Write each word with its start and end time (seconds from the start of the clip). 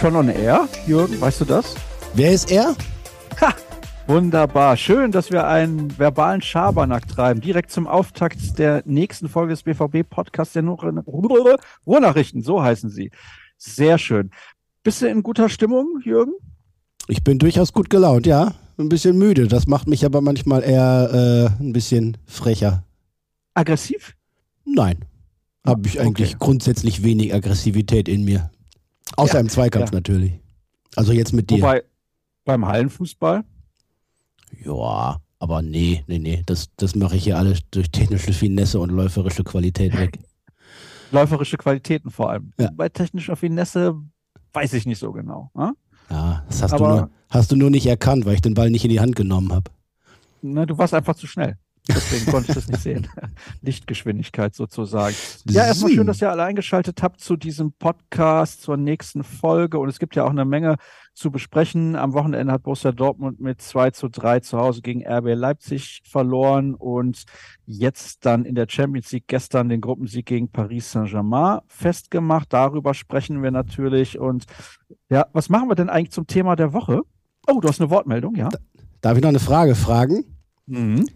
Schon 0.00 0.16
on 0.16 0.30
air, 0.30 0.66
Jürgen? 0.86 1.20
Weißt 1.20 1.42
du 1.42 1.44
das? 1.44 1.74
Wer 2.14 2.32
ist 2.32 2.50
er? 2.50 2.74
Ha! 3.38 3.52
Wunderbar. 4.06 4.78
Schön, 4.78 5.12
dass 5.12 5.30
wir 5.30 5.46
einen 5.46 5.98
verbalen 5.98 6.40
Schabernack 6.40 7.06
treiben. 7.06 7.42
Direkt 7.42 7.70
zum 7.70 7.86
Auftakt 7.86 8.58
der 8.58 8.82
nächsten 8.86 9.28
Folge 9.28 9.50
des 9.50 9.62
BVB-Podcasts 9.62 10.54
der 10.54 10.64
Ruhrnachrichten. 10.64 12.42
So 12.42 12.62
heißen 12.62 12.88
sie. 12.88 13.10
Sehr 13.58 13.98
schön. 13.98 14.30
Bist 14.82 15.02
du 15.02 15.06
in 15.06 15.22
guter 15.22 15.50
Stimmung, 15.50 16.00
Jürgen? 16.02 16.32
Ich 17.06 17.22
bin 17.22 17.38
durchaus 17.38 17.74
gut 17.74 17.90
gelaunt, 17.90 18.26
ja. 18.26 18.54
Ein 18.78 18.88
bisschen 18.88 19.18
müde. 19.18 19.48
Das 19.48 19.66
macht 19.66 19.86
mich 19.86 20.06
aber 20.06 20.22
manchmal 20.22 20.62
eher 20.62 21.50
äh, 21.60 21.62
ein 21.62 21.74
bisschen 21.74 22.16
frecher. 22.24 22.84
Aggressiv? 23.52 24.16
Nein. 24.64 25.04
Habe 25.66 25.86
ich 25.86 26.00
eigentlich 26.00 26.36
okay. 26.36 26.38
grundsätzlich 26.40 27.02
wenig 27.02 27.34
Aggressivität 27.34 28.08
in 28.08 28.24
mir. 28.24 28.50
Außer 29.16 29.34
ja, 29.34 29.40
im 29.40 29.48
Zweikampf 29.48 29.90
ja. 29.90 29.96
natürlich. 29.96 30.32
Also 30.96 31.12
jetzt 31.12 31.32
mit 31.32 31.50
dir. 31.50 31.58
Wobei, 31.58 31.82
beim 32.44 32.66
Hallenfußball? 32.66 33.44
Ja, 34.64 35.20
aber 35.38 35.62
nee, 35.62 36.04
nee, 36.06 36.18
nee. 36.18 36.42
Das, 36.46 36.68
das 36.76 36.94
mache 36.94 37.16
ich 37.16 37.24
hier 37.24 37.38
alles 37.38 37.60
durch 37.70 37.90
technische 37.90 38.32
Finesse 38.32 38.80
und 38.80 38.90
läuferische 38.90 39.44
Qualität 39.44 39.96
weg. 39.96 40.18
läuferische 41.12 41.56
Qualitäten 41.56 42.10
vor 42.10 42.30
allem. 42.30 42.52
Ja. 42.58 42.70
Bei 42.72 42.88
technischer 42.88 43.36
Finesse 43.36 43.94
weiß 44.52 44.72
ich 44.74 44.86
nicht 44.86 44.98
so 44.98 45.12
genau. 45.12 45.50
Hm? 45.54 45.74
Ja, 46.10 46.44
das 46.48 46.62
hast, 46.62 46.72
aber, 46.72 46.88
du 46.88 46.96
nur, 46.96 47.10
hast 47.30 47.52
du 47.52 47.56
nur 47.56 47.70
nicht 47.70 47.86
erkannt, 47.86 48.26
weil 48.26 48.34
ich 48.34 48.42
den 48.42 48.54
Ball 48.54 48.70
nicht 48.70 48.84
in 48.84 48.90
die 48.90 49.00
Hand 49.00 49.14
genommen 49.16 49.52
habe. 49.52 49.70
Na, 50.42 50.66
du 50.66 50.76
warst 50.76 50.94
einfach 50.94 51.14
zu 51.14 51.26
schnell. 51.26 51.56
Deswegen 51.94 52.30
konnte 52.30 52.50
ich 52.50 52.54
das 52.54 52.68
nicht 52.68 52.82
sehen. 52.82 53.08
Lichtgeschwindigkeit 53.62 54.54
sozusagen. 54.54 55.14
Ja, 55.48 55.66
erstmal 55.66 55.92
schön, 55.92 56.06
dass 56.06 56.20
ihr 56.20 56.30
alle 56.30 56.44
eingeschaltet 56.44 57.02
habt 57.02 57.20
zu 57.20 57.36
diesem 57.36 57.72
Podcast, 57.72 58.62
zur 58.62 58.76
nächsten 58.76 59.24
Folge. 59.24 59.78
Und 59.78 59.88
es 59.88 59.98
gibt 59.98 60.16
ja 60.16 60.24
auch 60.24 60.30
eine 60.30 60.44
Menge 60.44 60.76
zu 61.14 61.30
besprechen. 61.30 61.96
Am 61.96 62.12
Wochenende 62.12 62.52
hat 62.52 62.62
Borussia 62.62 62.92
Dortmund 62.92 63.40
mit 63.40 63.60
2 63.60 63.90
zu 63.90 64.08
3 64.08 64.40
zu 64.40 64.58
Hause 64.58 64.80
gegen 64.82 65.06
RB 65.06 65.34
Leipzig 65.34 66.02
verloren 66.04 66.74
und 66.74 67.24
jetzt 67.66 68.24
dann 68.24 68.44
in 68.44 68.54
der 68.54 68.66
Champions 68.68 69.12
League 69.12 69.26
gestern 69.26 69.68
den 69.68 69.80
Gruppensieg 69.80 70.26
gegen 70.26 70.50
Paris 70.50 70.92
Saint-Germain 70.92 71.60
festgemacht. 71.66 72.52
Darüber 72.52 72.94
sprechen 72.94 73.42
wir 73.42 73.50
natürlich. 73.50 74.18
Und 74.18 74.46
ja, 75.08 75.26
was 75.32 75.48
machen 75.48 75.68
wir 75.68 75.74
denn 75.74 75.90
eigentlich 75.90 76.12
zum 76.12 76.26
Thema 76.26 76.56
der 76.56 76.72
Woche? 76.72 77.02
Oh, 77.46 77.60
du 77.60 77.68
hast 77.68 77.80
eine 77.80 77.90
Wortmeldung, 77.90 78.34
ja? 78.36 78.48
Darf 79.00 79.16
ich 79.16 79.22
noch 79.22 79.30
eine 79.30 79.40
Frage 79.40 79.74
fragen? 79.74 80.24
Mhm. 80.66 81.06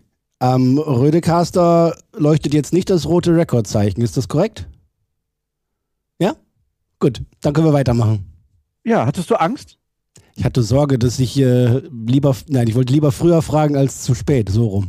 Am 0.45 0.77
Rödecaster 0.77 1.97
leuchtet 2.13 2.53
jetzt 2.53 2.75
nicht 2.75 2.91
das 2.91 3.07
rote 3.07 3.35
Rekordzeichen, 3.35 4.03
ist 4.03 4.19
das 4.19 4.29
korrekt? 4.29 4.69
Ja? 6.19 6.37
Gut, 7.01 7.23
dann 7.41 7.55
können 7.55 7.67
wir 7.67 7.73
weitermachen. 7.73 8.31
Ja, 8.85 9.07
hattest 9.07 9.31
du 9.31 9.37
Angst? 9.37 9.79
Ich 10.35 10.45
hatte 10.45 10.63
Sorge, 10.63 10.99
dass 10.99 11.19
ich 11.19 11.41
äh, 11.41 11.79
lieber, 11.91 12.37
nein, 12.49 12.69
ich 12.69 12.75
wollte 12.75 12.93
lieber 12.93 13.11
früher 13.11 13.41
fragen 13.41 13.75
als 13.75 14.03
zu 14.03 14.15
spät, 14.15 14.51
so 14.51 14.67
rum. 14.67 14.89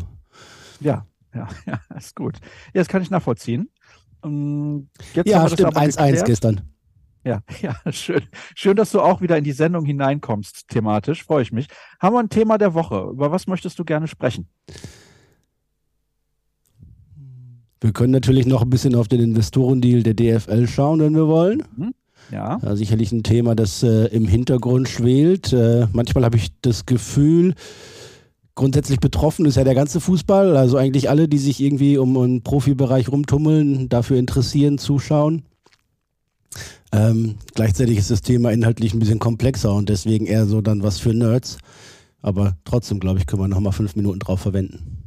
Ja, 0.82 1.08
ja, 1.34 1.48
ja, 1.66 1.80
ist 1.98 2.18
gut. 2.18 2.36
Ja, 2.74 2.82
das 2.82 2.90
kann 2.90 3.02
ich 3.02 3.10
nachvollziehen. 3.10 3.70
Ähm, 4.26 4.90
ja, 5.24 5.48
stimmt, 5.48 5.78
1-1 5.78 6.26
gestern. 6.26 6.70
Ja, 7.24 7.44
ja, 7.62 7.78
schön. 7.94 8.24
Schön, 8.56 8.76
dass 8.76 8.92
du 8.92 9.00
auch 9.00 9.22
wieder 9.22 9.38
in 9.38 9.46
die 9.46 9.54
Sendung 9.54 9.86
hineinkommst, 9.86 10.68
thematisch. 10.68 11.24
Freue 11.24 11.44
ich 11.44 11.54
mich. 11.54 11.68
Haben 12.02 12.14
wir 12.14 12.20
ein 12.20 12.30
Thema 12.30 12.58
der 12.58 12.74
Woche. 12.74 13.08
Über 13.10 13.32
was 13.32 13.48
möchtest 13.48 13.80
du 13.80 13.86
gerne 13.86 14.10
sprechen? 14.10 14.50
Wir 17.82 17.92
können 17.92 18.12
natürlich 18.12 18.46
noch 18.46 18.62
ein 18.62 18.70
bisschen 18.70 18.96
auf 18.96 19.08
den 19.08 19.22
Investorendeal 19.22 20.04
der 20.04 20.14
DFL 20.14 20.68
schauen, 20.68 21.00
wenn 21.02 21.16
wir 21.16 21.28
wollen. 21.28 21.64
Mhm. 21.76 21.94
Ja. 22.32 22.60
ja. 22.62 22.76
Sicherlich 22.76 23.12
ein 23.12 23.24
Thema, 23.24 23.56
das 23.56 23.84
äh, 23.84 24.08
im 24.08 24.28
Hintergrund 24.28 24.90
schwelt. 24.90 25.54
Äh, 25.54 25.88
manchmal 25.92 26.24
habe 26.24 26.38
ich 26.38 26.50
das 26.62 26.86
Gefühl, 26.86 27.54
grundsätzlich 28.56 29.00
betroffen 29.00 29.46
ist 29.46 29.58
ja 29.58 29.64
der 29.64 29.76
ganze 29.76 30.00
Fußball. 30.00 30.58
Also 30.58 30.78
eigentlich 30.78 31.10
alle, 31.10 31.28
die 31.28 31.38
sich 31.38 31.62
irgendwie 31.62 31.98
um 31.98 32.18
einen 32.18 32.42
Profibereich 32.42 33.12
rumtummeln, 33.12 33.90
dafür 33.90 34.18
interessieren, 34.18 34.78
zuschauen. 34.78 35.44
Ähm, 36.92 37.36
gleichzeitig 37.54 37.98
ist 37.98 38.12
das 38.12 38.22
Thema 38.22 38.52
inhaltlich 38.52 38.94
ein 38.94 39.00
bisschen 39.00 39.20
komplexer 39.20 39.74
und 39.74 39.90
deswegen 39.90 40.26
eher 40.26 40.46
so 40.46 40.62
dann 40.62 40.82
was 40.82 41.00
für 41.00 41.14
Nerds. 41.14 41.58
Aber 42.22 42.58
trotzdem, 42.64 43.00
glaube 43.00 43.20
ich, 43.20 43.28
können 43.28 43.42
wir 43.42 43.48
nochmal 43.48 43.74
fünf 43.74 43.96
Minuten 43.96 44.20
drauf 44.20 44.40
verwenden. 44.40 45.05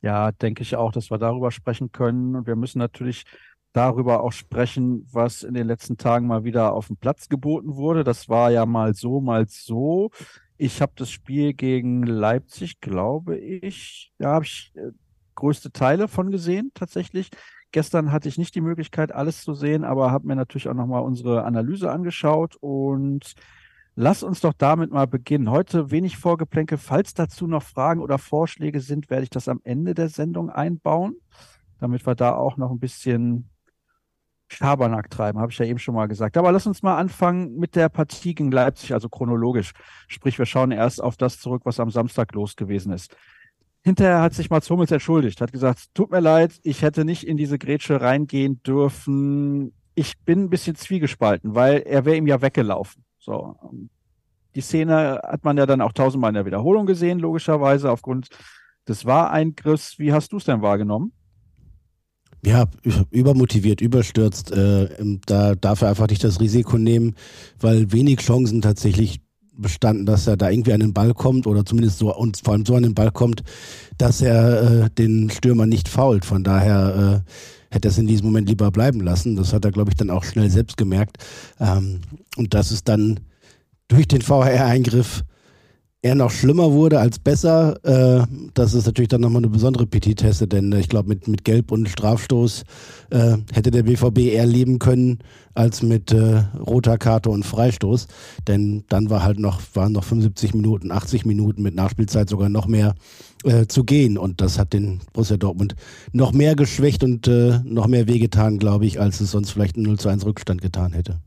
Ja, 0.00 0.32
denke 0.32 0.62
ich 0.62 0.76
auch, 0.76 0.92
dass 0.92 1.10
wir 1.10 1.18
darüber 1.18 1.50
sprechen 1.50 1.90
können. 1.92 2.36
Und 2.36 2.46
wir 2.46 2.56
müssen 2.56 2.78
natürlich 2.78 3.24
darüber 3.72 4.22
auch 4.22 4.32
sprechen, 4.32 5.06
was 5.12 5.42
in 5.42 5.54
den 5.54 5.66
letzten 5.66 5.96
Tagen 5.96 6.26
mal 6.26 6.44
wieder 6.44 6.72
auf 6.72 6.86
dem 6.86 6.96
Platz 6.96 7.28
geboten 7.28 7.76
wurde. 7.76 8.04
Das 8.04 8.28
war 8.28 8.50
ja 8.50 8.66
mal 8.66 8.94
so, 8.94 9.20
mal 9.20 9.46
so. 9.48 10.10
Ich 10.56 10.80
habe 10.82 10.92
das 10.96 11.10
Spiel 11.10 11.54
gegen 11.54 12.02
Leipzig, 12.02 12.80
glaube 12.80 13.38
ich, 13.38 14.12
da 14.18 14.34
habe 14.34 14.44
ich 14.44 14.72
äh, 14.74 14.90
größte 15.36 15.70
Teile 15.70 16.08
von 16.08 16.30
gesehen, 16.32 16.72
tatsächlich. 16.74 17.30
Gestern 17.70 18.10
hatte 18.10 18.28
ich 18.28 18.38
nicht 18.38 18.54
die 18.54 18.60
Möglichkeit, 18.60 19.12
alles 19.12 19.42
zu 19.44 19.54
sehen, 19.54 19.84
aber 19.84 20.10
habe 20.10 20.26
mir 20.26 20.34
natürlich 20.34 20.68
auch 20.68 20.74
nochmal 20.74 21.02
unsere 21.02 21.44
Analyse 21.44 21.92
angeschaut 21.92 22.56
und 22.56 23.34
Lass 24.00 24.22
uns 24.22 24.40
doch 24.40 24.52
damit 24.56 24.92
mal 24.92 25.08
beginnen. 25.08 25.50
Heute 25.50 25.90
wenig 25.90 26.18
Vorgeplänke. 26.18 26.78
Falls 26.78 27.14
dazu 27.14 27.48
noch 27.48 27.64
Fragen 27.64 28.00
oder 28.00 28.16
Vorschläge 28.16 28.78
sind, 28.78 29.10
werde 29.10 29.24
ich 29.24 29.30
das 29.30 29.48
am 29.48 29.60
Ende 29.64 29.92
der 29.92 30.08
Sendung 30.08 30.50
einbauen, 30.50 31.16
damit 31.80 32.06
wir 32.06 32.14
da 32.14 32.36
auch 32.36 32.56
noch 32.56 32.70
ein 32.70 32.78
bisschen 32.78 33.50
Schabernack 34.46 35.10
treiben, 35.10 35.40
habe 35.40 35.50
ich 35.50 35.58
ja 35.58 35.64
eben 35.64 35.80
schon 35.80 35.96
mal 35.96 36.06
gesagt. 36.06 36.36
Aber 36.36 36.52
lass 36.52 36.68
uns 36.68 36.80
mal 36.84 36.96
anfangen 36.96 37.56
mit 37.56 37.74
der 37.74 37.88
Partie 37.88 38.36
gegen 38.36 38.52
Leipzig, 38.52 38.94
also 38.94 39.08
chronologisch. 39.08 39.72
Sprich, 40.06 40.38
wir 40.38 40.46
schauen 40.46 40.70
erst 40.70 41.02
auf 41.02 41.16
das 41.16 41.40
zurück, 41.40 41.62
was 41.64 41.80
am 41.80 41.90
Samstag 41.90 42.32
los 42.34 42.54
gewesen 42.54 42.92
ist. 42.92 43.16
Hinterher 43.82 44.22
hat 44.22 44.32
sich 44.32 44.48
Mats 44.48 44.70
Hummels 44.70 44.92
entschuldigt, 44.92 45.40
hat 45.40 45.50
gesagt, 45.50 45.92
tut 45.94 46.12
mir 46.12 46.20
leid, 46.20 46.52
ich 46.62 46.82
hätte 46.82 47.04
nicht 47.04 47.26
in 47.26 47.36
diese 47.36 47.58
Grätsche 47.58 48.00
reingehen 48.00 48.62
dürfen. 48.62 49.72
Ich 49.96 50.20
bin 50.20 50.44
ein 50.44 50.50
bisschen 50.50 50.76
zwiegespalten, 50.76 51.56
weil 51.56 51.78
er 51.80 52.04
wäre 52.04 52.16
ihm 52.16 52.28
ja 52.28 52.40
weggelaufen. 52.40 53.02
So. 53.28 53.56
Die 54.54 54.62
Szene 54.62 55.20
hat 55.22 55.44
man 55.44 55.58
ja 55.58 55.66
dann 55.66 55.82
auch 55.82 55.92
tausendmal 55.92 56.30
in 56.30 56.34
der 56.34 56.46
Wiederholung 56.46 56.86
gesehen, 56.86 57.18
logischerweise, 57.18 57.90
aufgrund 57.90 58.28
des 58.88 59.04
Wahreingriffs. 59.04 59.98
Wie 59.98 60.14
hast 60.14 60.32
du 60.32 60.38
es 60.38 60.46
denn 60.46 60.62
wahrgenommen? 60.62 61.12
Ja, 62.42 62.64
übermotiviert, 63.10 63.82
überstürzt. 63.82 64.50
Äh, 64.50 64.88
da 65.26 65.54
darf 65.54 65.82
er 65.82 65.90
einfach 65.90 66.08
nicht 66.08 66.24
das 66.24 66.40
Risiko 66.40 66.78
nehmen, 66.78 67.16
weil 67.60 67.92
wenig 67.92 68.20
Chancen 68.20 68.62
tatsächlich 68.62 69.20
bestanden, 69.58 70.06
dass 70.06 70.26
er 70.26 70.38
da 70.38 70.48
irgendwie 70.48 70.72
an 70.72 70.80
den 70.80 70.94
Ball 70.94 71.12
kommt 71.12 71.46
oder 71.46 71.66
zumindest 71.66 71.98
so 71.98 72.16
und 72.16 72.40
vor 72.42 72.54
allem 72.54 72.64
so 72.64 72.76
an 72.76 72.84
den 72.84 72.94
Ball 72.94 73.10
kommt, 73.10 73.42
dass 73.98 74.22
er 74.22 74.84
äh, 74.84 74.90
den 74.90 75.28
Stürmer 75.28 75.66
nicht 75.66 75.88
fault. 75.88 76.24
Von 76.24 76.44
daher 76.44 77.24
äh, 77.26 77.30
hätte 77.70 77.88
es 77.88 77.98
in 77.98 78.06
diesem 78.06 78.26
Moment 78.26 78.48
lieber 78.48 78.70
bleiben 78.70 79.00
lassen. 79.00 79.36
Das 79.36 79.52
hat 79.52 79.64
er, 79.64 79.72
glaube 79.72 79.90
ich, 79.90 79.96
dann 79.96 80.10
auch 80.10 80.24
schnell 80.24 80.50
selbst 80.50 80.76
gemerkt. 80.76 81.18
Ähm, 81.60 82.00
und 82.36 82.54
dass 82.54 82.70
es 82.70 82.84
dann 82.84 83.20
durch 83.88 84.08
den 84.08 84.22
VR-Eingriff 84.22 85.24
eher 86.00 86.14
noch 86.14 86.30
schlimmer 86.30 86.72
wurde 86.72 87.00
als 87.00 87.18
besser. 87.18 87.76
Äh, 87.84 88.26
das 88.54 88.74
ist 88.74 88.86
natürlich 88.86 89.08
dann 89.08 89.20
nochmal 89.20 89.40
eine 89.40 89.48
besondere 89.48 89.86
Petitesse, 89.86 90.46
denn 90.46 90.72
äh, 90.72 90.80
ich 90.80 90.88
glaube, 90.88 91.08
mit, 91.08 91.26
mit 91.26 91.44
Gelb 91.44 91.72
und 91.72 91.88
Strafstoß 91.88 92.64
äh, 93.10 93.36
hätte 93.52 93.70
der 93.70 93.82
BVB 93.82 94.18
eher 94.18 94.46
leben 94.46 94.78
können 94.78 95.18
als 95.54 95.82
mit 95.82 96.12
äh, 96.12 96.44
roter 96.58 96.98
Karte 96.98 97.30
und 97.30 97.44
Freistoß. 97.44 98.06
Denn 98.46 98.84
dann 98.88 99.10
war 99.10 99.24
halt 99.24 99.40
noch, 99.40 99.60
waren 99.74 99.92
noch 99.92 100.04
75 100.04 100.54
Minuten, 100.54 100.92
80 100.92 101.26
Minuten 101.26 101.62
mit 101.62 101.74
Nachspielzeit 101.74 102.28
sogar 102.28 102.48
noch 102.48 102.68
mehr 102.68 102.94
äh, 103.44 103.66
zu 103.66 103.82
gehen. 103.82 104.18
Und 104.18 104.40
das 104.40 104.58
hat 104.58 104.72
den 104.72 105.00
Borussia 105.12 105.36
Dortmund 105.36 105.74
noch 106.12 106.32
mehr 106.32 106.54
geschwächt 106.54 107.02
und 107.02 107.26
äh, 107.26 107.58
noch 107.64 107.88
mehr 107.88 108.06
wehgetan, 108.06 108.58
glaube 108.58 108.86
ich, 108.86 109.00
als 109.00 109.20
es 109.20 109.32
sonst 109.32 109.50
vielleicht 109.50 109.76
ein 109.76 109.82
0 109.82 109.98
zu 109.98 110.08
1 110.08 110.24
Rückstand 110.24 110.62
getan 110.62 110.92
hätte. 110.92 111.20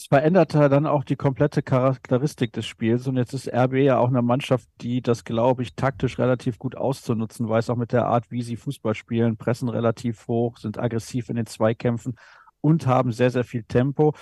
Es 0.00 0.06
veränderte 0.06 0.70
dann 0.70 0.86
auch 0.86 1.04
die 1.04 1.16
komplette 1.16 1.62
Charakteristik 1.62 2.54
des 2.54 2.64
Spiels. 2.64 3.06
Und 3.06 3.18
jetzt 3.18 3.34
ist 3.34 3.52
RB 3.52 3.74
ja 3.74 3.98
auch 3.98 4.08
eine 4.08 4.22
Mannschaft, 4.22 4.66
die 4.80 5.02
das, 5.02 5.24
glaube 5.24 5.62
ich, 5.62 5.74
taktisch 5.74 6.18
relativ 6.18 6.58
gut 6.58 6.74
auszunutzen 6.74 7.46
weiß, 7.46 7.68
auch 7.68 7.76
mit 7.76 7.92
der 7.92 8.06
Art, 8.06 8.30
wie 8.30 8.40
sie 8.40 8.56
Fußball 8.56 8.94
spielen, 8.94 9.36
pressen 9.36 9.68
relativ 9.68 10.26
hoch, 10.26 10.56
sind 10.56 10.78
aggressiv 10.78 11.28
in 11.28 11.36
den 11.36 11.44
Zweikämpfen 11.44 12.16
und 12.62 12.86
haben 12.86 13.12
sehr, 13.12 13.30
sehr 13.30 13.44
viel 13.44 13.62
Tempo. 13.62 14.14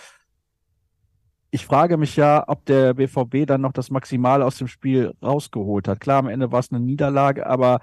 Ich 1.52 1.64
frage 1.64 1.96
mich 1.96 2.16
ja, 2.16 2.42
ob 2.48 2.64
der 2.64 2.94
BVB 2.94 3.46
dann 3.46 3.60
noch 3.60 3.72
das 3.72 3.88
Maximale 3.92 4.44
aus 4.44 4.58
dem 4.58 4.66
Spiel 4.66 5.14
rausgeholt 5.22 5.86
hat. 5.86 6.00
Klar, 6.00 6.18
am 6.18 6.28
Ende 6.28 6.50
war 6.50 6.58
es 6.58 6.72
eine 6.72 6.80
Niederlage, 6.80 7.46
aber 7.46 7.78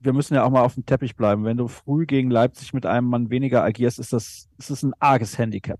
wir 0.00 0.12
müssen 0.12 0.34
ja 0.34 0.42
auch 0.42 0.50
mal 0.50 0.62
auf 0.62 0.74
dem 0.74 0.86
Teppich 0.86 1.14
bleiben. 1.14 1.44
Wenn 1.44 1.56
du 1.56 1.68
früh 1.68 2.04
gegen 2.04 2.32
Leipzig 2.32 2.74
mit 2.74 2.84
einem 2.84 3.06
Mann 3.06 3.30
weniger 3.30 3.62
agierst, 3.62 4.00
ist 4.00 4.12
das, 4.12 4.48
ist 4.58 4.70
das 4.70 4.82
ein 4.82 4.94
arges 4.98 5.38
Handicap. 5.38 5.78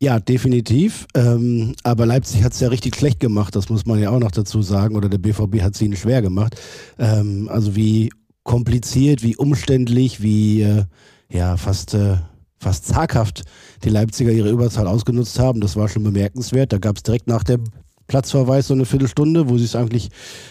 Ja, 0.00 0.18
definitiv. 0.20 1.06
Ähm, 1.14 1.74
aber 1.82 2.04
Leipzig 2.04 2.42
hat 2.42 2.52
es 2.52 2.60
ja 2.60 2.68
richtig 2.68 2.96
schlecht 2.96 3.20
gemacht, 3.20 3.54
das 3.56 3.68
muss 3.68 3.86
man 3.86 4.00
ja 4.00 4.10
auch 4.10 4.18
noch 4.18 4.32
dazu 4.32 4.60
sagen. 4.60 4.96
Oder 4.96 5.08
der 5.08 5.18
BVB 5.18 5.62
hat 5.62 5.74
es 5.74 5.82
ihnen 5.82 5.96
schwer 5.96 6.20
gemacht. 6.20 6.60
Ähm, 6.98 7.48
also 7.50 7.76
wie 7.76 8.10
kompliziert, 8.42 9.22
wie 9.22 9.36
umständlich, 9.36 10.20
wie 10.20 10.62
äh, 10.62 10.84
ja 11.30 11.56
fast, 11.56 11.94
äh, 11.94 12.16
fast 12.58 12.86
zaghaft 12.86 13.44
die 13.84 13.88
Leipziger 13.88 14.30
ihre 14.32 14.50
Überzahl 14.50 14.86
ausgenutzt 14.86 15.38
haben. 15.38 15.60
Das 15.60 15.76
war 15.76 15.88
schon 15.88 16.04
bemerkenswert. 16.04 16.72
Da 16.72 16.78
gab 16.78 16.96
es 16.96 17.02
direkt 17.02 17.26
nach 17.26 17.44
dem 17.44 17.64
Platzverweis 18.06 18.66
so 18.66 18.74
eine 18.74 18.84
Viertelstunde, 18.84 19.48
wo 19.48 19.56
sie 19.56 19.64
es 19.64 19.76
eigentlich 19.76 20.10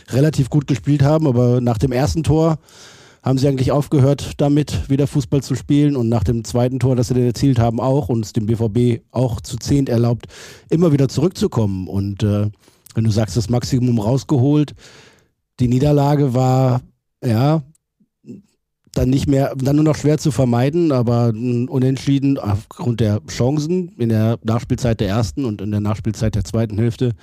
relativ 0.10 0.50
gut 0.50 0.68
gespielt 0.68 1.04
haben. 1.04 1.28
Aber 1.28 1.62
nach 1.62 1.78
dem 1.78 1.92
ersten 1.92 2.24
Tor 2.24 2.58
haben 3.24 3.38
sie 3.38 3.48
eigentlich 3.48 3.72
aufgehört, 3.72 4.34
damit 4.38 4.90
wieder 4.90 5.08
Fußball 5.08 5.42
zu 5.42 5.56
spielen. 5.56 5.96
Und 5.96 6.10
nach 6.10 6.26
dem 6.26 6.44
zweiten 6.44 6.80
Tor, 6.80 6.96
das 6.96 7.08
sie 7.08 7.14
dann 7.14 7.24
erzielt 7.24 7.58
haben, 7.58 7.80
auch 7.80 8.10
und 8.10 8.26
es 8.26 8.34
dem 8.34 8.46
BVB 8.46 9.02
auch 9.12 9.40
zu 9.42 9.58
zehnt 9.58 9.90
erlaubt, 9.90 10.28
immer 10.70 10.92
wieder 10.92 11.08
zurückzukommen. 11.08 11.88
Und 11.88 12.22
äh, 12.22 12.50
wenn 12.94 13.04
du 13.04 13.12
sagst, 13.12 13.38
das 13.38 13.50
Maximum 13.50 14.00
rausgeholt, 14.00 14.74
die 15.60 15.70
Niederlage 15.70 16.34
war, 16.34 16.82
ja, 17.24 17.64
dann 18.94 19.10
nicht 19.10 19.28
mehr, 19.28 19.56
dann 19.56 19.78
nur 19.78 19.86
noch 19.86 19.96
schwer 19.96 20.20
zu 20.20 20.32
vermeiden, 20.32 20.92
aber 20.92 21.30
unentschieden 21.30 22.38
aufgrund 22.38 23.00
der 23.00 23.22
Chancen 23.28 23.90
in 23.98 24.10
der 24.10 24.38
Nachspielzeit 24.44 25.00
der 25.00 25.08
ersten 25.08 25.46
und 25.46 25.62
in 25.62 25.72
der 25.72 25.80
Nachspielzeit 25.80 26.36
der 26.36 26.44
zweiten 26.44 26.78
Hälfte 26.78 27.14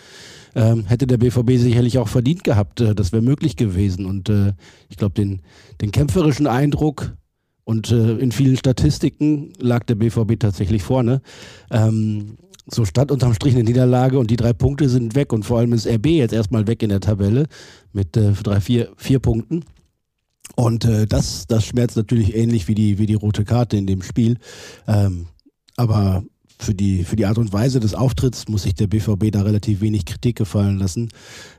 ähm, 0.55 0.87
hätte 0.87 1.06
der 1.06 1.19
BVB 1.19 1.52
sicherlich 1.58 1.99
auch 1.99 2.08
verdient 2.08 2.44
gehabt. 2.44 2.81
Äh, 2.81 2.94
das 2.94 3.12
wäre 3.12 3.23
möglich 3.23 3.56
gewesen. 3.56 4.06
Und 4.06 4.29
äh, 4.29 4.52
ich 4.88 4.97
glaube, 4.97 5.14
den, 5.14 5.43
den 5.81 5.93
kämpferischen 5.93 6.47
Eindruck 6.47 7.17
und 7.64 7.91
äh, 7.93 8.17
in 8.17 8.32
vielen 8.32 8.56
Statistiken 8.56 9.52
lag 9.58 9.85
der 9.85 9.94
BVB 9.94 10.38
tatsächlich 10.38 10.82
vorne. 10.82 11.23
Ähm, 11.70 12.37
so 12.67 12.85
stand 12.85 13.11
unterm 13.11 13.35
Strich 13.35 13.55
eine 13.55 13.64
Niederlage 13.64 14.19
und 14.19 14.31
die 14.31 14.37
drei 14.37 14.52
Punkte 14.52 14.88
sind 14.88 15.14
weg 15.14 15.32
und 15.32 15.44
vor 15.44 15.58
allem 15.58 15.73
ist 15.73 15.87
RB 15.87 16.06
jetzt 16.06 16.32
erstmal 16.32 16.67
weg 16.67 16.82
in 16.82 16.88
der 16.88 17.00
Tabelle 17.00 17.47
mit 17.93 18.17
äh, 18.17 18.32
drei, 18.32 18.61
vier, 18.61 18.91
vier 18.97 19.19
Punkten. 19.19 19.64
Und 20.56 20.85
äh, 20.85 21.06
das, 21.06 21.47
das 21.47 21.64
schmerzt 21.64 21.97
natürlich 21.97 22.35
ähnlich 22.35 22.69
wie 22.69 22.75
die, 22.75 22.99
wie 22.99 23.06
die 23.06 23.14
rote 23.14 23.44
Karte 23.44 23.76
in 23.76 23.87
dem 23.87 24.02
Spiel. 24.02 24.38
Ähm, 24.87 25.26
aber 25.76 26.25
für 26.60 26.74
die, 26.74 27.04
für 27.04 27.16
die 27.16 27.26
Art 27.26 27.38
und 27.38 27.52
Weise 27.52 27.80
des 27.80 27.94
Auftritts 27.94 28.48
muss 28.48 28.62
sich 28.62 28.74
der 28.74 28.86
BVB 28.86 29.30
da 29.32 29.42
relativ 29.42 29.80
wenig 29.80 30.04
Kritik 30.04 30.36
gefallen 30.36 30.78
lassen. 30.78 31.08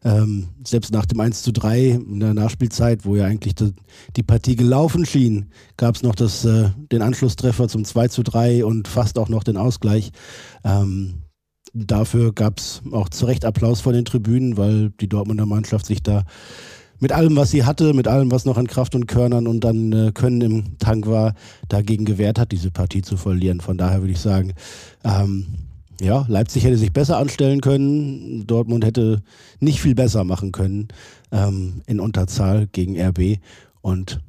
Ähm, 0.03 0.50
selbst 0.63 0.92
nach 0.92 1.06
dem 1.06 1.19
1 1.19 1.42
zu 1.42 1.51
3 1.51 1.89
in 1.89 2.19
der 2.19 2.33
Nachspielzeit, 2.33 3.03
wo 3.06 3.15
ja 3.15 3.25
eigentlich 3.25 3.56
die, 3.56 3.74
die 4.15 4.24
Partie 4.24 4.56
gelaufen 4.56 5.06
schien, 5.06 5.48
gab 5.77 5.95
es 5.95 6.03
noch 6.03 6.15
das, 6.15 6.45
äh, 6.45 6.69
den 6.92 7.01
Anschlusstreffer 7.01 7.68
zum 7.68 7.83
2 7.83 8.07
zu 8.09 8.24
3 8.24 8.63
und 8.63 8.88
fast 8.88 9.18
auch 9.18 9.30
noch 9.30 9.44
den 9.44 9.57
Ausgleich. 9.57 10.12
Ähm, 10.63 11.24
dafür 11.74 12.33
gab 12.33 12.59
es 12.59 12.81
auch 12.92 13.09
zu 13.09 13.25
Recht 13.25 13.45
Applaus 13.45 13.81
von 13.81 13.94
den 13.94 14.06
Tribünen, 14.06 14.57
weil 14.57 14.92
die 15.01 15.09
Dortmunder 15.09 15.45
Mannschaft 15.45 15.86
sich 15.86 16.04
da 16.04 16.25
mit 17.01 17.12
allem, 17.12 17.36
was 17.36 17.51
sie 17.51 17.65
hatte, 17.65 17.94
mit 17.94 18.07
allem, 18.07 18.31
was 18.31 18.45
noch 18.45 18.57
an 18.57 18.68
Kraft 18.68 18.95
und 18.95 19.07
Körnern 19.07 19.48
und 19.48 19.63
dann 19.63 19.92
äh, 19.92 20.12
Können 20.13 20.42
im 20.42 20.77
Tank 20.77 21.07
war, 21.07 21.33
dagegen 21.68 22.06
gewehrt 22.06 22.39
hat, 22.39 22.51
diese 22.51 22.71
Partie 22.71 23.01
zu 23.01 23.18
verlieren. 23.18 23.59
Von 23.59 23.77
daher 23.77 24.01
würde 24.01 24.13
ich 24.13 24.19
sagen, 24.19 24.53
ähm, 25.03 25.48
ja, 26.00 26.25
Leipzig 26.27 26.63
hätte 26.63 26.77
sich 26.77 26.94
besser 26.94 27.18
anstellen 27.18 27.59
können, 27.62 28.45
Dortmund 28.48 28.86
hätte 28.86 29.24
nicht 29.59 29.81
viel 29.81 29.95
besser 29.95 30.24
machen 30.24 30.51
können 30.51 30.88
ähm, 31.31 31.81
in 31.88 32.00
Unterzahl 32.00 32.68
gegen 32.68 33.00
RB 33.00 33.39
und 33.81 34.21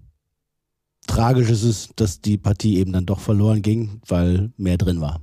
tragisch 1.07 1.51
ist 1.51 1.65
es, 1.65 1.91
dass 1.97 2.21
die 2.21 2.39
Partie 2.39 2.79
eben 2.79 2.93
dann 2.93 3.07
doch 3.07 3.21
verloren 3.21 3.63
ging, 3.63 4.01
weil 4.07 4.51
mehr 4.57 4.79
drin 4.79 5.01
war. 5.01 5.21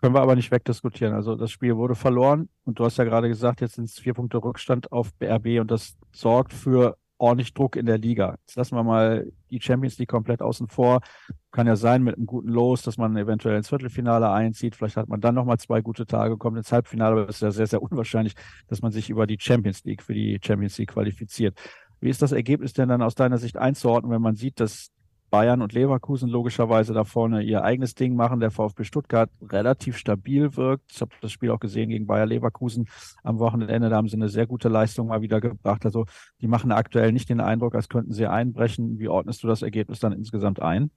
Können 0.00 0.14
wir 0.14 0.22
aber 0.22 0.34
nicht 0.34 0.50
wegdiskutieren. 0.50 1.14
Also 1.14 1.36
das 1.36 1.50
Spiel 1.50 1.76
wurde 1.76 1.94
verloren 1.94 2.48
und 2.64 2.78
du 2.78 2.84
hast 2.84 2.96
ja 2.96 3.04
gerade 3.04 3.28
gesagt, 3.28 3.60
jetzt 3.60 3.74
sind 3.74 3.84
es 3.84 3.98
vier 3.98 4.14
Punkte 4.14 4.38
Rückstand 4.38 4.90
auf 4.92 5.12
BRB 5.14 5.60
und 5.60 5.70
das 5.70 5.96
sorgt 6.12 6.54
für 6.54 6.96
ordentlich 7.18 7.52
Druck 7.52 7.76
in 7.76 7.84
der 7.84 7.98
Liga. 7.98 8.36
Jetzt 8.46 8.56
lassen 8.56 8.76
wir 8.76 8.82
mal 8.82 9.30
die 9.50 9.60
Champions 9.60 9.98
League 9.98 10.08
komplett 10.08 10.40
außen 10.40 10.68
vor. 10.68 11.00
Kann 11.52 11.66
ja 11.66 11.76
sein 11.76 12.02
mit 12.02 12.16
einem 12.16 12.24
guten 12.24 12.48
Los, 12.48 12.82
dass 12.82 12.96
man 12.96 13.14
eventuell 13.16 13.58
ins 13.58 13.68
Viertelfinale 13.68 14.30
einzieht. 14.30 14.74
Vielleicht 14.74 14.96
hat 14.96 15.08
man 15.08 15.20
dann 15.20 15.34
nochmal 15.34 15.58
zwei 15.58 15.82
gute 15.82 16.06
Tage, 16.06 16.38
kommt 16.38 16.56
ins 16.56 16.72
Halbfinale, 16.72 17.20
aber 17.20 17.28
es 17.28 17.36
ist 17.36 17.42
ja 17.42 17.50
sehr, 17.50 17.66
sehr 17.66 17.82
unwahrscheinlich, 17.82 18.34
dass 18.68 18.80
man 18.80 18.90
sich 18.90 19.10
über 19.10 19.26
die 19.26 19.36
Champions 19.38 19.84
League 19.84 20.02
für 20.02 20.14
die 20.14 20.40
Champions 20.42 20.78
League 20.78 20.92
qualifiziert. 20.92 21.58
Wie 22.00 22.08
ist 22.08 22.22
das 22.22 22.32
Ergebnis 22.32 22.72
denn 22.72 22.88
dann 22.88 23.02
aus 23.02 23.14
deiner 23.14 23.36
Sicht 23.36 23.58
einzuordnen, 23.58 24.10
wenn 24.10 24.22
man 24.22 24.34
sieht, 24.34 24.58
dass 24.58 24.90
Bayern 25.30 25.62
und 25.62 25.72
Leverkusen 25.72 26.28
logischerweise 26.28 26.92
da 26.92 27.04
vorne 27.04 27.42
ihr 27.42 27.62
eigenes 27.62 27.94
Ding 27.94 28.14
machen. 28.16 28.40
Der 28.40 28.50
VfB 28.50 28.84
Stuttgart 28.84 29.30
relativ 29.40 29.96
stabil 29.96 30.56
wirkt. 30.56 30.92
Ich 30.92 31.00
habe 31.00 31.12
das 31.20 31.32
Spiel 31.32 31.50
auch 31.50 31.60
gesehen 31.60 31.88
gegen 31.88 32.06
Bayer 32.06 32.26
Leverkusen 32.26 32.88
am 33.22 33.38
Wochenende. 33.38 33.88
Da 33.88 33.96
haben 33.96 34.08
sie 34.08 34.16
eine 34.16 34.28
sehr 34.28 34.46
gute 34.46 34.68
Leistung 34.68 35.08
mal 35.08 35.22
wieder 35.22 35.40
gebracht. 35.40 35.84
Also 35.84 36.06
die 36.40 36.48
machen 36.48 36.72
aktuell 36.72 37.12
nicht 37.12 37.28
den 37.28 37.40
Eindruck, 37.40 37.74
als 37.74 37.88
könnten 37.88 38.12
sie 38.12 38.26
einbrechen. 38.26 38.98
Wie 38.98 39.08
ordnest 39.08 39.42
du 39.42 39.48
das 39.48 39.62
Ergebnis 39.62 40.00
dann 40.00 40.12
insgesamt 40.12 40.60
ein? 40.60 40.90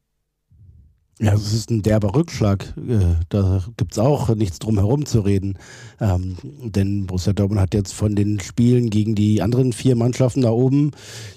Ja, 1.20 1.36
es 1.36 1.54
ist 1.54 1.70
ein 1.70 1.84
derber 1.84 2.16
Rückschlag. 2.16 2.74
Äh, 2.76 3.24
da 3.30 3.64
gibt 3.78 3.92
es 3.92 4.00
auch 4.00 4.34
nichts 4.34 4.58
drum 4.58 4.80
herum 4.80 5.06
zu 5.06 5.22
reden. 5.22 5.60
Ähm, 6.02 6.38
denn 6.64 7.06
Borussia 7.06 7.34
Dortmund 7.34 7.62
hat 7.62 7.76
jetzt 7.76 7.94
von 7.94 8.16
den 8.16 8.40
Spielen 8.40 8.90
gegen 8.90 9.14
die 9.14 9.42
anderen 9.42 9.74
vier 9.74 9.96
Mannschaften 9.96 10.42
da 10.42 10.50
oben, 10.50 10.92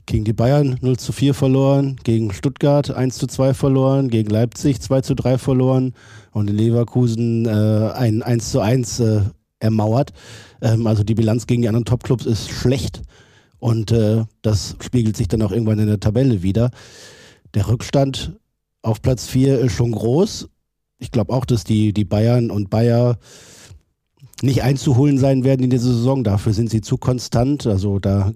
gegen 0.07 0.25
die 0.25 0.33
Bayern 0.33 0.79
0 0.81 0.97
zu 0.97 1.13
4 1.13 1.35
verloren, 1.35 1.97
gegen 2.05 2.33
Stuttgart 2.33 2.91
1 2.91 3.19
zu 3.19 3.27
2 3.27 3.53
verloren, 3.53 4.09
gegen 4.09 4.31
Leipzig 4.31 4.81
2 4.81 5.03
zu 5.03 5.15
3 5.15 5.37
verloren 5.37 5.93
und 6.33 6.49
in 6.49 6.57
Leverkusen 6.57 7.45
äh, 7.45 7.91
ein 7.95 8.23
1 8.23 8.51
zu 8.51 8.61
1 8.61 9.01
äh, 9.01 9.21
ermauert. 9.61 10.15
Ähm, 10.63 10.87
also 10.87 11.05
die 11.05 11.15
Bilanz 11.15 11.47
gegen 11.47 11.61
die 11.61 11.69
anderen 11.69 11.85
Topclubs 11.85 12.25
ist 12.25 12.49
schlecht 12.49 13.03
und 13.59 13.93
äh, 13.93 14.25
das 14.41 14.77
spiegelt 14.81 15.19
sich 15.19 15.29
dann 15.29 15.43
auch 15.43 15.53
irgendwann 15.53 15.79
in 15.81 15.87
der 15.87 16.01
Tabelle 16.01 16.43
wieder. 16.43 16.71
Der 17.55 17.69
Rückstand 17.69 18.39
auf 18.87 19.03
Platz 19.03 19.27
4 19.27 19.59
ist 19.59 19.73
schon 19.73 19.93
groß. 19.93 20.49
Ich 20.99 21.11
glaube 21.11 21.33
auch, 21.33 21.45
dass 21.45 21.65
die, 21.65 21.93
die 21.93 22.05
Bayern 22.05 22.51
und 22.51 22.71
Bayer 22.71 23.19
nicht 24.43 24.63
einzuholen 24.63 25.19
sein 25.19 25.45
werden 25.45 25.65
in 25.65 25.71
dieser 25.71 25.93
Saison. 25.93 26.23
Dafür 26.23 26.53
sind 26.53 26.71
sie 26.71 26.83
zu 26.83 26.97
konstant. 26.97 27.67
Also 27.67 27.99
da 27.99 28.33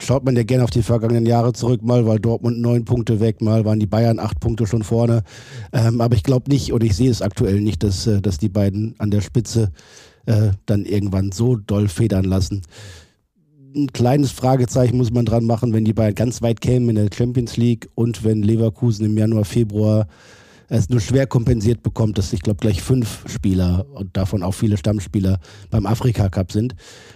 schaut 0.00 0.24
man 0.24 0.34
ja 0.34 0.42
gerne 0.42 0.64
auf 0.64 0.70
die 0.70 0.82
vergangenen 0.82 1.26
Jahre 1.26 1.52
zurück, 1.52 1.82
mal 1.82 2.06
weil 2.06 2.18
Dortmund 2.18 2.58
neun 2.58 2.84
Punkte 2.84 3.20
weg, 3.20 3.42
mal 3.42 3.64
waren 3.64 3.78
die 3.78 3.86
Bayern 3.86 4.18
acht 4.18 4.40
Punkte 4.40 4.66
schon 4.66 4.82
vorne. 4.82 5.22
Ähm, 5.72 6.00
aber 6.00 6.16
ich 6.16 6.22
glaube 6.22 6.50
nicht 6.50 6.72
und 6.72 6.82
ich 6.82 6.96
sehe 6.96 7.10
es 7.10 7.22
aktuell 7.22 7.60
nicht, 7.60 7.82
dass, 7.82 8.06
äh, 8.06 8.20
dass 8.20 8.38
die 8.38 8.48
beiden 8.48 8.94
an 8.98 9.10
der 9.10 9.20
Spitze 9.20 9.72
äh, 10.24 10.50
dann 10.64 10.84
irgendwann 10.84 11.32
so 11.32 11.56
doll 11.56 11.88
federn 11.88 12.24
lassen 12.24 12.62
ein 13.76 13.92
kleines 13.92 14.32
Fragezeichen 14.32 14.96
muss 14.96 15.12
man 15.12 15.26
dran 15.26 15.44
machen, 15.44 15.72
wenn 15.72 15.84
die 15.84 15.92
beiden 15.92 16.14
ganz 16.14 16.42
weit 16.42 16.60
kämen 16.60 16.90
in 16.90 16.96
der 16.96 17.10
Champions 17.14 17.56
League 17.56 17.88
und 17.94 18.24
wenn 18.24 18.42
Leverkusen 18.42 19.06
im 19.06 19.16
Januar, 19.16 19.44
Februar 19.44 20.06
es 20.68 20.88
nur 20.88 21.00
schwer 21.00 21.26
kompensiert 21.26 21.82
bekommt, 21.82 22.18
dass 22.18 22.32
ich 22.32 22.40
glaube 22.40 22.58
gleich 22.58 22.82
fünf 22.82 23.24
Spieler 23.28 23.86
und 23.94 24.16
davon 24.16 24.42
auch 24.42 24.54
viele 24.54 24.76
Stammspieler 24.76 25.38
beim 25.70 25.86
Afrika 25.86 26.28
Cup 26.28 26.50
sind. 26.50 26.74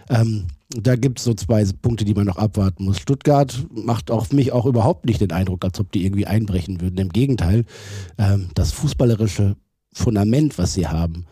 Ähm, 0.08 0.46
da 0.68 0.94
gibt 0.94 1.18
es 1.18 1.24
so 1.24 1.34
zwei 1.34 1.64
Punkte, 1.82 2.04
die 2.04 2.14
man 2.14 2.26
noch 2.26 2.36
abwarten 2.36 2.84
muss. 2.84 3.00
Stuttgart 3.00 3.66
macht 3.72 4.10
auf 4.12 4.32
mich 4.32 4.52
auch 4.52 4.66
überhaupt 4.66 5.04
nicht 5.06 5.20
den 5.20 5.32
Eindruck, 5.32 5.64
als 5.64 5.80
ob 5.80 5.90
die 5.90 6.04
irgendwie 6.04 6.26
einbrechen 6.26 6.80
würden. 6.80 6.98
Im 6.98 7.08
Gegenteil, 7.08 7.64
ähm, 8.18 8.50
das 8.54 8.70
fußballerische 8.72 9.56
Fundament, 9.92 10.58
was 10.58 10.74
sie 10.74 10.86
haben, 10.86 11.26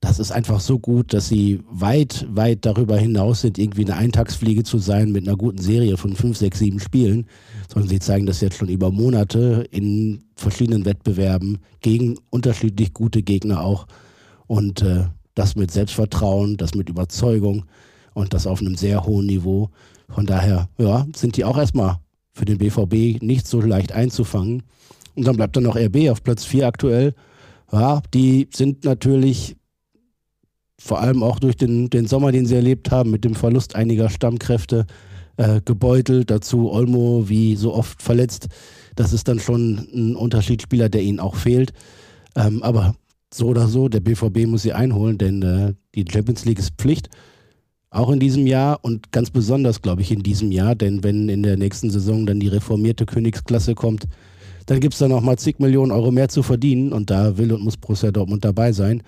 das 0.00 0.18
ist 0.18 0.30
einfach 0.30 0.60
so 0.60 0.78
gut, 0.78 1.12
dass 1.12 1.28
sie 1.28 1.60
weit, 1.70 2.26
weit 2.30 2.66
darüber 2.66 2.96
hinaus 2.98 3.40
sind, 3.40 3.58
irgendwie 3.58 3.84
eine 3.84 3.96
Eintagsfliege 3.96 4.62
zu 4.62 4.78
sein 4.78 5.10
mit 5.10 5.26
einer 5.26 5.36
guten 5.36 5.58
Serie 5.58 5.96
von 5.96 6.14
fünf, 6.14 6.36
sechs, 6.36 6.58
sieben 6.58 6.80
Spielen, 6.80 7.26
sondern 7.72 7.88
sie 7.88 7.98
zeigen 7.98 8.26
das 8.26 8.40
jetzt 8.40 8.56
schon 8.56 8.68
über 8.68 8.90
Monate 8.90 9.66
in 9.70 10.24
verschiedenen 10.36 10.84
Wettbewerben 10.84 11.58
gegen 11.80 12.18
unterschiedlich 12.30 12.92
gute 12.92 13.22
Gegner 13.22 13.62
auch. 13.62 13.86
Und 14.46 14.82
äh, 14.82 15.06
das 15.34 15.56
mit 15.56 15.70
Selbstvertrauen, 15.70 16.56
das 16.56 16.74
mit 16.74 16.88
Überzeugung 16.88 17.64
und 18.14 18.34
das 18.34 18.46
auf 18.46 18.60
einem 18.60 18.76
sehr 18.76 19.04
hohen 19.04 19.26
Niveau. 19.26 19.70
Von 20.08 20.26
daher, 20.26 20.68
ja, 20.78 21.06
sind 21.14 21.36
die 21.36 21.44
auch 21.44 21.58
erstmal 21.58 21.98
für 22.32 22.44
den 22.44 22.58
BVB 22.58 23.22
nicht 23.22 23.46
so 23.46 23.60
leicht 23.60 23.92
einzufangen. 23.92 24.62
Und 25.14 25.26
dann 25.26 25.36
bleibt 25.36 25.56
dann 25.56 25.64
noch 25.64 25.76
RB 25.76 26.10
auf 26.10 26.22
Platz 26.22 26.44
4 26.44 26.66
aktuell. 26.66 27.14
Ja, 27.72 28.02
die 28.12 28.48
sind 28.52 28.84
natürlich 28.84 29.56
vor 30.78 31.00
allem 31.00 31.22
auch 31.22 31.38
durch 31.38 31.56
den, 31.56 31.90
den 31.90 32.06
Sommer, 32.06 32.32
den 32.32 32.46
sie 32.46 32.54
erlebt 32.54 32.90
haben, 32.90 33.10
mit 33.10 33.24
dem 33.24 33.34
Verlust 33.34 33.74
einiger 33.74 34.10
Stammkräfte 34.10 34.86
äh, 35.36 35.60
gebeutelt. 35.64 36.30
Dazu 36.30 36.70
Olmo 36.70 37.28
wie 37.28 37.56
so 37.56 37.74
oft 37.74 38.02
verletzt. 38.02 38.48
Das 38.94 39.12
ist 39.12 39.28
dann 39.28 39.40
schon 39.40 39.88
ein 39.94 40.16
Unterschiedsspieler, 40.16 40.88
der 40.88 41.02
ihnen 41.02 41.20
auch 41.20 41.36
fehlt. 41.36 41.72
Ähm, 42.34 42.62
aber 42.62 42.94
so 43.32 43.46
oder 43.48 43.68
so, 43.68 43.88
der 43.88 44.00
BVB 44.00 44.46
muss 44.46 44.62
sie 44.62 44.72
einholen, 44.72 45.18
denn 45.18 45.42
äh, 45.42 45.74
die 45.94 46.04
Champions 46.10 46.44
League 46.44 46.58
ist 46.58 46.74
Pflicht. 46.78 47.08
Auch 47.90 48.10
in 48.10 48.20
diesem 48.20 48.46
Jahr 48.46 48.80
und 48.82 49.12
ganz 49.12 49.30
besonders, 49.30 49.80
glaube 49.80 50.02
ich, 50.02 50.10
in 50.10 50.22
diesem 50.22 50.52
Jahr, 50.52 50.74
denn 50.74 51.02
wenn 51.02 51.28
in 51.28 51.42
der 51.42 51.56
nächsten 51.56 51.90
Saison 51.90 52.26
dann 52.26 52.40
die 52.40 52.48
reformierte 52.48 53.06
Königsklasse 53.06 53.74
kommt, 53.74 54.04
dann 54.66 54.80
gibt 54.80 54.94
es 54.94 54.98
dann 54.98 55.10
nochmal 55.10 55.38
zig 55.38 55.60
Millionen 55.60 55.92
Euro 55.92 56.10
mehr 56.10 56.28
zu 56.28 56.42
verdienen 56.42 56.92
und 56.92 57.10
da 57.10 57.38
will 57.38 57.52
und 57.52 57.62
muss 57.62 57.76
Borussia 57.76 58.10
Dortmund 58.10 58.44
dabei 58.44 58.72
sein. 58.72 59.02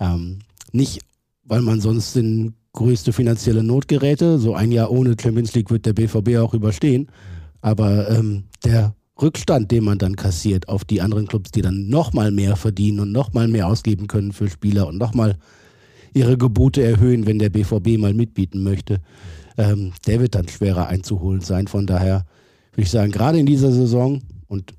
Ähm, 0.00 0.38
nicht, 0.74 1.00
weil 1.44 1.62
man 1.62 1.80
sonst 1.80 2.16
in 2.16 2.54
größte 2.72 3.12
finanzielle 3.12 3.62
Not 3.62 3.88
geräte. 3.88 4.38
So 4.38 4.54
ein 4.54 4.72
Jahr 4.72 4.90
ohne 4.90 5.16
Champions 5.20 5.54
League 5.54 5.70
wird 5.70 5.86
der 5.86 5.92
BVB 5.92 6.36
auch 6.38 6.54
überstehen. 6.54 7.08
Aber 7.60 8.10
ähm, 8.10 8.44
der 8.64 8.94
Rückstand, 9.20 9.70
den 9.70 9.84
man 9.84 9.98
dann 9.98 10.16
kassiert 10.16 10.68
auf 10.68 10.84
die 10.84 11.00
anderen 11.00 11.28
Clubs, 11.28 11.52
die 11.52 11.62
dann 11.62 11.88
nochmal 11.88 12.30
mehr 12.32 12.56
verdienen 12.56 13.00
und 13.00 13.12
nochmal 13.12 13.48
mehr 13.48 13.68
ausgeben 13.68 14.08
können 14.08 14.32
für 14.32 14.50
Spieler 14.50 14.88
und 14.88 14.98
nochmal 14.98 15.36
ihre 16.12 16.36
Gebote 16.36 16.82
erhöhen, 16.82 17.26
wenn 17.26 17.38
der 17.38 17.50
BVB 17.50 17.98
mal 17.98 18.14
mitbieten 18.14 18.62
möchte, 18.62 19.00
ähm, 19.56 19.92
der 20.06 20.20
wird 20.20 20.34
dann 20.34 20.48
schwerer 20.48 20.88
einzuholen 20.88 21.40
sein. 21.40 21.68
Von 21.68 21.86
daher 21.86 22.26
würde 22.72 22.82
ich 22.82 22.90
sagen, 22.90 23.12
gerade 23.12 23.38
in 23.38 23.46
dieser 23.46 23.70
Saison, 23.70 24.22
und 24.48 24.74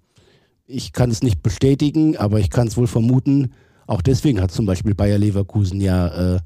ich 0.67 0.91
kann 0.93 1.11
es 1.11 1.23
nicht 1.23 1.41
bestätigen, 1.41 2.17
aber 2.17 2.39
ich 2.39 2.49
kann 2.49 2.67
es 2.67 2.77
wohl 2.77 2.87
vermuten, 2.87 3.51
auch 3.87 4.01
deswegen 4.01 4.41
hat 4.41 4.51
zum 4.51 4.65
Beispiel 4.65 4.95
Bayer 4.95 5.17
Leverkusen 5.17 5.79
ja 5.81 6.35
äh, 6.35 6.39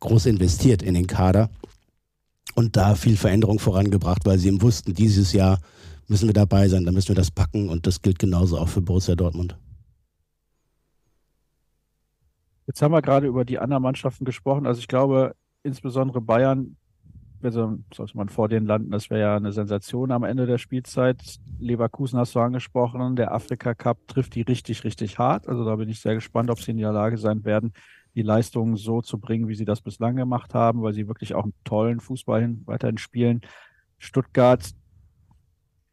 groß 0.00 0.26
investiert 0.26 0.82
in 0.82 0.94
den 0.94 1.06
Kader 1.06 1.50
und 2.54 2.76
da 2.76 2.94
viel 2.94 3.16
Veränderung 3.16 3.58
vorangebracht, 3.58 4.24
weil 4.24 4.38
sie 4.38 4.48
eben 4.48 4.62
wussten, 4.62 4.94
dieses 4.94 5.32
Jahr 5.32 5.60
müssen 6.08 6.28
wir 6.28 6.34
dabei 6.34 6.68
sein, 6.68 6.84
da 6.84 6.92
müssen 6.92 7.08
wir 7.08 7.14
das 7.14 7.30
packen 7.30 7.68
und 7.68 7.86
das 7.86 8.02
gilt 8.02 8.18
genauso 8.18 8.58
auch 8.58 8.68
für 8.68 8.82
Borussia 8.82 9.14
Dortmund. 9.14 9.56
Jetzt 12.66 12.82
haben 12.82 12.92
wir 12.92 13.02
gerade 13.02 13.26
über 13.26 13.44
die 13.44 13.58
anderen 13.58 13.82
Mannschaften 13.82 14.24
gesprochen. 14.24 14.66
Also 14.66 14.80
ich 14.80 14.88
glaube, 14.88 15.34
insbesondere 15.62 16.20
Bayern, 16.20 16.76
also 17.42 17.78
sollte 17.92 18.16
man 18.16 18.28
vor 18.28 18.48
denen 18.48 18.66
landen, 18.66 18.90
das 18.90 19.10
wäre 19.10 19.20
ja 19.20 19.36
eine 19.36 19.52
Sensation 19.52 20.10
am 20.10 20.24
Ende 20.24 20.46
der 20.46 20.58
Spielzeit. 20.58 21.20
Leverkusen 21.58 22.18
hast 22.18 22.34
du 22.34 22.40
angesprochen, 22.40 23.16
der 23.16 23.32
Afrika 23.32 23.74
Cup 23.74 23.98
trifft 24.08 24.34
die 24.34 24.42
richtig, 24.42 24.84
richtig 24.84 25.18
hart. 25.18 25.48
Also 25.48 25.64
da 25.64 25.76
bin 25.76 25.88
ich 25.88 26.00
sehr 26.00 26.14
gespannt, 26.14 26.50
ob 26.50 26.60
sie 26.60 26.72
in 26.72 26.78
der 26.78 26.92
Lage 26.92 27.18
sein 27.18 27.44
werden, 27.44 27.72
die 28.14 28.22
Leistungen 28.22 28.76
so 28.76 29.02
zu 29.02 29.18
bringen, 29.18 29.48
wie 29.48 29.54
sie 29.54 29.64
das 29.64 29.80
bislang 29.80 30.16
gemacht 30.16 30.54
haben, 30.54 30.82
weil 30.82 30.92
sie 30.92 31.08
wirklich 31.08 31.34
auch 31.34 31.44
einen 31.44 31.54
tollen 31.64 32.00
Fußball 32.00 32.40
hin, 32.40 32.62
weiterhin 32.66 32.98
spielen. 32.98 33.40
Stuttgart 33.98 34.70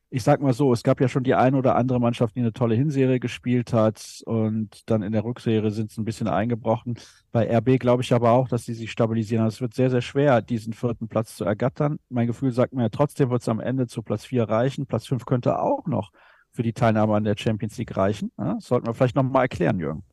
ich 0.10 0.24
sag 0.24 0.42
mal 0.42 0.54
so, 0.54 0.72
es 0.72 0.84
gab 0.84 1.02
ja 1.02 1.10
schon 1.10 1.24
die 1.24 1.36
eine 1.36 1.58
oder 1.58 1.76
andere 1.76 2.00
Mannschaft, 2.00 2.36
die 2.36 2.40
eine 2.40 2.54
tolle 2.54 2.76
Hinserie 2.76 3.20
gespielt 3.20 3.74
hat 3.74 4.22
und 4.26 4.90
dann 4.90 5.02
in 5.02 5.12
der 5.12 5.26
Rückserie 5.26 5.72
sind 5.72 5.92
sie 5.92 6.00
ein 6.02 6.06
bisschen 6.06 6.30
eingebrochen. 6.30 6.98
Bei 7.34 7.46
RB 7.58 7.78
glaube 7.78 8.04
ich 8.04 8.14
aber 8.14 8.32
auch, 8.32 8.48
dass 8.48 8.66
sie 8.66 8.74
sich 8.74 8.92
stabilisieren. 8.92 9.44
Also 9.44 9.56
es 9.56 9.62
wird 9.62 9.74
sehr, 9.74 9.90
sehr 9.90 10.02
schwer, 10.02 10.42
diesen 10.42 10.72
vierten 10.72 11.10
Platz 11.10 11.36
zu 11.36 11.44
ergattern. 11.44 12.00
Mein 12.10 12.28
Gefühl 12.28 12.52
sagt 12.54 12.74
mir, 12.74 12.90
trotzdem 12.90 13.30
wird 13.30 13.42
es 13.42 13.50
am 13.50 13.60
Ende 13.60 13.88
zu 13.88 14.02
Platz 14.02 14.24
vier 14.24 14.44
reichen. 14.44 14.86
Platz 14.86 15.08
fünf 15.08 15.26
könnte 15.26 15.60
auch 15.60 15.88
noch 15.88 16.12
für 16.52 16.64
die 16.64 16.74
Teilnahme 16.74 17.16
an 17.16 17.26
der 17.26 17.36
Champions 17.38 17.78
League 17.78 17.98
reichen. 17.98 18.32
Ja, 18.38 18.58
sollten 18.60 18.88
wir 18.88 18.94
vielleicht 18.94 19.16
nochmal 19.16 19.44
erklären, 19.44 19.80
Jürgen. 19.80 20.04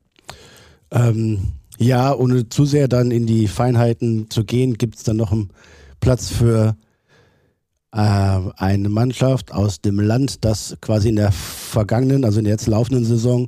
Ähm, 0.91 1.53
ja, 1.77 2.13
ohne 2.13 2.49
zu 2.49 2.65
sehr 2.65 2.89
dann 2.89 3.11
in 3.11 3.25
die 3.25 3.47
Feinheiten 3.47 4.29
zu 4.29 4.43
gehen, 4.43 4.75
gibt 4.75 4.95
es 4.95 5.03
dann 5.03 5.17
noch 5.17 5.31
einen 5.31 5.51
Platz 6.01 6.29
für 6.29 6.75
eine 7.97 8.89
Mannschaft 8.89 9.53
aus 9.53 9.79
dem 9.79 9.99
Land, 9.99 10.43
das 10.43 10.75
quasi 10.81 11.09
in 11.09 11.15
der 11.15 11.31
vergangenen, 11.31 12.25
also 12.25 12.39
in 12.39 12.45
der 12.45 12.53
jetzt 12.53 12.67
laufenden 12.67 13.05
Saison, 13.05 13.47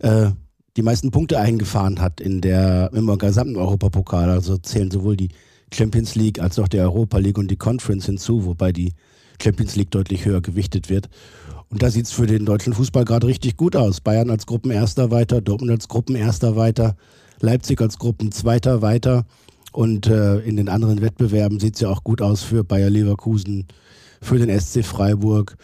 äh, 0.00 0.30
die 0.76 0.82
meisten 0.82 1.10
Punkte 1.10 1.38
eingefahren 1.38 2.00
hat 2.00 2.20
in 2.20 2.42
der 2.42 2.90
im 2.92 3.06
gesamten 3.16 3.56
Europapokal. 3.56 4.28
Also 4.28 4.58
zählen 4.58 4.90
sowohl 4.90 5.16
die 5.16 5.30
Champions 5.72 6.14
League 6.14 6.38
als 6.40 6.58
auch 6.58 6.68
der 6.68 6.82
Europa 6.84 7.16
League 7.16 7.38
und 7.38 7.50
die 7.50 7.56
Conference 7.56 8.04
hinzu, 8.04 8.44
wobei 8.44 8.72
die 8.72 8.92
Champions 9.42 9.76
League 9.76 9.90
deutlich 9.90 10.26
höher 10.26 10.42
gewichtet 10.42 10.90
wird. 10.90 11.08
Und 11.70 11.82
da 11.82 11.90
sieht 11.90 12.04
es 12.04 12.12
für 12.12 12.26
den 12.26 12.44
deutschen 12.44 12.74
Fußball 12.74 13.06
gerade 13.06 13.26
richtig 13.26 13.56
gut 13.56 13.76
aus. 13.76 14.02
Bayern 14.02 14.30
als 14.30 14.44
Gruppenerster 14.44 15.10
weiter, 15.10 15.40
Dortmund 15.40 15.72
als 15.72 15.88
Gruppenerster 15.88 16.54
weiter, 16.54 16.96
Leipzig 17.40 17.80
als 17.80 17.98
Gruppenzweiter 17.98 18.82
weiter. 18.82 19.24
Und 19.72 20.06
äh, 20.06 20.38
in 20.40 20.56
den 20.56 20.68
anderen 20.68 21.00
Wettbewerben 21.00 21.60
sieht 21.60 21.74
es 21.74 21.80
ja 21.80 21.88
auch 21.88 22.04
gut 22.04 22.22
aus 22.22 22.42
für 22.42 22.62
Bayer 22.62 22.90
Leverkusen, 22.90 23.66
für 24.20 24.38
den 24.38 24.60
SC 24.60 24.84
Freiburg 24.84 25.56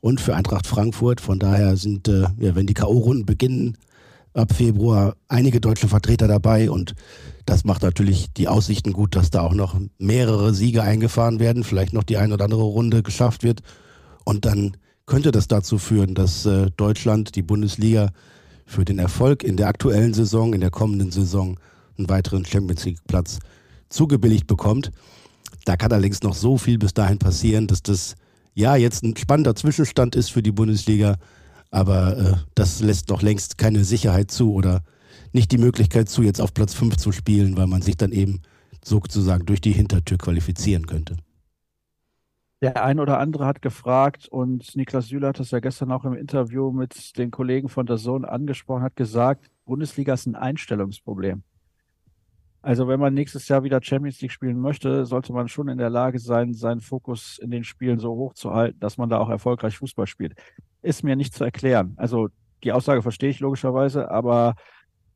und 0.00 0.20
für 0.20 0.34
Eintracht 0.34 0.66
Frankfurt. 0.66 1.20
Von 1.20 1.38
daher 1.38 1.76
sind, 1.76 2.08
äh, 2.08 2.26
ja, 2.38 2.54
wenn 2.54 2.66
die 2.66 2.74
K.O.-Runden 2.74 3.26
beginnen, 3.26 3.76
ab 4.32 4.52
Februar 4.54 5.16
einige 5.28 5.60
deutsche 5.60 5.88
Vertreter 5.88 6.28
dabei 6.28 6.70
und 6.70 6.94
das 7.46 7.64
macht 7.64 7.82
natürlich 7.82 8.32
die 8.32 8.46
Aussichten 8.46 8.92
gut, 8.92 9.16
dass 9.16 9.30
da 9.30 9.42
auch 9.42 9.54
noch 9.54 9.76
mehrere 9.98 10.54
Siege 10.54 10.82
eingefahren 10.82 11.40
werden, 11.40 11.64
vielleicht 11.64 11.92
noch 11.92 12.04
die 12.04 12.16
eine 12.16 12.34
oder 12.34 12.44
andere 12.44 12.62
Runde 12.62 13.02
geschafft 13.02 13.42
wird 13.42 13.62
und 14.24 14.44
dann 14.44 14.76
könnte 15.06 15.32
das 15.32 15.48
dazu 15.48 15.78
führen, 15.78 16.14
dass 16.14 16.46
äh, 16.46 16.70
Deutschland, 16.76 17.34
die 17.34 17.42
Bundesliga, 17.42 18.10
für 18.64 18.84
den 18.84 19.00
Erfolg 19.00 19.42
in 19.42 19.56
der 19.56 19.66
aktuellen 19.66 20.14
Saison, 20.14 20.54
in 20.54 20.60
der 20.60 20.70
kommenden 20.70 21.10
Saison 21.10 21.58
einen 21.98 22.08
weiteren 22.08 22.44
Champions 22.44 22.84
League 22.84 23.00
Platz 23.08 23.40
zugebilligt 23.88 24.46
bekommt. 24.46 24.92
Da 25.64 25.76
kann 25.76 25.92
allerdings 25.92 26.22
noch 26.22 26.34
so 26.34 26.58
viel 26.58 26.78
bis 26.78 26.94
dahin 26.94 27.18
passieren, 27.18 27.66
dass 27.66 27.82
das 27.82 28.14
ja 28.54 28.76
jetzt 28.76 29.02
ein 29.02 29.16
spannender 29.16 29.54
Zwischenstand 29.54 30.16
ist 30.16 30.30
für 30.30 30.42
die 30.42 30.52
Bundesliga, 30.52 31.16
aber 31.70 32.16
äh, 32.16 32.34
das 32.54 32.80
lässt 32.80 33.08
noch 33.10 33.22
längst 33.22 33.58
keine 33.58 33.84
Sicherheit 33.84 34.30
zu 34.30 34.52
oder 34.52 34.82
nicht 35.32 35.52
die 35.52 35.58
Möglichkeit 35.58 36.08
zu, 36.08 36.22
jetzt 36.22 36.40
auf 36.40 36.54
Platz 36.54 36.74
5 36.74 36.96
zu 36.96 37.12
spielen, 37.12 37.56
weil 37.56 37.66
man 37.66 37.82
sich 37.82 37.96
dann 37.96 38.12
eben 38.12 38.42
sozusagen 38.84 39.46
durch 39.46 39.60
die 39.60 39.72
Hintertür 39.72 40.18
qualifizieren 40.18 40.86
könnte. 40.86 41.16
Der 42.62 42.84
ein 42.84 43.00
oder 43.00 43.18
andere 43.18 43.46
hat 43.46 43.62
gefragt 43.62 44.28
und 44.28 44.76
Niklas 44.76 45.06
Süle 45.06 45.28
hat 45.28 45.38
das 45.38 45.50
ja 45.50 45.60
gestern 45.60 45.92
auch 45.92 46.04
im 46.04 46.12
Interview 46.12 46.72
mit 46.72 47.16
den 47.16 47.30
Kollegen 47.30 47.70
von 47.70 47.86
der 47.86 47.96
Sohn 47.96 48.26
angesprochen, 48.26 48.82
hat 48.82 48.96
gesagt, 48.96 49.50
Bundesliga 49.64 50.12
ist 50.12 50.26
ein 50.26 50.34
Einstellungsproblem. 50.34 51.42
Also 52.62 52.88
wenn 52.88 53.00
man 53.00 53.14
nächstes 53.14 53.48
Jahr 53.48 53.64
wieder 53.64 53.80
Champions 53.82 54.20
League 54.20 54.32
spielen 54.32 54.60
möchte, 54.60 55.06
sollte 55.06 55.32
man 55.32 55.48
schon 55.48 55.68
in 55.68 55.78
der 55.78 55.88
Lage 55.88 56.18
sein, 56.18 56.52
seinen 56.52 56.80
Fokus 56.80 57.38
in 57.38 57.50
den 57.50 57.64
Spielen 57.64 57.98
so 57.98 58.10
hoch 58.10 58.34
zu 58.34 58.52
halten, 58.52 58.78
dass 58.80 58.98
man 58.98 59.08
da 59.08 59.18
auch 59.18 59.30
erfolgreich 59.30 59.78
Fußball 59.78 60.06
spielt. 60.06 60.34
Ist 60.82 61.02
mir 61.02 61.16
nicht 61.16 61.34
zu 61.34 61.44
erklären. 61.44 61.94
Also 61.96 62.28
die 62.62 62.72
Aussage 62.72 63.00
verstehe 63.00 63.30
ich 63.30 63.40
logischerweise, 63.40 64.10
aber 64.10 64.54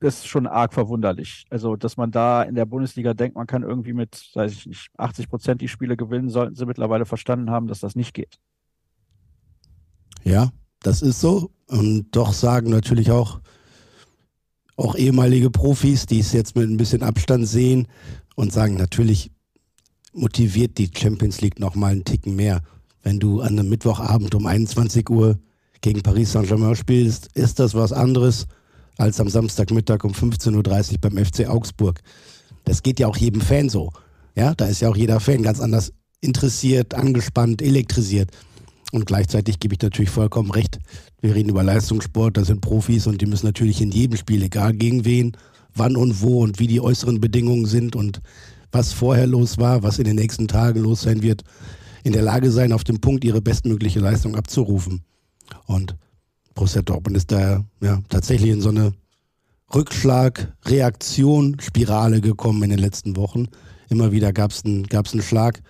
das 0.00 0.18
ist 0.18 0.26
schon 0.26 0.46
arg 0.46 0.74
verwunderlich. 0.74 1.46
Also, 1.50 1.76
dass 1.76 1.96
man 1.96 2.10
da 2.10 2.42
in 2.42 2.54
der 2.54 2.66
Bundesliga 2.66 3.14
denkt, 3.14 3.36
man 3.36 3.46
kann 3.46 3.62
irgendwie 3.62 3.92
mit, 3.92 4.30
weiß 4.34 4.52
ich 4.52 4.66
nicht, 4.66 4.90
80 4.98 5.28
Prozent 5.28 5.60
die 5.60 5.68
Spiele 5.68 5.96
gewinnen, 5.96 6.28
sollten 6.28 6.54
sie 6.54 6.66
mittlerweile 6.66 7.06
verstanden 7.06 7.50
haben, 7.50 7.68
dass 7.68 7.80
das 7.80 7.94
nicht 7.94 8.12
geht. 8.14 8.38
Ja, 10.22 10.50
das 10.80 11.00
ist 11.02 11.20
so. 11.20 11.50
Und 11.68 12.08
doch 12.10 12.32
sagen 12.32 12.70
natürlich 12.70 13.10
auch 13.10 13.40
auch 14.76 14.96
ehemalige 14.96 15.50
Profis, 15.50 16.06
die 16.06 16.20
es 16.20 16.32
jetzt 16.32 16.56
mit 16.56 16.68
ein 16.68 16.76
bisschen 16.76 17.02
Abstand 17.02 17.46
sehen 17.48 17.86
und 18.34 18.52
sagen, 18.52 18.76
natürlich 18.76 19.30
motiviert 20.12 20.78
die 20.78 20.90
Champions 20.96 21.40
League 21.40 21.60
nochmal 21.60 21.92
einen 21.92 22.04
Ticken 22.04 22.36
mehr. 22.36 22.62
Wenn 23.02 23.20
du 23.20 23.40
an 23.40 23.58
einem 23.58 23.68
Mittwochabend 23.68 24.34
um 24.34 24.46
21 24.46 25.08
Uhr 25.10 25.38
gegen 25.80 26.02
Paris 26.02 26.32
Saint-Germain 26.32 26.76
spielst, 26.76 27.28
ist 27.34 27.58
das 27.58 27.74
was 27.74 27.92
anderes 27.92 28.46
als 28.96 29.20
am 29.20 29.28
Samstagmittag 29.28 30.04
um 30.04 30.12
15.30 30.12 30.92
Uhr 30.92 30.98
beim 31.00 31.24
FC 31.24 31.48
Augsburg. 31.48 32.00
Das 32.64 32.82
geht 32.82 33.00
ja 33.00 33.08
auch 33.08 33.16
jedem 33.16 33.40
Fan 33.40 33.68
so. 33.68 33.92
Ja, 34.36 34.54
da 34.54 34.66
ist 34.66 34.80
ja 34.80 34.88
auch 34.88 34.96
jeder 34.96 35.20
Fan 35.20 35.42
ganz 35.42 35.60
anders 35.60 35.92
interessiert, 36.20 36.94
angespannt, 36.94 37.60
elektrisiert. 37.60 38.30
Und 38.94 39.06
gleichzeitig 39.06 39.58
gebe 39.58 39.74
ich 39.74 39.82
natürlich 39.82 40.10
vollkommen 40.10 40.52
recht. 40.52 40.78
Wir 41.20 41.34
reden 41.34 41.48
über 41.48 41.64
Leistungssport, 41.64 42.36
da 42.36 42.44
sind 42.44 42.60
Profis 42.60 43.08
und 43.08 43.20
die 43.20 43.26
müssen 43.26 43.46
natürlich 43.46 43.80
in 43.80 43.90
jedem 43.90 44.16
Spiel, 44.16 44.40
egal 44.40 44.72
gegen 44.72 45.04
wen, 45.04 45.36
wann 45.74 45.96
und 45.96 46.22
wo 46.22 46.44
und 46.44 46.60
wie 46.60 46.68
die 46.68 46.80
äußeren 46.80 47.20
Bedingungen 47.20 47.66
sind 47.66 47.96
und 47.96 48.20
was 48.70 48.92
vorher 48.92 49.26
los 49.26 49.58
war, 49.58 49.82
was 49.82 49.98
in 49.98 50.04
den 50.04 50.14
nächsten 50.14 50.46
Tagen 50.46 50.78
los 50.78 51.02
sein 51.02 51.22
wird, 51.22 51.42
in 52.04 52.12
der 52.12 52.22
Lage 52.22 52.52
sein, 52.52 52.72
auf 52.72 52.84
dem 52.84 53.00
Punkt 53.00 53.24
ihre 53.24 53.42
bestmögliche 53.42 53.98
Leistung 53.98 54.36
abzurufen. 54.36 55.02
Und 55.66 55.96
Borussia 56.54 56.82
Dortmund 56.82 57.16
ist 57.16 57.32
da 57.32 57.64
ja 57.80 58.00
tatsächlich 58.08 58.52
in 58.52 58.60
so 58.60 58.68
eine 58.68 58.92
Rückschlag, 59.74 60.54
Reaktion, 60.66 61.56
Spirale 61.58 62.20
gekommen 62.20 62.62
in 62.62 62.70
den 62.70 62.78
letzten 62.78 63.16
Wochen. 63.16 63.48
Immer 63.88 64.12
wieder 64.12 64.32
gab 64.32 64.52
es 64.52 64.64
einen, 64.64 64.84
gab's 64.84 65.14
einen 65.14 65.22
Schlag 65.22 65.62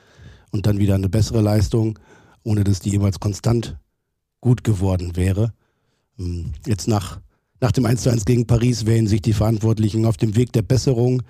und 0.51 0.67
dann 0.67 0.77
wieder 0.77 0.97
eine 0.97 1.09
bessere 1.09 1.41
Leistung 1.41 1.99
ohne 2.45 2.63
dass 2.63 2.81
die 2.81 2.91
jemals 2.91 3.19
konstant 3.19 3.77
gut 4.41 4.63
geworden 4.63 5.17
wäre. 5.17 5.53
Ähm, 6.19 6.53
jetzt 6.67 6.87
nach, 6.87 7.21
nach 7.61 7.73
dem 7.73 7.85
1:1 7.87 8.25
gegen 8.25 8.47
Paris 8.47 8.87
wählen 8.87 9.07
sich 9.07 9.23
die 9.23 9.33
Verantwortlichen 9.33 10.07
auf 10.07 10.17
dem 10.17 10.37
Weg 10.37 10.53
der 10.53 10.63
Besserung. 10.63 11.23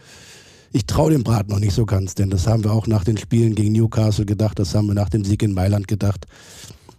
Ich 0.72 0.86
traue 0.86 1.12
dem 1.12 1.22
Brat 1.22 1.48
noch 1.48 1.60
nicht 1.60 1.74
so 1.74 1.86
ganz, 1.86 2.16
denn 2.16 2.30
das 2.30 2.48
haben 2.48 2.64
wir 2.64 2.72
auch 2.72 2.88
nach 2.88 3.04
den 3.04 3.16
Spielen 3.16 3.54
gegen 3.54 3.72
Newcastle 3.72 4.26
gedacht, 4.26 4.58
das 4.58 4.74
haben 4.74 4.88
wir 4.88 4.94
nach 4.94 5.08
dem 5.08 5.24
Sieg 5.24 5.42
in 5.42 5.54
Mailand 5.54 5.86
gedacht. 5.86 6.26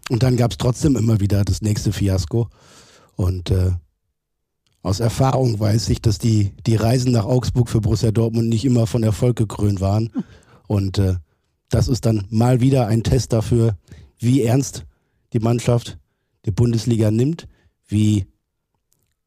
Und 0.09 0.23
dann 0.23 0.37
gab 0.37 0.51
es 0.51 0.57
trotzdem 0.57 0.95
immer 0.95 1.19
wieder 1.19 1.43
das 1.43 1.61
nächste 1.61 1.91
Fiasko. 1.91 2.47
Und 3.17 3.51
äh, 3.51 3.71
aus 4.81 4.99
Erfahrung 4.99 5.59
weiß 5.59 5.89
ich, 5.89 6.01
dass 6.01 6.19
die, 6.19 6.53
die 6.65 6.75
Reisen 6.75 7.11
nach 7.11 7.25
Augsburg 7.25 7.69
für 7.69 7.81
Borussia 7.81 8.11
Dortmund 8.11 8.47
nicht 8.47 8.65
immer 8.65 8.87
von 8.87 9.03
Erfolg 9.03 9.35
gekrönt 9.35 9.81
waren. 9.81 10.11
Und 10.67 10.99
äh, 10.99 11.15
das 11.69 11.87
ist 11.87 12.05
dann 12.05 12.25
mal 12.29 12.61
wieder 12.61 12.87
ein 12.87 13.03
Test 13.03 13.33
dafür, 13.33 13.75
wie 14.19 14.43
ernst 14.43 14.85
die 15.33 15.39
Mannschaft 15.39 15.97
die 16.45 16.51
Bundesliga 16.51 17.11
nimmt, 17.11 17.47
wie 17.87 18.25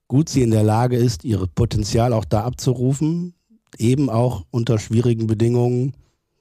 gut 0.07 0.29
sie 0.29 0.43
in 0.43 0.51
der 0.51 0.63
Lage 0.63 0.97
ist, 0.97 1.25
ihr 1.25 1.47
Potenzial 1.55 2.13
auch 2.13 2.25
da 2.25 2.45
abzurufen, 2.45 3.35
eben 3.77 4.09
auch 4.09 4.47
unter 4.51 4.79
schwierigen 4.79 5.27
Bedingungen, 5.27 5.95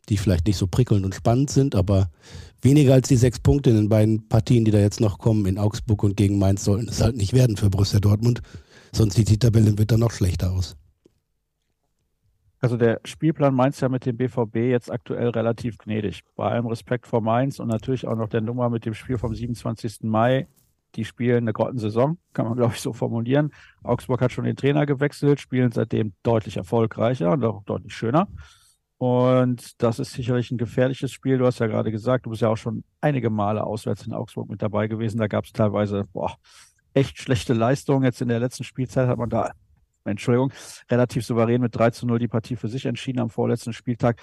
die 0.10 0.18
vielleicht 0.18 0.48
nicht 0.48 0.58
so 0.58 0.68
prickelnd 0.68 1.06
und 1.06 1.16
spannend 1.16 1.50
sind, 1.50 1.76
aber 1.76 2.10
weniger 2.62 2.94
als 2.94 3.10
die 3.10 3.18
sechs 3.18 3.40
Punkte 3.40 3.70
in 3.72 3.76
den 3.76 3.90
beiden 3.90 4.28
Partien, 4.30 4.64
die 4.64 4.72
da 4.72 4.80
jetzt 4.80 5.02
noch 5.02 5.20
kommen, 5.20 5.46
in 5.46 5.58
Augsburg 5.58 6.04
und 6.04 6.16
gegen 6.16 6.40
Mainz, 6.40 6.64
sollten 6.64 6.88
es 6.88 7.02
halt 7.02 7.18
nicht 7.18 7.34
werden 7.34 7.58
für 7.58 7.70
Borussia 7.70 8.00
Dortmund. 8.00 8.42
Sonst 8.94 9.16
sieht 9.16 9.30
die 9.30 9.38
Tabelle 9.38 9.70
im 9.70 9.78
Winter 9.78 9.98
noch 9.98 10.12
schlechter 10.12 10.52
aus. 10.52 10.78
Also 12.60 12.76
der 12.76 13.02
Spielplan 13.04 13.54
Mainz 13.54 13.80
ja 13.82 13.90
mit 13.90 14.06
dem 14.06 14.18
BVB 14.18 14.56
jetzt 14.56 14.92
aktuell 14.92 15.30
relativ 15.30 15.78
gnädig. 15.78 16.24
Bei 16.36 16.52
allem 16.52 16.66
Respekt 16.68 17.06
vor 17.06 17.22
Mainz 17.22 17.60
und 17.60 17.68
natürlich 17.68 18.08
auch 18.08 18.16
noch 18.16 18.30
der 18.30 18.42
Nummer 18.42 18.70
mit 18.70 18.86
dem 18.86 18.94
Spiel 18.94 19.18
vom 19.18 19.36
27. 19.36 20.00
Mai. 20.04 20.48
Die 20.96 21.06
spielen 21.06 21.44
eine 21.44 21.54
Grottensaison, 21.54 22.18
kann 22.34 22.46
man 22.46 22.56
glaube 22.58 22.74
ich 22.74 22.82
so 22.82 22.94
formulieren. 22.94 23.52
Augsburg 23.84 24.22
hat 24.22 24.32
schon 24.32 24.46
den 24.46 24.56
Trainer 24.56 24.86
gewechselt, 24.86 25.40
spielen 25.40 25.72
seitdem 25.72 26.14
deutlich 26.24 26.58
erfolgreicher 26.58 27.32
und 27.32 27.44
auch 27.44 27.64
deutlich 27.64 27.94
schöner. 27.94 28.28
Und 28.98 29.80
das 29.84 30.00
ist 30.00 30.14
sicherlich 30.14 30.50
ein 30.50 30.58
gefährliches 30.58 31.12
Spiel. 31.12 31.38
Du 31.38 31.46
hast 31.46 31.60
ja 31.60 31.68
gerade 31.68 31.92
gesagt, 31.92 32.26
du 32.26 32.32
bist 32.32 32.42
ja 32.42 32.50
auch 32.50 32.58
schon 32.58 32.84
einige 33.00 33.30
Male 33.30 33.64
auswärts 33.64 34.08
in 34.08 34.14
Augsburg 34.14 34.50
mit 34.50 34.64
dabei 34.64 34.88
gewesen. 34.88 35.20
Da 35.20 35.28
gab 35.28 35.46
es 35.46 35.54
teilweise 35.54 36.06
boah, 36.14 36.36
echt 36.96 37.20
schlechte 37.20 37.54
Leistungen. 37.54 38.04
Jetzt 38.04 38.22
in 38.22 38.30
der 38.30 38.40
letzten 38.40 38.64
Spielzeit 38.64 39.08
hat 39.08 39.20
man 39.20 39.30
da 39.30 39.52
Entschuldigung, 40.08 40.52
relativ 40.90 41.26
souverän 41.26 41.62
mit 41.62 41.76
3 41.76 41.92
zu 41.92 42.08
0 42.08 42.20
die 42.20 42.28
Partie 42.28 42.56
für 42.56 42.68
sich 42.68 42.86
entschieden 42.86 43.20
am 43.20 43.30
vorletzten 43.30 43.74
Spieltag. 43.74 44.22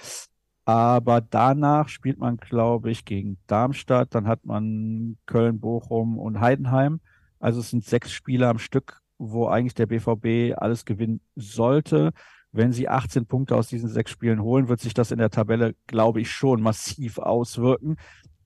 Aber 0.65 1.21
danach 1.21 1.89
spielt 1.89 2.17
man, 2.17 2.37
glaube 2.37 2.89
ich, 2.89 3.05
gegen 3.05 3.37
Darmstadt. 3.45 4.15
Dann 4.15 4.27
hat 4.27 4.45
man 4.45 5.17
Köln, 5.27 5.59
Bochum 5.59 6.17
und 6.17 6.39
Heidenheim. 6.39 7.01
Also 7.39 7.59
es 7.59 7.69
sind 7.69 7.85
sechs 7.85 8.11
Spiele 8.11 8.47
am 8.47 8.57
Stück, 8.57 9.01
wo 9.19 9.47
eigentlich 9.47 9.75
der 9.75 9.85
BVB 9.85 10.57
alles 10.57 10.85
gewinnen 10.85 11.21
sollte. 11.35 12.11
Wenn 12.51 12.71
sie 12.71 12.87
18 12.87 13.27
Punkte 13.27 13.55
aus 13.55 13.67
diesen 13.67 13.89
sechs 13.89 14.11
Spielen 14.11 14.41
holen, 14.41 14.67
wird 14.67 14.79
sich 14.79 14.93
das 14.93 15.11
in 15.11 15.19
der 15.19 15.29
Tabelle, 15.29 15.75
glaube 15.87 16.21
ich, 16.21 16.31
schon 16.31 16.61
massiv 16.61 17.19
auswirken. 17.19 17.97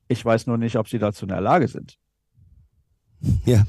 Ich 0.07 0.25
weiß 0.25 0.47
nur 0.47 0.57
nicht, 0.57 0.75
ob 0.77 0.89
sie 0.89 0.99
dazu 0.99 1.25
in 1.25 1.29
der 1.29 1.41
Lage 1.41 1.67
sind. 1.67 1.97
Ja, 3.45 3.63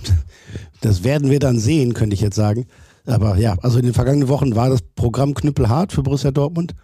das 0.81 1.05
werden 1.05 1.31
wir 1.31 1.39
dann 1.39 1.59
sehen, 1.59 1.95
könnte 1.95 2.15
ich 2.15 2.21
jetzt 2.21 2.37
sagen. 2.37 2.67
Aber 3.07 3.37
ja, 3.37 3.57
also 3.63 3.79
in 3.79 3.85
den 3.85 3.95
vergangenen 3.95 4.29
Wochen 4.29 4.55
war 4.55 4.69
das 4.69 4.83
Programm 4.83 5.35
knüppelhart 5.35 5.93
für 5.93 6.03
Borussia 6.03 6.31
Dortmund. 6.31 6.75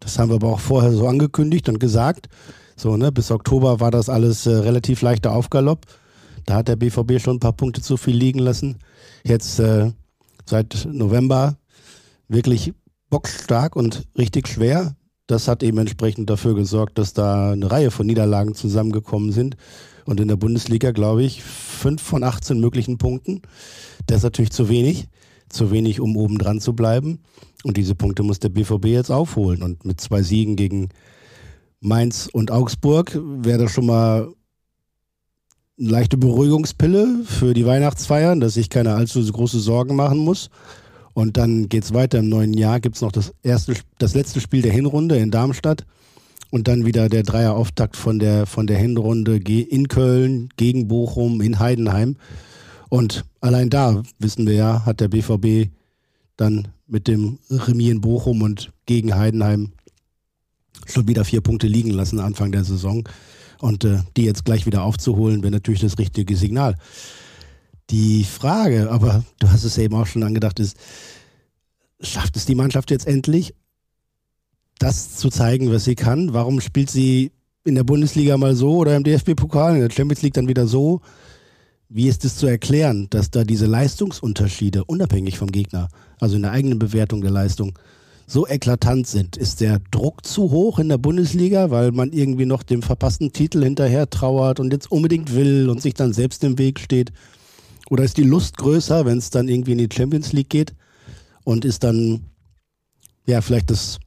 Das 0.00 0.18
haben 0.18 0.28
wir 0.28 0.36
aber 0.36 0.48
auch 0.48 0.60
vorher 0.60 0.92
so 0.92 1.06
angekündigt 1.06 1.68
und 1.68 1.80
gesagt. 1.80 2.28
So, 2.76 2.96
ne, 2.96 3.12
bis 3.12 3.30
Oktober 3.30 3.80
war 3.80 3.90
das 3.90 4.08
alles 4.08 4.46
äh, 4.46 4.50
relativ 4.50 5.00
leichter 5.02 5.32
Aufgalopp. 5.32 5.86
Da 6.44 6.56
hat 6.56 6.68
der 6.68 6.76
BVB 6.76 7.20
schon 7.20 7.36
ein 7.36 7.40
paar 7.40 7.52
Punkte 7.52 7.80
zu 7.80 7.96
viel 7.96 8.16
liegen 8.16 8.40
lassen. 8.40 8.76
Jetzt 9.24 9.58
äh, 9.60 9.92
seit 10.44 10.86
November 10.90 11.56
wirklich 12.28 12.74
bockstark 13.08 13.76
und 13.76 14.06
richtig 14.18 14.48
schwer. 14.48 14.96
Das 15.26 15.48
hat 15.48 15.62
eben 15.62 15.78
entsprechend 15.78 16.28
dafür 16.28 16.54
gesorgt, 16.54 16.98
dass 16.98 17.14
da 17.14 17.52
eine 17.52 17.70
Reihe 17.70 17.90
von 17.90 18.06
Niederlagen 18.06 18.54
zusammengekommen 18.54 19.32
sind. 19.32 19.56
Und 20.04 20.20
in 20.20 20.28
der 20.28 20.36
Bundesliga, 20.36 20.90
glaube 20.90 21.22
ich, 21.22 21.42
fünf 21.42 22.02
von 22.02 22.24
18 22.24 22.60
möglichen 22.60 22.98
Punkten. 22.98 23.40
Das 24.06 24.18
ist 24.18 24.24
natürlich 24.24 24.50
zu 24.50 24.68
wenig 24.68 25.08
zu 25.54 25.70
wenig, 25.70 26.00
um 26.00 26.16
oben 26.16 26.38
dran 26.38 26.60
zu 26.60 26.74
bleiben. 26.74 27.20
Und 27.62 27.76
diese 27.76 27.94
Punkte 27.94 28.22
muss 28.22 28.38
der 28.38 28.50
BVB 28.50 28.86
jetzt 28.86 29.10
aufholen. 29.10 29.62
Und 29.62 29.84
mit 29.84 30.00
zwei 30.00 30.22
Siegen 30.22 30.56
gegen 30.56 30.90
Mainz 31.80 32.28
und 32.32 32.50
Augsburg 32.50 33.18
wäre 33.22 33.64
das 33.64 33.72
schon 33.72 33.86
mal 33.86 34.28
eine 35.78 35.88
leichte 35.90 36.16
Beruhigungspille 36.16 37.22
für 37.24 37.54
die 37.54 37.66
Weihnachtsfeiern, 37.66 38.40
dass 38.40 38.54
sich 38.54 38.70
keiner 38.70 38.94
allzu 38.94 39.24
große 39.24 39.60
Sorgen 39.60 39.96
machen 39.96 40.18
muss. 40.18 40.50
Und 41.14 41.36
dann 41.36 41.68
geht 41.68 41.84
es 41.84 41.94
weiter. 41.94 42.18
Im 42.18 42.28
neuen 42.28 42.54
Jahr 42.54 42.80
gibt 42.80 42.96
es 42.96 43.02
noch 43.02 43.12
das, 43.12 43.32
erste, 43.42 43.74
das 43.98 44.14
letzte 44.14 44.40
Spiel 44.40 44.62
der 44.62 44.72
Hinrunde 44.72 45.16
in 45.16 45.30
Darmstadt. 45.30 45.86
Und 46.50 46.68
dann 46.68 46.84
wieder 46.84 47.08
der 47.08 47.22
Dreierauftakt 47.22 47.96
von 47.96 48.18
der, 48.18 48.46
von 48.46 48.66
der 48.66 48.78
Hinrunde 48.78 49.36
in 49.36 49.88
Köln, 49.88 50.50
gegen 50.56 50.86
Bochum, 50.86 51.40
in 51.40 51.58
Heidenheim. 51.58 52.16
Und 52.94 53.24
allein 53.40 53.70
da, 53.70 54.04
wissen 54.20 54.46
wir 54.46 54.54
ja, 54.54 54.86
hat 54.86 55.00
der 55.00 55.08
BVB 55.08 55.68
dann 56.36 56.68
mit 56.86 57.08
dem 57.08 57.40
Remis 57.50 57.90
in 57.90 58.00
Bochum 58.00 58.40
und 58.40 58.70
gegen 58.86 59.16
Heidenheim 59.16 59.72
schon 60.86 61.08
wieder 61.08 61.24
vier 61.24 61.40
Punkte 61.40 61.66
liegen 61.66 61.90
lassen 61.90 62.20
Anfang 62.20 62.52
der 62.52 62.62
Saison. 62.62 63.08
Und 63.58 63.82
äh, 63.82 63.98
die 64.16 64.22
jetzt 64.22 64.44
gleich 64.44 64.64
wieder 64.64 64.84
aufzuholen, 64.84 65.42
wäre 65.42 65.50
natürlich 65.50 65.80
das 65.80 65.98
richtige 65.98 66.36
Signal. 66.36 66.76
Die 67.90 68.22
Frage, 68.22 68.88
aber 68.88 69.24
du 69.40 69.50
hast 69.50 69.64
es 69.64 69.76
eben 69.76 69.96
auch 69.96 70.06
schon 70.06 70.22
angedacht, 70.22 70.60
ist, 70.60 70.76
schafft 72.00 72.36
es 72.36 72.46
die 72.46 72.54
Mannschaft 72.54 72.92
jetzt 72.92 73.08
endlich, 73.08 73.56
das 74.78 75.16
zu 75.16 75.30
zeigen, 75.30 75.72
was 75.72 75.82
sie 75.82 75.96
kann? 75.96 76.32
Warum 76.32 76.60
spielt 76.60 76.92
sie 76.92 77.32
in 77.64 77.74
der 77.74 77.82
Bundesliga 77.82 78.36
mal 78.36 78.54
so 78.54 78.76
oder 78.76 78.94
im 78.94 79.02
DFB-Pokal, 79.02 79.74
in 79.74 79.80
der 79.80 79.90
Champions 79.90 80.22
League 80.22 80.34
dann 80.34 80.46
wieder 80.46 80.68
so? 80.68 81.00
Wie 81.88 82.08
ist 82.08 82.24
es 82.24 82.36
zu 82.36 82.46
erklären, 82.46 83.08
dass 83.10 83.30
da 83.30 83.44
diese 83.44 83.66
Leistungsunterschiede 83.66 84.84
unabhängig 84.84 85.38
vom 85.38 85.52
Gegner, 85.52 85.88
also 86.18 86.36
in 86.36 86.42
der 86.42 86.52
eigenen 86.52 86.78
Bewertung 86.78 87.20
der 87.20 87.30
Leistung, 87.30 87.78
so 88.26 88.48
eklatant 88.48 89.06
sind? 89.06 89.36
Ist 89.36 89.60
der 89.60 89.80
Druck 89.90 90.24
zu 90.24 90.50
hoch 90.50 90.78
in 90.78 90.88
der 90.88 90.98
Bundesliga, 90.98 91.70
weil 91.70 91.92
man 91.92 92.12
irgendwie 92.12 92.46
noch 92.46 92.62
dem 92.62 92.82
verpassten 92.82 93.32
Titel 93.32 93.62
hinterher 93.62 94.08
trauert 94.08 94.60
und 94.60 94.72
jetzt 94.72 94.90
unbedingt 94.90 95.34
will 95.34 95.68
und 95.68 95.82
sich 95.82 95.94
dann 95.94 96.14
selbst 96.14 96.42
im 96.42 96.58
Weg 96.58 96.80
steht? 96.80 97.12
Oder 97.90 98.04
ist 98.04 98.16
die 98.16 98.22
Lust 98.22 98.56
größer, 98.56 99.04
wenn 99.04 99.18
es 99.18 99.28
dann 99.28 99.48
irgendwie 99.48 99.72
in 99.72 99.78
die 99.78 99.94
Champions 99.94 100.32
League 100.32 100.48
geht 100.48 100.74
und 101.44 101.66
ist 101.66 101.84
dann 101.84 102.24
ja 103.26 103.42
vielleicht 103.42 103.70
das, 103.70 103.98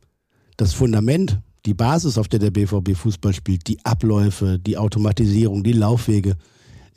das 0.57 0.73
Fundament, 0.73 1.39
die 1.67 1.75
Basis, 1.75 2.17
auf 2.17 2.27
der 2.27 2.39
der 2.39 2.51
BVB 2.51 2.95
Fußball 2.95 3.33
spielt, 3.33 3.67
die 3.67 3.77
Abläufe, 3.85 4.57
die 4.57 4.77
Automatisierung, 4.77 5.63
die 5.63 5.73
Laufwege, 5.73 6.35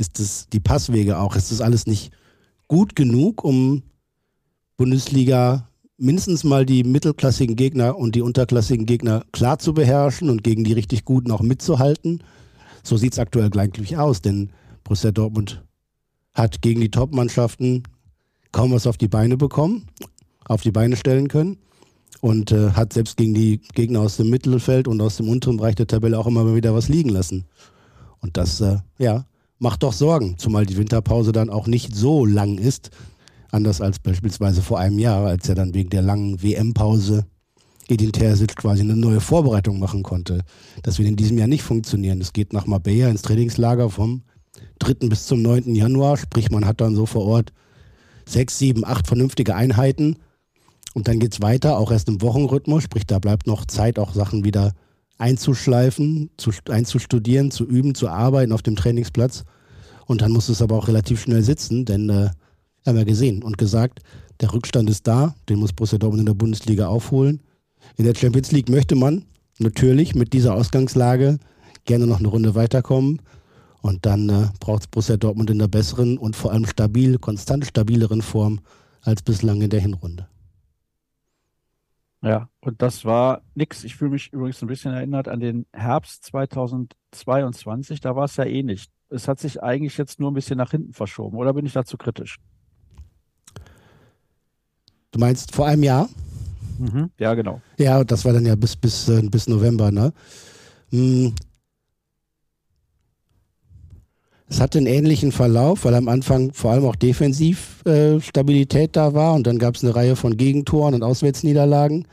ist 0.00 0.18
das, 0.18 0.48
die 0.50 0.60
Passwege 0.60 1.18
auch, 1.18 1.36
ist 1.36 1.52
das 1.52 1.60
alles 1.60 1.86
nicht 1.86 2.10
gut 2.68 2.96
genug, 2.96 3.44
um 3.44 3.82
Bundesliga 4.78 5.68
mindestens 5.98 6.42
mal 6.42 6.64
die 6.64 6.84
mittelklassigen 6.84 7.54
Gegner 7.54 7.98
und 7.98 8.14
die 8.14 8.22
unterklassigen 8.22 8.86
Gegner 8.86 9.24
klar 9.32 9.58
zu 9.58 9.74
beherrschen 9.74 10.30
und 10.30 10.42
gegen 10.42 10.64
die 10.64 10.72
richtig 10.72 11.04
Guten 11.04 11.30
auch 11.30 11.42
mitzuhalten. 11.42 12.22
So 12.82 12.96
sieht 12.96 13.12
es 13.12 13.18
aktuell 13.18 13.50
gleich 13.50 13.98
aus, 13.98 14.22
denn 14.22 14.50
Borussia 14.84 15.10
Dortmund 15.10 15.62
hat 16.32 16.62
gegen 16.62 16.80
die 16.80 16.90
Top-Mannschaften 16.90 17.82
kaum 18.52 18.72
was 18.72 18.86
auf 18.86 18.96
die 18.96 19.08
Beine 19.08 19.36
bekommen, 19.36 19.86
auf 20.46 20.62
die 20.62 20.72
Beine 20.72 20.96
stellen 20.96 21.28
können 21.28 21.58
und 22.22 22.52
äh, 22.52 22.70
hat 22.70 22.94
selbst 22.94 23.18
gegen 23.18 23.34
die 23.34 23.60
Gegner 23.74 24.00
aus 24.00 24.16
dem 24.16 24.30
Mittelfeld 24.30 24.88
und 24.88 25.02
aus 25.02 25.18
dem 25.18 25.28
unteren 25.28 25.58
Bereich 25.58 25.74
der 25.74 25.86
Tabelle 25.86 26.18
auch 26.18 26.26
immer 26.26 26.54
wieder 26.54 26.74
was 26.74 26.88
liegen 26.88 27.10
lassen. 27.10 27.44
Und 28.20 28.38
das, 28.38 28.62
äh, 28.62 28.78
ja, 28.98 29.26
macht 29.60 29.84
doch 29.84 29.92
Sorgen, 29.92 30.36
zumal 30.38 30.66
die 30.66 30.76
Winterpause 30.76 31.30
dann 31.30 31.50
auch 31.50 31.68
nicht 31.68 31.94
so 31.94 32.26
lang 32.26 32.58
ist, 32.58 32.90
anders 33.52 33.80
als 33.80 33.98
beispielsweise 34.00 34.62
vor 34.62 34.78
einem 34.78 34.98
Jahr, 34.98 35.26
als 35.26 35.48
er 35.48 35.54
dann 35.54 35.74
wegen 35.74 35.90
der 35.90 36.02
langen 36.02 36.42
WM-Pause 36.42 37.26
Edin 37.88 38.12
Terzic 38.12 38.56
quasi 38.56 38.82
eine 38.82 38.96
neue 38.96 39.20
Vorbereitung 39.20 39.78
machen 39.78 40.02
konnte. 40.02 40.42
Das 40.82 40.98
wird 40.98 41.08
in 41.08 41.16
diesem 41.16 41.38
Jahr 41.38 41.48
nicht 41.48 41.62
funktionieren. 41.62 42.20
Es 42.20 42.32
geht 42.32 42.52
nach 42.52 42.66
Marbella 42.66 43.08
ins 43.08 43.22
Trainingslager 43.22 43.90
vom 43.90 44.22
3. 44.78 45.08
bis 45.08 45.26
zum 45.26 45.42
9. 45.42 45.74
Januar, 45.74 46.16
sprich 46.16 46.50
man 46.50 46.64
hat 46.64 46.80
dann 46.80 46.94
so 46.94 47.04
vor 47.04 47.26
Ort 47.26 47.52
sechs, 48.26 48.58
sieben, 48.58 48.84
acht 48.84 49.06
vernünftige 49.06 49.54
Einheiten 49.54 50.16
und 50.94 51.08
dann 51.08 51.18
geht 51.18 51.34
es 51.34 51.42
weiter, 51.42 51.78
auch 51.78 51.90
erst 51.90 52.08
im 52.08 52.22
Wochenrhythmus, 52.22 52.84
sprich 52.84 53.06
da 53.06 53.18
bleibt 53.18 53.46
noch 53.46 53.64
Zeit, 53.66 53.98
auch 53.98 54.14
Sachen 54.14 54.44
wieder 54.44 54.72
einzuschleifen, 55.20 56.30
zu, 56.36 56.50
einzustudieren, 56.68 57.50
zu 57.50 57.64
üben, 57.64 57.94
zu 57.94 58.08
arbeiten 58.08 58.52
auf 58.52 58.62
dem 58.62 58.76
Trainingsplatz. 58.76 59.44
Und 60.06 60.22
dann 60.22 60.32
muss 60.32 60.48
es 60.48 60.62
aber 60.62 60.76
auch 60.76 60.88
relativ 60.88 61.20
schnell 61.20 61.42
sitzen, 61.42 61.84
denn 61.84 62.08
äh, 62.08 62.30
haben 62.86 62.96
wir 62.96 63.04
gesehen 63.04 63.42
und 63.42 63.58
gesagt, 63.58 64.00
der 64.40 64.52
Rückstand 64.52 64.88
ist 64.88 65.06
da, 65.06 65.34
den 65.48 65.58
muss 65.58 65.72
Borussia 65.72 65.98
Dortmund 65.98 66.20
in 66.20 66.26
der 66.26 66.34
Bundesliga 66.34 66.88
aufholen. 66.88 67.42
In 67.96 68.06
der 68.06 68.14
Champions 68.14 68.50
League 68.52 68.70
möchte 68.70 68.94
man 68.94 69.24
natürlich 69.58 70.14
mit 70.14 70.32
dieser 70.32 70.54
Ausgangslage 70.54 71.38
gerne 71.84 72.06
noch 72.06 72.18
eine 72.18 72.28
Runde 72.28 72.54
weiterkommen. 72.54 73.20
Und 73.82 74.06
dann 74.06 74.28
äh, 74.28 74.48
braucht 74.58 74.82
es 74.82 74.88
Borussia 74.88 75.16
Dortmund 75.16 75.50
in 75.50 75.58
der 75.58 75.68
besseren 75.68 76.16
und 76.18 76.34
vor 76.34 76.52
allem 76.52 76.66
stabil, 76.66 77.18
konstant 77.18 77.66
stabileren 77.66 78.22
Form 78.22 78.60
als 79.02 79.22
bislang 79.22 79.60
in 79.60 79.70
der 79.70 79.80
Hinrunde. 79.80 80.29
Ja, 82.22 82.48
und 82.60 82.82
das 82.82 83.04
war 83.04 83.42
nix. 83.54 83.82
Ich 83.84 83.96
fühle 83.96 84.10
mich 84.10 84.32
übrigens 84.32 84.60
ein 84.62 84.68
bisschen 84.68 84.92
erinnert 84.92 85.26
an 85.26 85.40
den 85.40 85.66
Herbst 85.72 86.24
2022. 86.24 88.00
Da 88.00 88.14
war 88.14 88.24
es 88.24 88.36
ja 88.36 88.44
ähnlich. 88.44 88.88
Es 89.08 89.26
hat 89.26 89.40
sich 89.40 89.62
eigentlich 89.62 89.96
jetzt 89.96 90.20
nur 90.20 90.30
ein 90.30 90.34
bisschen 90.34 90.58
nach 90.58 90.70
hinten 90.70 90.92
verschoben. 90.92 91.38
Oder 91.38 91.54
bin 91.54 91.64
ich 91.64 91.72
dazu 91.72 91.96
kritisch? 91.96 92.38
Du 95.12 95.18
meinst 95.18 95.54
vor 95.54 95.66
einem 95.66 95.82
Jahr? 95.82 96.08
Mhm. 96.78 97.10
Ja, 97.18 97.34
genau. 97.34 97.60
Ja, 97.78 98.04
das 98.04 98.24
war 98.24 98.32
dann 98.32 98.46
ja 98.46 98.54
bis, 98.54 98.76
bis, 98.76 99.08
äh, 99.08 99.22
bis 99.22 99.48
November, 99.48 99.90
ne? 99.90 100.12
Hm. 100.90 101.34
Es 104.50 104.60
hatte 104.60 104.78
einen 104.78 104.88
ähnlichen 104.88 105.30
Verlauf, 105.30 105.84
weil 105.84 105.94
am 105.94 106.08
Anfang 106.08 106.52
vor 106.52 106.72
allem 106.72 106.84
auch 106.84 106.96
defensiv 106.96 107.86
äh, 107.86 108.20
Stabilität 108.20 108.96
da 108.96 109.14
war 109.14 109.34
und 109.34 109.46
dann 109.46 109.60
gab 109.60 109.76
es 109.76 109.84
eine 109.84 109.94
Reihe 109.94 110.16
von 110.16 110.36
Gegentoren 110.36 110.92
und 110.94 111.04
Auswärtsniederlagen. 111.04 112.08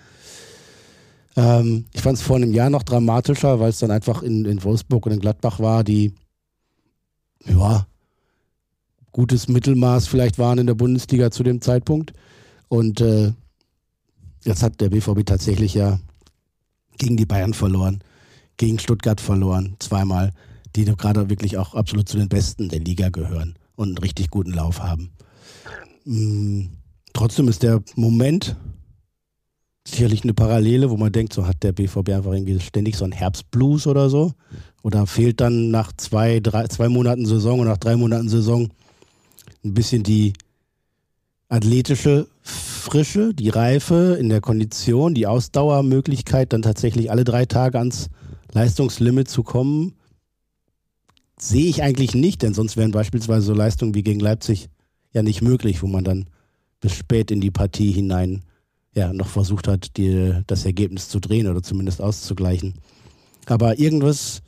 Ähm, 1.35 1.85
ich 1.93 2.01
fand 2.01 2.19
es 2.19 2.23
vor 2.23 2.35
einem 2.35 2.53
Jahr 2.53 2.69
noch 2.69 2.83
dramatischer, 2.83 3.59
weil 3.59 3.69
es 3.69 3.79
dann 3.79 3.89
einfach 3.89 4.21
in, 4.21 4.45
in 4.45 4.63
Wolfsburg 4.63 5.07
und 5.07 5.13
in 5.13 5.19
Gladbach 5.19 5.59
war, 5.59 5.83
die 5.83 6.13
ja, 7.43 7.87
gutes 9.11 9.47
Mittelmaß 9.47 10.07
vielleicht 10.07 10.37
waren 10.37 10.59
in 10.59 10.67
der 10.67 10.75
Bundesliga 10.75 11.31
zu 11.31 11.41
dem 11.41 11.59
Zeitpunkt. 11.59 12.13
Und 12.67 13.01
äh, 13.01 13.33
jetzt 14.43 14.61
hat 14.61 14.79
der 14.79 14.89
BVB 14.89 15.25
tatsächlich 15.25 15.73
ja 15.73 15.99
gegen 16.99 17.17
die 17.17 17.25
Bayern 17.25 17.55
verloren, 17.55 18.03
gegen 18.57 18.77
Stuttgart 18.77 19.19
verloren, 19.19 19.75
zweimal, 19.79 20.33
die 20.85 20.95
gerade 20.95 21.29
wirklich 21.29 21.57
auch 21.57 21.73
absolut 21.73 22.07
zu 22.07 22.17
den 22.17 22.29
Besten 22.29 22.69
der 22.69 22.79
Liga 22.79 23.09
gehören 23.09 23.55
und 23.75 23.87
einen 23.89 23.97
richtig 23.97 24.29
guten 24.29 24.51
Lauf 24.51 24.81
haben. 24.81 25.11
Hm, 26.05 26.69
trotzdem 27.13 27.47
ist 27.47 27.63
der 27.63 27.81
Moment 27.95 28.55
sicherlich 29.87 30.23
eine 30.23 30.33
Parallele, 30.33 30.89
wo 30.89 30.97
man 30.97 31.11
denkt, 31.11 31.33
so 31.33 31.47
hat 31.47 31.63
der 31.63 31.71
BVB 31.71 32.09
einfach 32.09 32.33
irgendwie 32.33 32.59
ständig 32.59 32.97
so 32.97 33.05
einen 33.05 33.13
Herbstblues 33.13 33.87
oder 33.87 34.09
so. 34.09 34.33
Oder 34.83 35.07
fehlt 35.07 35.41
dann 35.41 35.71
nach 35.71 35.91
zwei, 35.95 36.39
drei, 36.39 36.67
zwei 36.67 36.89
Monaten 36.89 37.25
Saison 37.25 37.59
und 37.59 37.67
nach 37.67 37.77
drei 37.77 37.95
Monaten 37.95 38.29
Saison 38.29 38.69
ein 39.63 39.73
bisschen 39.73 40.03
die 40.03 40.33
athletische 41.49 42.27
Frische, 42.41 43.33
die 43.33 43.49
Reife 43.49 44.17
in 44.19 44.29
der 44.29 44.41
Kondition, 44.41 45.13
die 45.13 45.27
Ausdauermöglichkeit, 45.27 46.53
dann 46.53 46.61
tatsächlich 46.61 47.09
alle 47.09 47.23
drei 47.23 47.45
Tage 47.45 47.79
ans 47.79 48.09
Leistungslimit 48.53 49.29
zu 49.29 49.43
kommen, 49.43 49.93
sehe 51.39 51.65
ich 51.65 51.83
eigentlich 51.83 52.15
nicht, 52.15 52.41
denn 52.41 52.53
sonst 52.53 52.77
wären 52.77 52.91
beispielsweise 52.91 53.45
so 53.45 53.53
Leistungen 53.53 53.95
wie 53.95 54.03
gegen 54.03 54.19
Leipzig 54.19 54.69
ja 55.13 55.23
nicht 55.23 55.41
möglich, 55.41 55.81
wo 55.83 55.87
man 55.87 56.03
dann 56.03 56.25
bis 56.79 56.93
spät 56.93 57.31
in 57.31 57.41
die 57.41 57.51
Partie 57.51 57.91
hinein 57.91 58.43
ja 58.93 59.13
noch 59.13 59.27
versucht 59.27 59.67
hat, 59.67 59.97
die, 59.97 60.33
das 60.47 60.65
Ergebnis 60.65 61.09
zu 61.09 61.19
drehen 61.19 61.47
oder 61.47 61.61
zumindest 61.61 62.01
auszugleichen. 62.01 62.75
Aber 63.45 63.79
irgendwas 63.79 64.41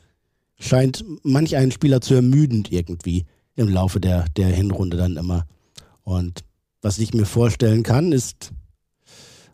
scheint 0.58 1.04
manch 1.22 1.56
einen 1.56 1.72
Spieler 1.72 2.00
zu 2.00 2.14
ermüdend 2.14 2.70
irgendwie 2.70 3.24
im 3.56 3.68
Laufe 3.68 4.00
der, 4.00 4.26
der 4.36 4.48
Hinrunde 4.48 4.96
dann 4.96 5.16
immer. 5.16 5.46
Und 6.02 6.44
was 6.82 6.98
ich 6.98 7.14
mir 7.14 7.26
vorstellen 7.26 7.82
kann, 7.82 8.12
ist 8.12 8.52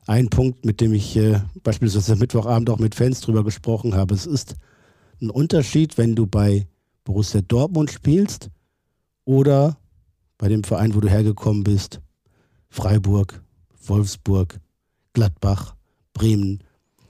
ein 0.07 0.29
Punkt, 0.29 0.65
mit 0.65 0.81
dem 0.81 0.95
ich 0.95 1.17
äh, 1.17 1.41
beispielsweise 1.63 2.13
am 2.13 2.19
Mittwochabend 2.19 2.71
auch 2.71 2.79
mit 2.79 2.95
Fans 2.95 3.21
drüber 3.21 3.45
gesprochen 3.45 3.95
habe. 3.95 4.15
Es 4.15 4.27
ist 4.27 4.57
ein 5.21 5.31
Unterschied, 5.31 5.99
wenn 5.99 6.15
du 6.15 6.27
bei 6.27 6.67
Borussia 7.07 7.41
Dortmund 7.41 7.91
spielst 7.91 8.51
oder 9.25 9.79
bei 10.39 10.49
dem 10.49 10.65
Verein, 10.65 10.95
wo 10.95 11.01
du 11.01 11.09
hergekommen 11.09 11.65
bist, 11.65 12.01
Freiburg, 12.69 13.43
Wolfsburg, 13.87 14.61
Gladbach, 15.15 15.77
Bremen. 16.13 16.63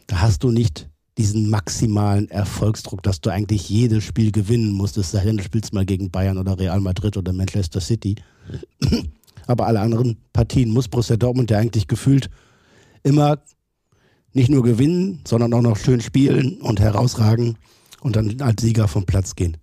Da 0.07 0.21
hast 0.21 0.45
du 0.45 0.51
nicht 0.51 0.89
diesen 1.19 1.49
maximalen 1.49 2.31
Erfolgsdruck, 2.31 3.03
dass 3.03 3.23
du 3.23 3.31
eigentlich 3.31 3.71
jedes 3.71 4.05
Spiel 4.05 4.31
gewinnen 4.31 4.73
musst, 4.73 4.99
es 4.99 5.11
sei 5.11 5.25
denn, 5.25 5.39
du 5.39 5.43
spielst 5.43 5.73
mal 5.73 5.87
gegen 5.87 6.11
Bayern 6.11 6.37
oder 6.37 6.59
Real 6.59 6.81
Madrid 6.81 7.17
oder 7.17 7.33
Manchester 7.33 7.81
City. 7.81 8.17
Aber 9.47 9.67
alle 9.67 9.81
anderen 9.81 10.19
Partien 10.35 10.71
muss 10.71 10.89
Borussia 10.89 11.17
Dortmund 11.17 11.51
ja 11.51 11.59
eigentlich 11.59 11.89
gefühlt 11.89 12.29
immer 13.03 13.39
nicht 14.35 14.51
nur 14.51 14.63
gewinnen, 14.63 15.23
sondern 15.27 15.55
auch 15.55 15.63
noch 15.63 15.79
schön 15.79 16.03
spielen 16.03 16.61
und 16.61 16.81
herausragen 16.81 17.57
und 18.01 18.17
dann 18.17 18.43
als 18.43 18.61
Sieger 18.61 18.89
vom 18.89 19.07
Platz 19.07 19.35
gehen. 19.35 19.57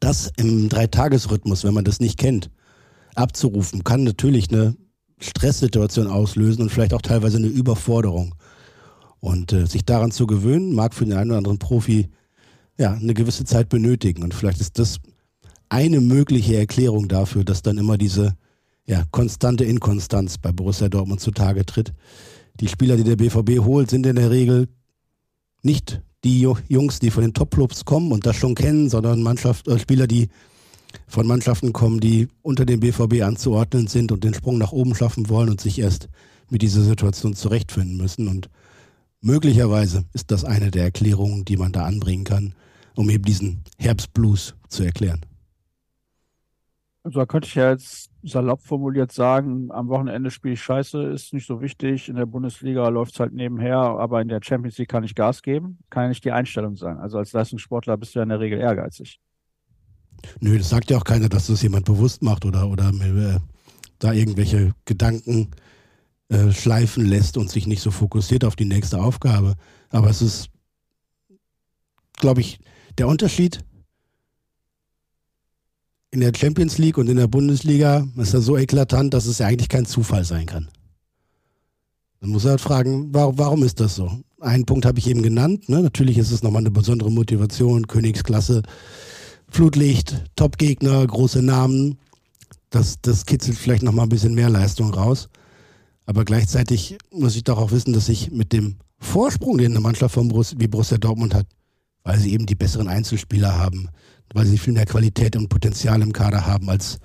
Das 0.00 0.30
im 0.36 0.68
Dreitagesrhythmus, 0.68 1.64
wenn 1.64 1.74
man 1.74 1.84
das 1.84 2.00
nicht 2.00 2.18
kennt, 2.18 2.50
abzurufen, 3.14 3.84
kann 3.84 4.04
natürlich 4.04 4.50
eine 4.50 4.76
Stresssituation 5.20 6.06
auslösen 6.06 6.62
und 6.62 6.70
vielleicht 6.70 6.94
auch 6.94 7.02
teilweise 7.02 7.38
eine 7.38 7.48
Überforderung. 7.48 8.34
Und 9.20 9.52
äh, 9.52 9.66
sich 9.66 9.84
daran 9.84 10.12
zu 10.12 10.26
gewöhnen, 10.26 10.74
mag 10.74 10.94
für 10.94 11.04
den 11.04 11.14
einen 11.14 11.30
oder 11.30 11.38
anderen 11.38 11.58
Profi 11.58 12.08
ja 12.78 12.92
eine 12.92 13.14
gewisse 13.14 13.44
Zeit 13.44 13.68
benötigen. 13.68 14.22
Und 14.22 14.32
vielleicht 14.32 14.60
ist 14.60 14.78
das 14.78 14.98
eine 15.68 16.00
mögliche 16.00 16.56
Erklärung 16.56 17.08
dafür, 17.08 17.44
dass 17.44 17.62
dann 17.62 17.78
immer 17.78 17.98
diese 17.98 18.36
ja, 18.86 19.04
konstante 19.10 19.64
Inkonstanz 19.64 20.38
bei 20.38 20.52
Borussia 20.52 20.88
Dortmund 20.88 21.20
zutage 21.20 21.66
tritt. 21.66 21.92
Die 22.60 22.68
Spieler, 22.68 22.96
die 22.96 23.04
der 23.04 23.16
BVB 23.16 23.64
holt, 23.64 23.90
sind 23.90 24.06
in 24.06 24.16
der 24.16 24.30
Regel 24.30 24.68
nicht 25.62 26.02
die 26.24 26.40
Jungs, 26.40 26.98
die 26.98 27.10
von 27.10 27.22
den 27.22 27.34
Top-Clubs 27.34 27.84
kommen 27.84 28.12
und 28.12 28.26
das 28.26 28.36
schon 28.36 28.54
kennen, 28.54 28.88
sondern 28.88 29.22
Mannschaft, 29.22 29.68
äh, 29.68 29.78
Spieler, 29.78 30.06
die 30.06 30.28
von 31.06 31.26
Mannschaften 31.26 31.72
kommen, 31.72 32.00
die 32.00 32.28
unter 32.42 32.64
dem 32.64 32.80
BVB 32.80 33.22
anzuordnen 33.22 33.86
sind 33.86 34.10
und 34.10 34.24
den 34.24 34.34
Sprung 34.34 34.58
nach 34.58 34.72
oben 34.72 34.94
schaffen 34.94 35.28
wollen 35.28 35.50
und 35.50 35.60
sich 35.60 35.78
erst 35.78 36.08
mit 36.50 36.62
dieser 36.62 36.82
Situation 36.82 37.34
zurechtfinden 37.34 37.96
müssen. 37.96 38.28
Und 38.28 38.48
möglicherweise 39.20 40.04
ist 40.12 40.30
das 40.30 40.44
eine 40.44 40.70
der 40.70 40.84
Erklärungen, 40.84 41.44
die 41.44 41.56
man 41.56 41.72
da 41.72 41.84
anbringen 41.84 42.24
kann, 42.24 42.54
um 42.94 43.10
eben 43.10 43.24
diesen 43.24 43.62
Herbstblues 43.78 44.54
zu 44.68 44.82
erklären. 44.82 45.20
Also 47.02 47.20
da 47.20 47.26
könnte 47.26 47.48
ich 47.48 47.54
ja 47.54 47.70
jetzt 47.70 48.07
salopp 48.22 48.62
formuliert 48.62 49.12
sagen, 49.12 49.70
am 49.70 49.88
Wochenende 49.88 50.30
spiele 50.30 50.54
ich 50.54 50.62
scheiße, 50.62 51.02
ist 51.02 51.32
nicht 51.32 51.46
so 51.46 51.60
wichtig. 51.60 52.08
In 52.08 52.16
der 52.16 52.26
Bundesliga 52.26 52.88
läuft 52.88 53.14
es 53.14 53.20
halt 53.20 53.32
nebenher, 53.32 53.76
aber 53.76 54.20
in 54.20 54.28
der 54.28 54.40
Champions 54.42 54.78
League 54.78 54.88
kann 54.88 55.04
ich 55.04 55.14
Gas 55.14 55.42
geben. 55.42 55.78
Kann 55.90 56.04
ja 56.04 56.08
nicht 56.08 56.24
die 56.24 56.32
Einstellung 56.32 56.76
sein. 56.76 56.98
Also 56.98 57.18
als 57.18 57.32
Leistungssportler 57.32 57.96
bist 57.96 58.14
du 58.14 58.18
ja 58.18 58.24
in 58.24 58.28
der 58.30 58.40
Regel 58.40 58.58
ehrgeizig. 58.58 59.20
Nö, 60.40 60.58
das 60.58 60.68
sagt 60.68 60.90
ja 60.90 60.98
auch 60.98 61.04
keiner, 61.04 61.28
dass 61.28 61.46
das 61.46 61.62
jemand 61.62 61.84
bewusst 61.84 62.22
macht 62.22 62.44
oder, 62.44 62.68
oder 62.68 62.88
äh, 62.88 63.38
da 63.98 64.12
irgendwelche 64.12 64.74
Gedanken 64.84 65.50
äh, 66.28 66.50
schleifen 66.50 67.06
lässt 67.06 67.36
und 67.36 67.50
sich 67.50 67.66
nicht 67.66 67.80
so 67.80 67.90
fokussiert 67.90 68.44
auf 68.44 68.56
die 68.56 68.64
nächste 68.64 69.00
Aufgabe. 69.00 69.54
Aber 69.90 70.10
es 70.10 70.22
ist, 70.22 70.50
glaube 72.14 72.40
ich, 72.40 72.58
der 72.98 73.06
Unterschied 73.06 73.60
in 76.10 76.20
der 76.20 76.32
Champions 76.34 76.78
League 76.78 76.98
und 76.98 77.08
in 77.08 77.16
der 77.16 77.26
Bundesliga 77.26 78.06
ist 78.16 78.32
ja 78.32 78.40
so 78.40 78.56
eklatant, 78.56 79.12
dass 79.12 79.26
es 79.26 79.38
ja 79.38 79.46
eigentlich 79.46 79.68
kein 79.68 79.86
Zufall 79.86 80.24
sein 80.24 80.46
kann. 80.46 80.68
Man 82.20 82.30
muss 82.30 82.44
halt 82.44 82.60
fragen, 82.60 83.08
warum, 83.12 83.38
warum 83.38 83.62
ist 83.62 83.80
das 83.80 83.94
so? 83.94 84.10
Einen 84.40 84.64
Punkt 84.64 84.86
habe 84.86 84.98
ich 84.98 85.08
eben 85.08 85.22
genannt. 85.22 85.68
Ne? 85.68 85.82
Natürlich 85.82 86.18
ist 86.18 86.30
es 86.30 86.42
nochmal 86.42 86.62
eine 86.62 86.70
besondere 86.70 87.10
Motivation, 87.10 87.86
Königsklasse, 87.86 88.62
Flutlicht, 89.48 90.24
Top-Gegner, 90.36 91.06
große 91.06 91.42
Namen. 91.42 91.98
Das, 92.70 93.00
das 93.00 93.26
kitzelt 93.26 93.56
vielleicht 93.56 93.82
nochmal 93.82 94.06
ein 94.06 94.10
bisschen 94.10 94.34
mehr 94.34 94.50
Leistung 94.50 94.92
raus. 94.92 95.28
Aber 96.06 96.24
gleichzeitig 96.24 96.96
muss 97.12 97.36
ich 97.36 97.44
doch 97.44 97.58
auch 97.58 97.70
wissen, 97.70 97.92
dass 97.92 98.08
ich 98.08 98.30
mit 98.30 98.52
dem 98.52 98.76
Vorsprung, 98.98 99.58
den 99.58 99.72
eine 99.72 99.80
Mannschaft 99.80 100.14
von 100.14 100.28
Borussia, 100.28 100.58
wie 100.58 100.66
Borussia 100.66 100.98
Dortmund 100.98 101.34
hat, 101.34 101.46
weil 102.02 102.18
sie 102.18 102.32
eben 102.32 102.46
die 102.46 102.54
besseren 102.54 102.88
Einzelspieler 102.88 103.58
haben, 103.58 103.88
weil 104.34 104.46
sie 104.46 104.58
viel 104.58 104.72
mehr 104.72 104.86
Qualität 104.86 105.36
und 105.36 105.48
Potenzial 105.48 106.02
im 106.02 106.12
Kader 106.12 106.46
haben 106.46 106.68
als 106.70 106.98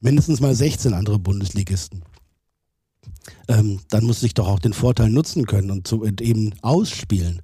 mindestens 0.00 0.40
mal 0.40 0.54
16 0.54 0.94
andere 0.94 1.18
Bundesligisten. 1.18 2.02
Ähm, 3.48 3.80
dann 3.88 4.04
muss 4.04 4.22
ich 4.22 4.34
doch 4.34 4.48
auch 4.48 4.58
den 4.58 4.72
Vorteil 4.72 5.10
nutzen 5.10 5.46
können 5.46 5.70
und, 5.70 5.86
so, 5.86 6.04
eben 6.04 6.54
ausspielen. 6.62 7.42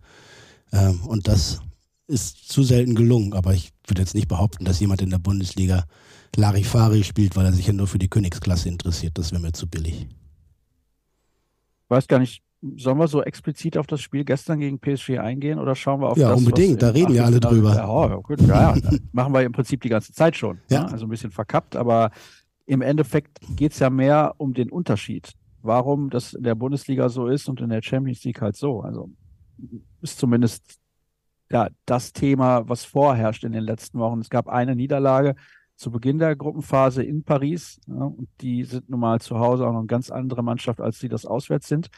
Ähm, 0.72 1.00
und 1.02 1.28
das 1.28 1.60
ist 2.06 2.48
zu 2.50 2.62
selten 2.62 2.94
gelungen. 2.94 3.32
Aber 3.32 3.54
ich 3.54 3.72
würde 3.86 4.02
jetzt 4.02 4.14
nicht 4.14 4.28
behaupten, 4.28 4.64
dass 4.64 4.80
jemand 4.80 5.02
in 5.02 5.10
der 5.10 5.18
Bundesliga 5.18 5.86
Larifari 6.36 7.04
spielt, 7.04 7.36
weil 7.36 7.46
er 7.46 7.52
sich 7.52 7.66
ja 7.66 7.72
nur 7.72 7.86
für 7.86 7.98
die 7.98 8.08
Königsklasse 8.08 8.68
interessiert. 8.68 9.18
Das 9.18 9.32
wäre 9.32 9.42
mir 9.42 9.52
zu 9.52 9.66
billig. 9.66 10.06
Weiß 11.88 12.08
gar 12.08 12.18
nicht, 12.18 12.42
sollen 12.76 12.98
wir 12.98 13.08
so 13.08 13.22
explizit 13.22 13.76
auf 13.76 13.86
das 13.86 14.00
Spiel 14.00 14.24
gestern 14.24 14.58
gegen 14.58 14.78
PSG 14.78 15.18
eingehen 15.18 15.58
oder 15.58 15.74
schauen 15.74 16.00
wir 16.00 16.08
auf 16.08 16.16
ja, 16.16 16.30
das? 16.30 16.40
Ja, 16.40 16.46
unbedingt, 16.46 16.82
da 16.82 16.90
reden 16.90 17.12
wir 17.12 17.24
alle 17.24 17.40
drüber. 17.40 17.74
Ja, 17.74 17.88
oh, 17.88 18.22
gut, 18.22 18.40
ja, 18.40 18.74
machen 19.12 19.34
wir 19.34 19.42
im 19.42 19.52
Prinzip 19.52 19.82
die 19.82 19.88
ganze 19.88 20.12
Zeit 20.12 20.36
schon. 20.36 20.58
Ja. 20.70 20.84
Ne? 20.84 20.92
Also 20.92 21.06
ein 21.06 21.10
bisschen 21.10 21.30
verkappt, 21.30 21.76
aber 21.76 22.10
im 22.66 22.80
Endeffekt 22.80 23.38
geht 23.56 23.72
es 23.72 23.78
ja 23.78 23.90
mehr 23.90 24.34
um 24.38 24.54
den 24.54 24.70
Unterschied. 24.70 25.32
Warum 25.62 26.10
das 26.10 26.34
in 26.34 26.42
der 26.42 26.54
Bundesliga 26.54 27.08
so 27.08 27.26
ist 27.26 27.48
und 27.48 27.60
in 27.60 27.70
der 27.70 27.82
Champions 27.82 28.24
League 28.24 28.40
halt 28.40 28.56
so. 28.56 28.80
Also 28.80 29.10
ist 30.00 30.18
zumindest 30.18 30.78
ja, 31.50 31.68
das 31.86 32.12
Thema, 32.12 32.68
was 32.68 32.84
vorherrscht 32.84 33.44
in 33.44 33.52
den 33.52 33.64
letzten 33.64 33.98
Wochen. 33.98 34.20
Es 34.20 34.30
gab 34.30 34.48
eine 34.48 34.74
Niederlage 34.74 35.34
zu 35.76 35.90
Beginn 35.90 36.18
der 36.18 36.36
Gruppenphase 36.36 37.02
in 37.02 37.24
Paris. 37.24 37.80
Ja, 37.86 38.04
und 38.04 38.28
die 38.40 38.64
sind 38.64 38.88
nun 38.88 39.00
mal 39.00 39.20
zu 39.20 39.38
Hause 39.38 39.66
auch 39.66 39.72
noch 39.72 39.80
eine 39.80 39.86
ganz 39.86 40.10
andere 40.10 40.42
Mannschaft, 40.42 40.80
als 40.80 40.98
sie 40.98 41.08
das 41.08 41.26
auswärts 41.26 41.68
sind. 41.68 41.88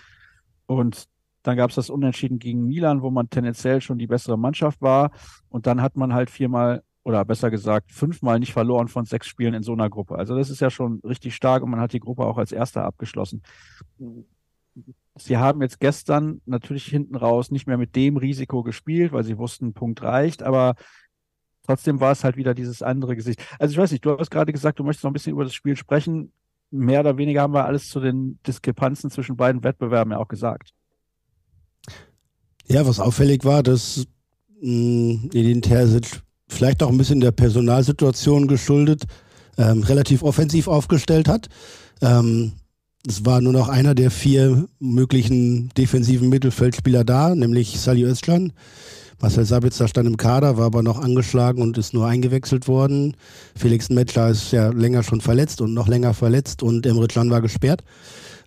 Und 0.67 1.07
dann 1.43 1.57
gab 1.57 1.71
es 1.71 1.77
das 1.77 1.91
Unentschieden 1.91 2.39
gegen 2.39 2.67
Milan, 2.67 3.03
wo 3.03 3.11
man 3.11 3.31
tendenziell 3.31 3.81
schon 3.81 3.99
die 3.99 4.09
bessere 4.09 4.37
Mannschaft 4.37 4.83
war. 4.83 5.13
Und 5.49 5.67
dann 5.67 5.81
hat 5.81 5.97
man 5.97 6.13
halt 6.13 6.29
viermal 6.29 6.83
oder 7.05 7.25
besser 7.25 7.53
gesagt 7.53 7.93
fünfmal 7.93 8.41
nicht 8.41 8.53
verloren 8.53 8.89
von 8.89 9.05
sechs 9.05 9.29
Spielen 9.29 9.55
in 9.55 9.63
so 9.63 9.73
einer 9.73 9.89
Gruppe. 9.89 10.17
Also 10.17 10.37
das 10.37 10.51
ist 10.51 10.59
ja 10.59 10.71
schon 10.71 11.01
richtig 11.05 11.37
stark 11.37 11.63
und 11.63 11.71
man 11.71 11.79
hat 11.79 11.93
die 11.93 12.01
Gruppe 12.01 12.25
auch 12.25 12.37
als 12.37 12.51
erster 12.51 12.83
abgeschlossen. 12.83 13.45
Sie 15.15 15.37
haben 15.37 15.63
jetzt 15.63 15.79
gestern 15.79 16.41
natürlich 16.47 16.85
hinten 16.87 17.15
raus 17.15 17.53
nicht 17.53 17.69
mehr 17.69 17.79
mit 17.79 17.95
dem 17.95 18.17
Risiko 18.17 18.65
gespielt, 18.65 19.13
weil 19.13 19.23
sie 19.23 19.39
wussten, 19.39 19.73
Punkt 19.73 20.03
reicht, 20.03 20.43
aber 20.43 20.75
trotzdem 21.65 22.01
war 22.01 22.11
es 22.11 22.25
halt 22.25 22.37
wieder 22.37 22.55
dieses 22.55 22.83
andere 22.83 23.15
Gesicht. 23.15 23.41
Also 23.61 23.71
ich 23.71 23.79
weiß 23.79 23.93
nicht, 23.93 24.05
du 24.05 24.19
hast 24.19 24.33
gerade 24.33 24.53
gesagt, 24.53 24.81
du 24.81 24.83
möchtest 24.83 25.05
noch 25.05 25.11
ein 25.11 25.15
bisschen 25.15 25.33
über 25.33 25.45
das 25.45 25.55
Spiel 25.55 25.77
sprechen 25.77 26.33
mehr 26.71 27.01
oder 27.01 27.17
weniger 27.17 27.43
haben 27.43 27.55
wir 27.55 27.65
alles 27.65 27.89
zu 27.89 28.01
den 28.01 28.39
Diskrepanzen 28.47 29.11
zwischen 29.11 29.37
beiden 29.37 29.63
Wettbewerben 29.63 30.13
ja 30.13 30.19
auch 30.19 30.29
gesagt. 30.29 30.73
Ja, 32.69 32.87
was 32.87 33.01
auffällig 33.01 33.45
war, 33.45 33.63
dass 33.63 34.07
mh, 34.61 35.31
Edin 35.33 35.63
Terzic 35.63 36.23
vielleicht 36.49 36.83
auch 36.83 36.91
ein 36.91 36.99
bisschen 36.99 37.21
der 37.21 37.33
Personalsituation 37.33 38.49
geschuldet, 38.49 39.05
ähm, 39.59 39.83
relativ 39.83 40.23
offensiv 40.23 40.69
aufgestellt 40.69 41.29
hat. 41.29 41.49
Ähm, 42.03 42.53
es 43.07 43.25
war 43.25 43.41
nur 43.41 43.53
noch 43.53 43.69
einer 43.69 43.95
der 43.95 44.11
vier 44.11 44.67
möglichen 44.81 45.69
defensiven 45.71 46.29
Mittelfeldspieler 46.29 47.05
da, 47.05 47.35
nämlich 47.35 47.79
Sali 47.79 48.03
Özcan. 48.05 48.53
Marcel 49.21 49.45
Sabitzer 49.45 49.89
stand 49.89 50.09
im 50.09 50.17
Kader, 50.17 50.59
war 50.59 50.67
aber 50.67 50.83
noch 50.83 51.01
angeschlagen 51.01 51.63
und 51.63 51.79
ist 51.79 51.95
nur 51.95 52.07
eingewechselt 52.07 52.69
worden. 52.69 53.17
Felix 53.57 53.89
Metzler 53.89 54.29
ist 54.29 54.53
ja 54.53 54.69
länger 54.69 55.03
schon 55.03 55.21
verletzt 55.21 55.61
und 55.61 55.73
noch 55.73 55.89
länger 55.89 56.13
verletzt 56.13 56.63
und 56.63 56.85
Emre 56.85 57.09
Can 57.09 57.31
war 57.31 57.41
gesperrt. 57.41 57.83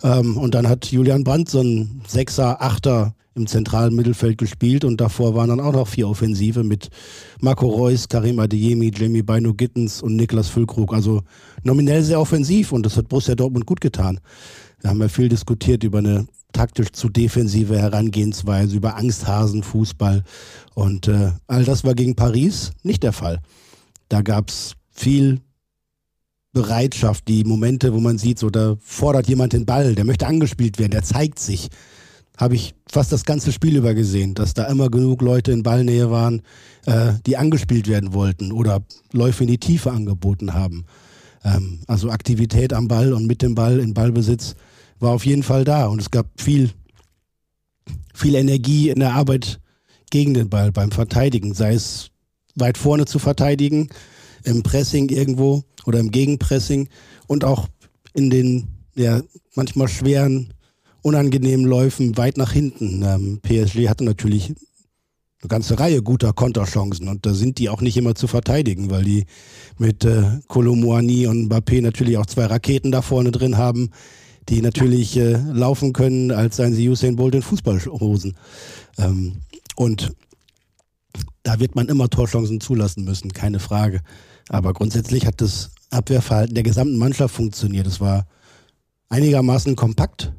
Ähm, 0.04 0.38
und 0.38 0.54
dann 0.54 0.68
hat 0.68 0.86
Julian 0.86 1.24
Brandt 1.24 1.50
so 1.50 1.62
ein 1.62 2.02
Sechser, 2.08 2.62
Achter 2.62 3.16
im 3.36 3.48
zentralen 3.48 3.96
Mittelfeld 3.96 4.38
gespielt 4.38 4.84
und 4.84 5.00
davor 5.02 5.34
waren 5.34 5.50
dann 5.50 5.60
auch 5.60 5.72
noch 5.72 5.88
vier 5.88 6.08
Offensive 6.08 6.64
mit 6.64 6.90
Marco 7.40 7.68
Reus, 7.68 8.08
Karim 8.08 8.40
Adeyemi, 8.40 8.92
Jamie 8.94 9.22
Bino 9.22 9.54
Gittens 9.54 10.02
und 10.02 10.16
Niklas 10.16 10.50
Füllkrug. 10.50 10.94
Also 10.94 11.22
nominell 11.64 12.04
sehr 12.04 12.20
offensiv 12.20 12.72
und 12.72 12.86
das 12.86 12.98
hat 12.98 13.08
Borussia 13.08 13.36
Dortmund 13.36 13.66
gut 13.66 13.82
getan. 13.82 14.20
Wir 14.82 14.90
haben 14.90 15.00
ja 15.00 15.08
viel 15.08 15.30
diskutiert 15.30 15.84
über 15.84 16.00
eine 16.00 16.28
taktisch 16.52 16.92
zu 16.92 17.10
defensive 17.10 17.78
Herangehensweise, 17.78 18.76
über 18.76 18.96
Angsthasenfußball 18.98 20.24
und 20.74 21.08
äh, 21.08 21.32
all 21.48 21.64
das 21.64 21.84
war 21.84 21.94
gegen 21.94 22.16
Paris 22.16 22.72
nicht 22.84 23.04
der 23.04 23.14
Fall. 23.14 23.40
Da 24.08 24.22
gab 24.22 24.50
es 24.50 24.74
viel 24.92 25.42
Bereitschaft, 26.52 27.28
die 27.28 27.44
Momente, 27.44 27.94
wo 27.94 28.00
man 28.00 28.18
sieht, 28.18 28.40
so 28.40 28.50
da 28.50 28.76
fordert 28.80 29.28
jemand 29.28 29.54
den 29.54 29.66
Ball, 29.66 29.94
der 29.94 30.06
möchte 30.06 30.28
angespielt 30.28 30.80
werden, 30.80 30.92
der 30.92 31.04
zeigt 31.04 31.40
sich. 31.40 31.70
Habe 32.38 32.56
ich 32.56 32.74
fast 32.88 33.12
das 33.12 33.26
ganze 33.26 33.52
Spiel 33.52 33.76
über 33.76 33.94
gesehen, 33.94 34.34
dass 34.34 34.54
da 34.54 34.66
immer 34.66 34.90
genug 34.90 35.22
Leute 35.22 35.52
in 35.52 35.62
Ballnähe 35.62 36.10
waren, 36.10 36.42
äh, 36.86 37.14
die 37.26 37.38
angespielt 37.38 37.88
werden 37.88 38.14
wollten 38.14 38.52
oder 38.52 38.82
Läufe 39.12 39.44
in 39.44 39.50
die 39.50 39.58
Tiefe 39.58 39.92
angeboten 39.92 40.54
haben. 40.54 40.86
Ähm, 41.44 41.82
also 41.86 42.10
Aktivität 42.10 42.74
am 42.74 42.88
Ball 42.88 43.14
und 43.14 43.28
mit 43.28 43.42
dem 43.42 43.56
Ball 43.56 43.80
in 43.80 43.94
Ballbesitz 43.94 44.56
war 45.00 45.12
auf 45.12 45.26
jeden 45.26 45.44
Fall 45.44 45.64
da 45.64 45.88
und 45.88 46.02
es 46.02 46.12
gab 46.12 46.28
viel, 46.40 46.72
viel 48.14 48.36
Energie 48.36 48.90
in 48.90 49.00
der 49.00 49.14
Arbeit 49.14 49.60
gegen 50.12 50.34
den 50.34 50.50
Ball 50.50 50.72
beim 50.72 50.92
Verteidigen, 50.92 51.54
sei 51.54 51.74
es 51.74 52.12
weit 52.56 52.78
vorne 52.78 53.06
zu 53.06 53.20
verteidigen, 53.20 53.90
im 54.44 54.64
Pressing 54.64 55.10
irgendwo 55.10 55.64
oder 55.86 56.00
im 56.00 56.12
Gegenpressing 56.12 56.90
und 57.28 57.44
auch 57.44 57.68
in 58.14 58.30
den 58.30 58.68
ja, 58.96 59.22
manchmal 59.56 59.88
schweren, 59.88 60.54
unangenehmen 61.02 61.66
Läufen 61.66 62.18
weit 62.18 62.38
nach 62.38 62.52
hinten. 62.52 63.04
Ähm, 63.04 63.40
PSG 63.42 63.88
hatte 63.88 64.04
natürlich 64.04 64.54
eine 65.42 65.48
ganze 65.48 65.80
Reihe 65.80 66.02
guter 66.02 66.34
Konterchancen 66.34 67.08
und 67.08 67.26
da 67.26 67.34
sind 67.34 67.60
die 67.60 67.70
auch 67.70 67.82
nicht 67.82 67.96
immer 67.96 68.16
zu 68.16 68.28
verteidigen, 68.28 68.90
weil 68.90 69.06
die 69.06 69.26
mit 69.78 70.04
äh, 70.04 70.24
Colomboani 70.48 71.28
und 71.28 71.50
Mbappé 71.50 71.82
natürlich 71.82 72.18
auch 72.18 72.26
zwei 72.26 72.46
Raketen 72.46 72.92
da 72.92 73.02
vorne 73.02 73.32
drin 73.32 73.58
haben, 73.58 73.92
die 74.50 74.62
natürlich 74.62 75.16
äh, 75.18 75.34
laufen 75.34 75.94
können, 75.94 76.32
als 76.32 76.58
seien 76.58 76.74
sie 76.74 76.90
Usain 76.90 77.16
Bolt 77.16 77.36
in 77.36 77.42
Fußballhosen. 77.42 78.36
Ähm, 78.98 79.42
und 79.76 80.14
da 81.44 81.60
wird 81.60 81.76
man 81.76 81.88
immer 81.88 82.10
Torchancen 82.10 82.60
zulassen 82.60 83.04
müssen, 83.04 83.32
keine 83.32 83.60
Frage. 83.60 84.02
Aber 84.50 84.74
grundsätzlich 84.74 85.26
hat 85.26 85.42
das 85.42 85.72
Abwehrverhalten 85.92 86.56
der 86.56 86.64
gesamten 86.64 86.98
Mannschaft 86.98 87.36
funktioniert. 87.36 87.88
Es 87.88 88.02
war 88.02 88.28
einigermaßen 89.10 89.76
kompakt 89.76 90.34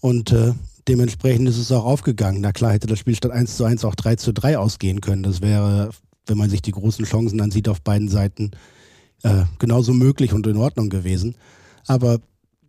und 0.00 0.32
äh, 0.32 0.52
dementsprechend 0.88 1.48
ist 1.48 1.58
es 1.58 1.72
auch 1.72 1.84
aufgegangen. 1.84 2.40
Na 2.40 2.52
klar 2.52 2.72
hätte 2.72 2.86
das 2.86 2.98
Spiel 2.98 3.14
statt 3.14 3.32
1 3.32 3.56
zu 3.56 3.64
1 3.64 3.84
auch 3.84 3.94
3 3.94 4.16
zu 4.16 4.32
3 4.32 4.58
ausgehen 4.58 5.00
können. 5.00 5.22
Das 5.22 5.40
wäre, 5.40 5.90
wenn 6.26 6.38
man 6.38 6.50
sich 6.50 6.62
die 6.62 6.72
großen 6.72 7.04
Chancen 7.04 7.40
ansieht 7.40 7.68
auf 7.68 7.80
beiden 7.80 8.08
Seiten, 8.08 8.50
äh, 9.22 9.44
genauso 9.58 9.92
möglich 9.92 10.32
und 10.32 10.46
in 10.46 10.56
Ordnung 10.56 10.88
gewesen. 10.88 11.36
Aber 11.86 12.20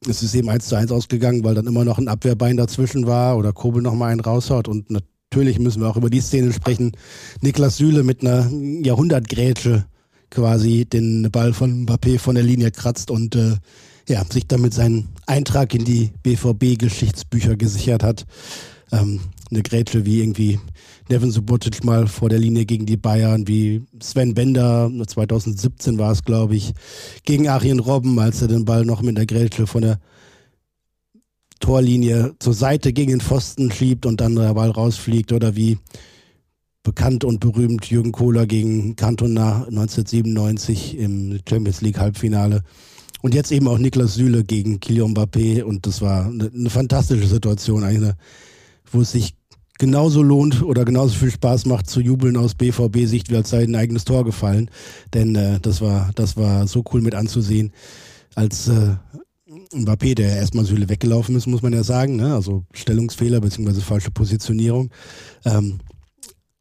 es 0.10 0.24
ist 0.24 0.34
eben 0.34 0.50
1 0.50 0.68
zu 0.68 0.76
1 0.76 0.92
ausgegangen, 0.92 1.44
weil 1.44 1.54
dann 1.54 1.68
immer 1.68 1.86
noch 1.86 2.00
ein 2.00 2.08
Abwehrbein 2.08 2.58
dazwischen 2.58 3.06
war 3.06 3.38
oder 3.38 3.54
Kobel 3.54 3.82
noch 3.84 3.94
mal 3.94 4.08
einen 4.08 4.20
raushaut. 4.20 4.68
Und 4.68 4.90
natürlich 4.90 5.60
müssen 5.60 5.82
wir 5.82 5.90
auch 5.90 5.98
über 5.98 6.10
die 6.10 6.22
Szene 6.22 6.52
sprechen. 6.54 6.94
Niklas 7.42 7.78
Süle 7.78 8.04
mit 8.04 8.22
einer 8.22 8.50
Jahrhundertgrätsche 8.84 9.86
quasi 10.32 10.86
den 10.86 11.30
Ball 11.32 11.54
von 11.54 11.86
Mbappé 11.86 12.18
von 12.18 12.36
der 12.36 12.44
Linie 12.44 12.72
kratzt 12.72 13.12
und 13.12 13.36
äh, 13.36 13.58
ja, 14.08 14.24
sich 14.26 14.48
damit 14.48 14.74
seinen 14.74 15.10
Eintrag 15.28 15.76
in 15.76 15.86
die 15.86 16.12
BVB-Geschichtsbücher 16.24 17.56
gesichert 17.56 18.02
hat. 18.02 18.26
Ähm, 18.92 19.20
eine 19.52 19.64
Grätsche 19.64 20.06
wie 20.06 20.22
irgendwie 20.22 20.60
Nevin 21.10 21.32
Subotic 21.32 21.84
mal 21.84 22.08
vor 22.08 22.30
der 22.30 22.40
Linie 22.40 22.66
gegen 22.66 22.86
die 22.86 22.98
Bayern, 22.98 23.48
wie 23.48 23.84
Sven 24.02 24.34
Bender, 24.34 24.90
2017 25.06 25.98
war 25.98 26.12
es, 26.12 26.24
glaube 26.24 26.56
ich, 26.56 26.74
gegen 27.26 27.50
Arjen 27.50 27.80
Robben, 27.80 28.18
als 28.20 28.42
er 28.42 28.48
den 28.48 28.66
Ball 28.66 28.86
noch 28.86 29.02
mit 29.02 29.18
der 29.18 29.26
Grätsche 29.26 29.68
von 29.68 29.82
der 29.82 30.00
Torlinie 31.60 32.34
zur 32.40 32.54
Seite 32.54 32.94
gegen 32.94 33.12
den 33.12 33.22
Pfosten 33.22 33.72
schiebt 33.72 34.06
und 34.06 34.20
dann 34.22 34.36
der 34.36 34.54
Ball 34.54 34.72
rausfliegt 34.72 35.32
oder 35.32 35.56
wie 35.56 35.78
bekannt 36.84 37.24
und 37.24 37.40
berühmt 37.40 37.86
Jürgen 37.86 38.12
Kohler 38.12 38.48
gegen 38.48 38.96
Cantona 38.96 39.66
1997 39.68 40.98
im 40.98 41.40
Champions 41.48 41.82
League 41.82 42.00
Halbfinale. 42.00 42.64
Und 43.22 43.36
jetzt 43.36 43.52
eben 43.52 43.68
auch 43.68 43.78
Niklas 43.78 44.16
Süle 44.16 44.44
gegen 44.44 44.80
Kylian 44.80 45.14
Mbappé 45.14 45.62
und 45.62 45.86
das 45.86 46.02
war 46.02 46.26
eine, 46.26 46.52
eine 46.52 46.70
fantastische 46.72 47.28
Situation, 47.28 47.84
eine, 47.84 48.16
wo 48.92 49.02
es 49.02 49.12
sich 49.12 49.36
genauso 49.82 50.22
lohnt 50.22 50.62
oder 50.62 50.86
genauso 50.86 51.16
viel 51.16 51.32
Spaß 51.32 51.66
macht 51.66 51.90
zu 51.90 52.02
jubeln 52.02 52.38
aus 52.38 52.54
BVB-Sicht, 52.54 53.32
wie 53.32 53.36
als 53.36 53.50
sei 53.50 53.64
ein 53.64 53.76
eigenes 53.76 54.06
Tor 54.06 54.24
gefallen. 54.24 54.70
Denn 55.16 55.36
äh, 55.36 55.60
das 55.60 55.82
war, 55.82 56.12
das 56.14 56.38
war 56.38 56.68
so 56.68 56.84
cool 56.94 57.02
mit 57.02 57.16
anzusehen, 57.16 57.74
als 58.36 58.68
äh, 58.68 58.96
Mbappé, 59.74 60.14
der 60.14 60.36
erstmal 60.38 60.66
Süle 60.66 60.88
weggelaufen 60.88 61.36
ist, 61.36 61.48
muss 61.48 61.64
man 61.64 61.74
ja 61.74 61.84
sagen, 61.84 62.16
ne? 62.16 62.36
also 62.36 62.64
Stellungsfehler 62.74 63.42
bzw. 63.42 63.82
falsche 63.82 64.12
Positionierung. 64.12 64.92
Ähm, 65.46 65.80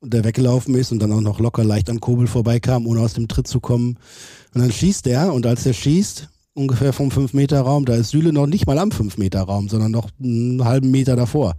der 0.01 0.25
weggelaufen 0.25 0.75
ist 0.75 0.91
und 0.91 0.99
dann 1.01 1.13
auch 1.13 1.21
noch 1.21 1.41
locker 1.41 1.63
leicht 1.63 1.91
an 1.91 2.01
Kobel 2.01 2.27
vorbeikam, 2.27 2.87
ohne 2.87 3.01
aus 3.01 3.13
dem 3.13 3.29
Tritt 3.29 3.49
zu 3.49 3.61
kommen. 3.61 3.99
Und 4.55 4.63
dann 4.63 4.73
schießt 4.73 5.07
er 5.09 5.35
und 5.35 5.45
als 5.45 5.67
er 5.67 5.75
schießt, 5.75 6.31
ungefähr 6.55 6.95
vom 6.95 7.11
5-Meter-Raum, 7.11 7.85
da 7.85 7.97
ist 7.97 8.11
Süle 8.11 8.33
noch 8.33 8.47
nicht 8.47 8.67
mal 8.67 8.79
am 8.79 8.89
5-Meter-Raum, 8.89 9.69
sondern 9.69 9.93
noch 9.93 10.09
einen 10.19 10.65
halben 10.65 10.91
Meter 10.91 11.17
davor. 11.17 11.57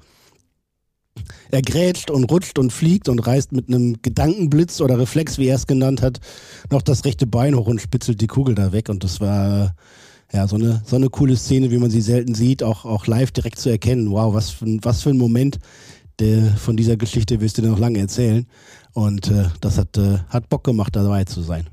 Er 1.51 1.61
grätscht 1.61 2.09
und 2.09 2.25
rutscht 2.25 2.59
und 2.59 2.71
fliegt 2.71 3.09
und 3.09 3.19
reißt 3.19 3.51
mit 3.51 3.67
einem 3.67 4.01
Gedankenblitz 4.01 4.81
oder 4.81 4.99
Reflex, 4.99 5.37
wie 5.37 5.47
er 5.47 5.55
es 5.55 5.67
genannt 5.67 6.01
hat, 6.01 6.19
noch 6.69 6.81
das 6.81 7.05
rechte 7.05 7.27
Bein 7.27 7.55
hoch 7.55 7.67
und 7.67 7.81
spitzelt 7.81 8.21
die 8.21 8.27
Kugel 8.27 8.55
da 8.55 8.71
weg. 8.71 8.89
Und 8.89 9.03
das 9.03 9.21
war 9.21 9.75
ja 10.33 10.47
so 10.47 10.55
eine, 10.55 10.81
so 10.85 10.95
eine 10.95 11.09
coole 11.09 11.35
Szene, 11.35 11.71
wie 11.71 11.77
man 11.77 11.91
sie 11.91 12.01
selten 12.01 12.35
sieht, 12.35 12.63
auch, 12.63 12.85
auch 12.85 13.07
live 13.07 13.31
direkt 13.31 13.59
zu 13.59 13.69
erkennen. 13.69 14.11
Wow, 14.11 14.33
was 14.33 14.49
für, 14.51 14.65
was 14.81 15.03
für 15.03 15.09
ein 15.09 15.17
Moment 15.17 15.59
der, 16.19 16.55
von 16.57 16.77
dieser 16.77 16.97
Geschichte 16.97 17.41
wirst 17.41 17.57
du 17.57 17.61
dir 17.61 17.69
noch 17.69 17.79
lange 17.79 17.99
erzählen. 17.99 18.45
Und 18.93 19.29
äh, 19.29 19.45
das 19.59 19.77
hat, 19.77 19.97
äh, 19.97 20.19
hat 20.29 20.49
Bock 20.49 20.63
gemacht, 20.63 20.95
dabei 20.95 21.23
zu 21.23 21.41
sein. 21.41 21.67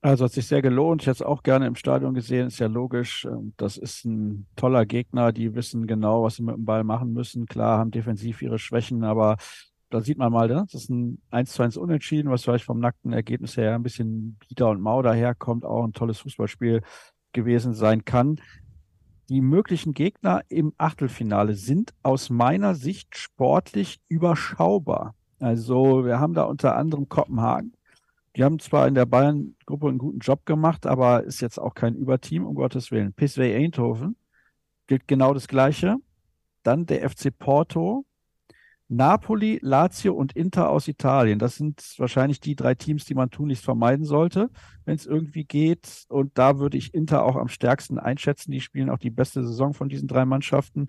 Also 0.00 0.24
hat 0.24 0.32
sich 0.32 0.46
sehr 0.46 0.62
gelohnt. 0.62 1.02
Ich 1.02 1.08
hätte 1.08 1.16
es 1.16 1.22
auch 1.22 1.42
gerne 1.42 1.66
im 1.66 1.74
Stadion 1.74 2.14
gesehen, 2.14 2.46
ist 2.46 2.60
ja 2.60 2.68
logisch. 2.68 3.24
Ähm, 3.24 3.52
das 3.56 3.76
ist 3.76 4.04
ein 4.04 4.46
toller 4.54 4.86
Gegner, 4.86 5.32
die 5.32 5.54
wissen 5.54 5.86
genau, 5.86 6.22
was 6.22 6.36
sie 6.36 6.42
mit 6.42 6.54
dem 6.54 6.64
Ball 6.64 6.84
machen 6.84 7.12
müssen. 7.12 7.46
Klar, 7.46 7.78
haben 7.78 7.90
defensiv 7.90 8.40
ihre 8.40 8.60
Schwächen, 8.60 9.02
aber 9.02 9.36
da 9.90 10.00
sieht 10.00 10.18
man 10.18 10.32
mal, 10.32 10.48
ne? 10.48 10.66
das 10.70 10.82
ist 10.82 10.90
ein 10.90 11.20
1 11.30 11.52
zu 11.52 11.62
1 11.62 11.76
Unentschieden, 11.76 12.30
was 12.30 12.44
vielleicht 12.44 12.64
vom 12.64 12.78
nackten 12.78 13.12
Ergebnis 13.12 13.56
her 13.56 13.74
ein 13.74 13.82
bisschen 13.82 14.38
bieder 14.46 14.68
und 14.70 14.80
mau 14.80 15.02
daherkommt, 15.02 15.64
auch 15.64 15.84
ein 15.84 15.94
tolles 15.94 16.18
Fußballspiel 16.20 16.82
gewesen 17.32 17.74
sein 17.74 18.04
kann. 18.04 18.40
Die 19.28 19.40
möglichen 19.40 19.94
Gegner 19.94 20.42
im 20.48 20.72
Achtelfinale 20.78 21.54
sind 21.54 21.92
aus 22.02 22.30
meiner 22.30 22.74
Sicht 22.74 23.16
sportlich 23.16 24.00
überschaubar. 24.08 25.14
Also 25.38 26.04
wir 26.04 26.20
haben 26.20 26.34
da 26.34 26.44
unter 26.44 26.76
anderem 26.76 27.08
Kopenhagen. 27.08 27.72
Die 28.38 28.44
haben 28.44 28.60
zwar 28.60 28.86
in 28.86 28.94
der 28.94 29.04
Bayern-Gruppe 29.04 29.88
einen 29.88 29.98
guten 29.98 30.20
Job 30.20 30.46
gemacht, 30.46 30.86
aber 30.86 31.24
ist 31.24 31.40
jetzt 31.40 31.58
auch 31.58 31.74
kein 31.74 31.96
Überteam, 31.96 32.46
um 32.46 32.54
Gottes 32.54 32.92
Willen. 32.92 33.12
PSV 33.12 33.40
Eindhoven 33.40 34.14
gilt 34.86 35.08
genau 35.08 35.34
das 35.34 35.48
Gleiche. 35.48 35.96
Dann 36.62 36.86
der 36.86 37.10
FC 37.10 37.36
Porto, 37.36 38.06
Napoli, 38.86 39.58
Lazio 39.60 40.14
und 40.14 40.34
Inter 40.36 40.70
aus 40.70 40.86
Italien. 40.86 41.40
Das 41.40 41.56
sind 41.56 41.82
wahrscheinlich 41.98 42.38
die 42.38 42.54
drei 42.54 42.76
Teams, 42.76 43.06
die 43.06 43.14
man 43.14 43.30
tunlichst 43.30 43.64
vermeiden 43.64 44.04
sollte, 44.04 44.50
wenn 44.84 44.94
es 44.94 45.04
irgendwie 45.04 45.44
geht. 45.44 46.04
Und 46.08 46.38
da 46.38 46.60
würde 46.60 46.78
ich 46.78 46.94
Inter 46.94 47.24
auch 47.24 47.34
am 47.34 47.48
stärksten 47.48 47.98
einschätzen. 47.98 48.52
Die 48.52 48.60
spielen 48.60 48.88
auch 48.88 48.98
die 48.98 49.10
beste 49.10 49.42
Saison 49.42 49.74
von 49.74 49.88
diesen 49.88 50.06
drei 50.06 50.24
Mannschaften. 50.24 50.86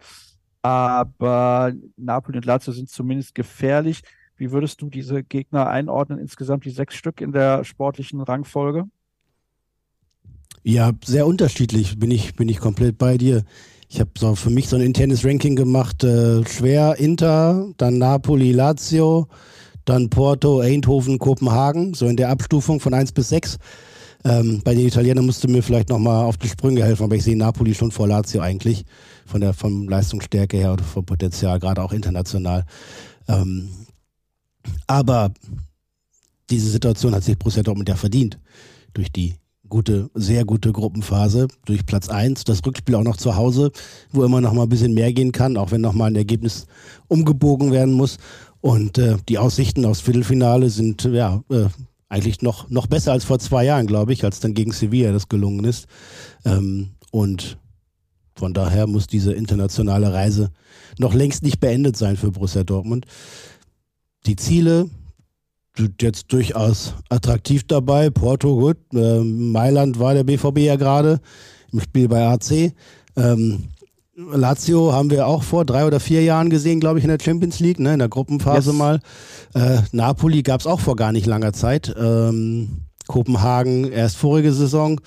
Aber 0.62 1.74
Napoli 1.98 2.38
und 2.38 2.46
Lazio 2.46 2.74
sind 2.74 2.90
zumindest 2.90 3.34
gefährlich. 3.34 4.04
Wie 4.40 4.52
würdest 4.52 4.82
du 4.82 4.90
diese 4.90 5.22
Gegner 5.22 5.68
einordnen, 5.68 6.18
insgesamt 6.18 6.64
die 6.64 6.70
sechs 6.70 6.96
Stück 6.96 7.20
in 7.20 7.34
der 7.34 7.66
sportlichen 7.66 8.22
Rangfolge? 8.22 8.86
Ja, 10.64 10.92
sehr 11.04 11.28
unterschiedlich, 11.28 12.00
bin 12.00 12.10
ich, 12.10 12.36
bin 12.36 12.48
ich 12.48 12.60
komplett 12.60 12.98
bei 12.98 13.18
dir. 13.18 13.44
Ich 13.90 14.00
habe 14.00 14.12
so 14.18 14.36
für 14.36 14.50
mich 14.50 14.70
so 14.70 14.78
ein 14.78 14.82
internes 14.82 15.26
Ranking 15.26 15.58
gemacht. 15.58 16.04
Äh, 16.06 16.48
schwer 16.48 16.96
Inter, 17.00 17.68
dann 17.78 17.98
Napoli, 17.98 18.54
Lazio, 18.54 19.28
dann 19.84 20.10
Porto, 20.10 20.60
Eindhoven, 20.62 21.20
Kopenhagen, 21.20 21.94
so 21.94 22.06
in 22.08 22.16
der 22.16 22.30
Abstufung 22.30 22.80
von 22.80 22.94
1 22.94 23.12
bis 23.12 23.30
6. 23.30 23.58
Ähm, 24.24 24.62
bei 24.64 24.74
den 24.74 24.88
Italienern 24.88 25.26
musst 25.26 25.44
du 25.44 25.50
mir 25.50 25.64
vielleicht 25.64 25.90
nochmal 25.90 26.26
auf 26.26 26.38
die 26.38 26.48
Sprünge 26.48 26.84
helfen, 26.84 27.04
aber 27.04 27.16
ich 27.16 27.24
sehe 27.24 27.38
Napoli 27.38 27.74
schon 27.74 27.92
vor 27.92 28.08
Lazio 28.08 28.42
eigentlich, 28.42 28.86
von 29.26 29.42
der 29.42 29.54
vom 29.54 29.90
Leistungsstärke 29.90 30.56
her 30.56 30.74
oder 30.74 30.84
vom 30.84 31.06
Potenzial, 31.06 31.60
gerade 31.60 31.82
auch 31.82 31.92
international. 31.92 32.66
Ähm, 33.28 33.70
aber 34.88 35.32
diese 36.50 36.70
Situation 36.70 37.14
hat 37.14 37.24
sich 37.24 37.38
Borussia 37.38 37.64
Dortmund 37.64 37.90
ja 37.90 37.96
verdient 37.96 38.40
durch 38.94 39.12
die 39.12 39.36
gute, 39.70 40.10
sehr 40.16 40.46
gute 40.46 40.72
Gruppenphase, 40.72 41.48
durch 41.66 41.86
Platz 41.86 42.10
1, 42.10 42.44
das 42.44 42.66
Rückspiel 42.66 42.96
auch 42.96 43.04
noch 43.04 43.18
zu 43.18 43.36
Hause, 43.36 43.72
wo 44.12 44.24
immer 44.24 44.42
noch 44.42 44.54
mal 44.54 44.64
ein 44.64 44.70
bisschen 44.70 44.94
mehr 44.94 45.14
gehen 45.14 45.32
kann, 45.32 45.58
auch 45.58 45.72
wenn 45.72 45.82
noch 45.82 45.94
mal 45.94 46.08
ein 46.08 46.16
Ergebnis 46.16 46.66
umgebogen 47.08 47.72
werden 47.72 47.94
muss. 47.94 48.18
Und 48.62 48.98
äh, 48.98 49.18
die 49.30 49.38
Aussichten 49.38 49.86
aufs 49.86 50.02
Viertelfinale 50.02 50.70
sind 50.70 51.04
ja 51.04 51.44
äh, 51.50 51.68
eigentlich 52.10 52.42
noch, 52.42 52.70
noch 52.70 52.88
besser 52.88 53.14
als 53.14 53.24
vor 53.24 53.40
zwei 53.40 53.64
Jahren, 53.64 53.88
glaube 53.88 54.12
ich, 54.12 54.26
als 54.26 54.40
dann 54.40 54.56
gegen 54.56 54.72
Sevilla 54.72 55.12
das 55.12 55.30
gelungen 55.30 55.64
ist. 55.64 55.88
Ähm, 56.44 56.90
und 57.12 57.58
von 58.36 58.54
daher 58.54 58.88
muss 58.88 59.08
diese 59.08 59.34
internationale 59.34 60.12
Reise 60.12 60.52
noch 60.98 61.14
längst 61.14 61.44
nicht 61.44 61.60
beendet 61.60 61.96
sein 61.96 62.18
für 62.18 62.32
Borussia 62.32 62.64
Dortmund. 62.64 63.06
Die 64.26 64.36
Ziele 64.36 64.90
sind 65.78 66.02
jetzt 66.02 66.32
durchaus 66.32 66.94
attraktiv 67.10 67.64
dabei. 67.66 68.10
Porto 68.10 68.56
gut, 68.58 68.78
äh, 68.94 69.20
Mailand 69.20 70.00
war 70.00 70.14
der 70.14 70.24
BVB 70.24 70.60
ja 70.60 70.76
gerade 70.76 71.22
im 71.72 71.80
Spiel 71.80 72.08
bei 72.08 72.28
AC. 72.28 72.74
Ähm, 73.16 73.70
Lazio 74.16 74.92
haben 74.92 75.10
wir 75.10 75.28
auch 75.28 75.44
vor 75.44 75.64
drei 75.64 75.86
oder 75.86 76.00
vier 76.00 76.24
Jahren 76.24 76.50
gesehen, 76.50 76.82
glaube 76.82 77.00
ich, 77.00 77.06
in 77.06 77.10
der 77.10 77.24
Champions 77.24 77.60
League, 77.60 77.80
ne, 77.80 77.94
in 77.94 78.00
der 78.00 78.10
Gruppenphase 78.10 78.72
yes. 78.72 78.78
mal. 78.78 79.00
Äh, 79.54 79.82
Napoli 79.94 80.44
gab 80.44 80.60
es 80.60 80.68
auch 80.68 80.82
vor 80.82 80.98
gar 80.98 81.14
nicht 81.14 81.26
langer 81.26 81.54
Zeit. 81.54 81.94
Ähm, 81.98 82.86
Kopenhagen 83.08 83.90
erst 83.92 84.18
vorige 84.18 84.52
Saison. 84.52 85.00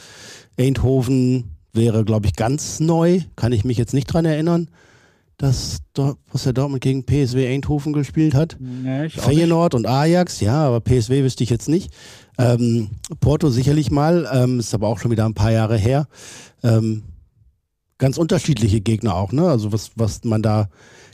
Eindhoven 0.58 1.56
wäre, 1.72 2.04
glaube 2.04 2.26
ich, 2.26 2.34
ganz 2.34 2.80
neu. 2.80 3.20
Kann 3.36 3.52
ich 3.52 3.64
mich 3.64 3.76
jetzt 3.76 3.94
nicht 3.94 4.06
dran 4.06 4.24
erinnern, 4.24 4.68
dass 5.36 5.78
Borussia 5.94 6.52
Dortmund 6.52 6.82
gegen 6.82 7.04
PSW 7.04 7.52
Eindhoven 7.52 7.92
gespielt 7.92 8.34
hat. 8.34 8.56
Nee, 8.60 9.08
Feyenoord 9.08 9.74
und 9.74 9.86
Ajax, 9.86 10.40
ja, 10.40 10.66
aber 10.66 10.80
PSW 10.80 11.24
wüsste 11.24 11.44
ich 11.44 11.50
jetzt 11.50 11.68
nicht. 11.68 11.92
Ähm, 12.38 12.90
Porto 13.20 13.50
sicherlich 13.50 13.90
mal, 13.90 14.28
ähm, 14.32 14.60
ist 14.60 14.74
aber 14.74 14.88
auch 14.88 14.98
schon 14.98 15.10
wieder 15.10 15.26
ein 15.26 15.34
paar 15.34 15.52
Jahre 15.52 15.76
her. 15.76 16.06
Ähm, 16.62 17.02
ganz 17.98 18.18
unterschiedliche 18.18 18.80
Gegner 18.80 19.14
auch, 19.14 19.32
ne? 19.32 19.48
Also 19.48 19.72
was, 19.72 19.90
was 19.96 20.24
man 20.24 20.42
da 20.42 20.68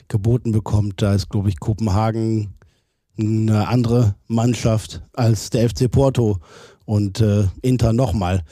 geboten 0.07 0.51
bekommt, 0.51 1.01
da 1.01 1.13
ist, 1.13 1.29
glaube 1.29 1.49
ich, 1.49 1.59
Kopenhagen 1.59 2.55
eine 3.19 3.67
andere 3.67 4.15
Mannschaft 4.27 5.01
als 5.13 5.49
der 5.49 5.69
FC 5.69 5.89
Porto 5.91 6.39
und 6.85 7.19
äh, 7.21 7.45
Inter 7.61 7.93
nochmal. 7.93 8.43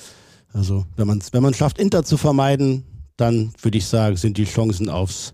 Also 0.53 0.85
wenn 0.95 1.07
man 1.07 1.19
es 1.19 1.33
wenn 1.33 1.43
man 1.43 1.53
schafft, 1.53 1.79
Inter 1.79 2.03
zu 2.03 2.17
vermeiden, 2.17 2.83
dann 3.15 3.53
würde 3.61 3.77
ich 3.77 3.85
sagen, 3.85 4.15
sind 4.17 4.37
die 4.37 4.45
Chancen 4.45 4.89
aufs 4.89 5.33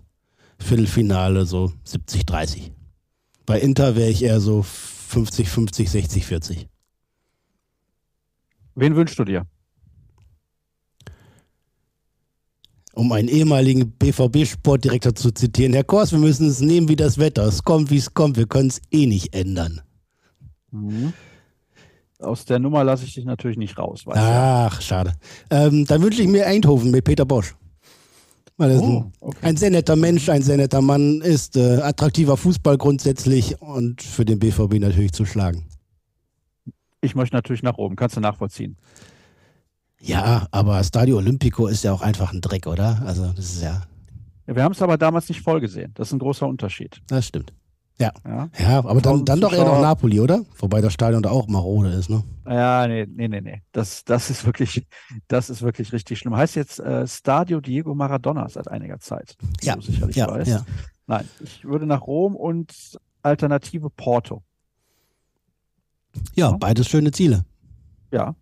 Viertelfinale 0.64 1.46
so 1.46 1.72
70-30. 1.86 2.70
Bei 3.46 3.60
Inter 3.60 3.96
wäre 3.96 4.10
ich 4.10 4.22
eher 4.22 4.40
so 4.40 4.60
50-50, 4.60 5.90
60-40. 5.90 6.66
Wen 8.74 8.96
wünschst 8.96 9.18
du 9.18 9.24
dir? 9.24 9.46
um 12.94 13.12
einen 13.12 13.28
ehemaligen 13.28 13.90
BVB-Sportdirektor 13.90 15.14
zu 15.14 15.32
zitieren, 15.32 15.72
Herr 15.72 15.84
Kors, 15.84 16.12
wir 16.12 16.18
müssen 16.18 16.48
es 16.48 16.60
nehmen 16.60 16.88
wie 16.88 16.96
das 16.96 17.18
Wetter. 17.18 17.44
Es 17.44 17.62
kommt, 17.62 17.90
wie 17.90 17.96
es 17.96 18.14
kommt. 18.14 18.36
Wir 18.36 18.46
können 18.46 18.68
es 18.68 18.80
eh 18.90 19.06
nicht 19.06 19.34
ändern. 19.34 19.80
Mhm. 20.70 21.12
Aus 22.20 22.44
der 22.44 22.58
Nummer 22.58 22.84
lasse 22.84 23.04
ich 23.04 23.14
dich 23.14 23.24
natürlich 23.24 23.58
nicht 23.58 23.76
raus. 23.76 24.04
Ach, 24.06 24.14
ja. 24.74 24.80
schade. 24.80 25.14
Ähm, 25.50 25.84
dann 25.84 26.02
wünsche 26.02 26.22
ich 26.22 26.28
mir 26.28 26.46
Eindhoven 26.46 26.90
mit 26.90 27.04
Peter 27.04 27.24
Bosch. 27.24 27.54
Weil 28.56 28.70
er 28.70 28.82
oh, 28.82 29.10
okay. 29.20 29.38
ein, 29.42 29.56
sehr 29.56 29.70
netter 29.70 29.96
Mensch, 29.96 30.28
ein 30.28 30.42
sehr 30.42 30.56
netter 30.56 30.80
Mann 30.80 31.20
ist, 31.20 31.56
äh, 31.56 31.80
attraktiver 31.80 32.36
Fußball 32.36 32.78
grundsätzlich 32.78 33.60
und 33.60 34.02
für 34.02 34.24
den 34.24 34.38
BVB 34.38 34.74
natürlich 34.74 35.12
zu 35.12 35.24
schlagen. 35.24 35.66
Ich 37.00 37.14
möchte 37.14 37.34
natürlich 37.34 37.62
nach 37.62 37.78
oben, 37.78 37.96
kannst 37.96 38.16
du 38.16 38.20
nachvollziehen. 38.20 38.76
Ja, 40.00 40.46
aber 40.52 40.84
Stadio 40.84 41.16
Olimpico 41.16 41.66
ist 41.66 41.82
ja 41.82 41.92
auch 41.92 42.02
einfach 42.02 42.32
ein 42.32 42.40
Dreck, 42.40 42.66
oder? 42.66 43.02
Also 43.04 43.26
das 43.34 43.54
ist 43.54 43.62
ja. 43.62 43.82
ja 44.46 44.54
wir 44.54 44.62
haben 44.62 44.72
es 44.72 44.82
aber 44.82 44.98
damals 44.98 45.28
nicht 45.28 45.40
voll 45.40 45.60
gesehen. 45.60 45.92
Das 45.94 46.08
ist 46.08 46.12
ein 46.12 46.18
großer 46.18 46.46
Unterschied. 46.46 47.00
Das 47.08 47.26
stimmt. 47.26 47.52
Ja. 47.98 48.12
Ja, 48.26 48.48
ja 48.58 48.78
aber 48.84 49.00
dann, 49.00 49.24
dann 49.24 49.40
doch 49.40 49.52
eher 49.52 49.64
noch 49.64 49.80
Napoli, 49.80 50.20
oder? 50.20 50.44
Wobei 50.58 50.80
das 50.80 50.92
Stadion 50.92 51.22
da 51.22 51.30
auch 51.30 51.46
marode 51.46 51.90
ist, 51.90 52.10
ne? 52.10 52.24
Ja, 52.46 52.86
nee, 52.88 53.06
nee, 53.06 53.28
nee, 53.28 53.40
nee. 53.40 53.62
Das, 53.72 54.04
das 54.04 54.30
ist 54.30 54.44
wirklich, 54.44 54.86
das 55.28 55.48
ist 55.48 55.62
wirklich 55.62 55.92
richtig 55.92 56.18
schlimm. 56.18 56.36
Heißt 56.36 56.56
jetzt 56.56 56.80
äh, 56.80 57.06
Stadio 57.06 57.60
Diego 57.60 57.94
Maradona 57.94 58.48
seit 58.48 58.68
einiger 58.68 58.98
Zeit. 58.98 59.36
Ja. 59.62 59.80
sicherlich 59.80 60.16
ja, 60.16 60.28
weißt. 60.28 60.50
ja. 60.50 60.64
Nein, 61.06 61.28
ich 61.40 61.64
würde 61.64 61.86
nach 61.86 62.02
Rom 62.02 62.34
und 62.34 62.98
Alternative 63.22 63.90
Porto. 63.90 64.42
Ja, 66.34 66.50
ja, 66.50 66.56
beides 66.56 66.88
schöne 66.88 67.12
Ziele. 67.12 67.44
Ja, 68.10 68.34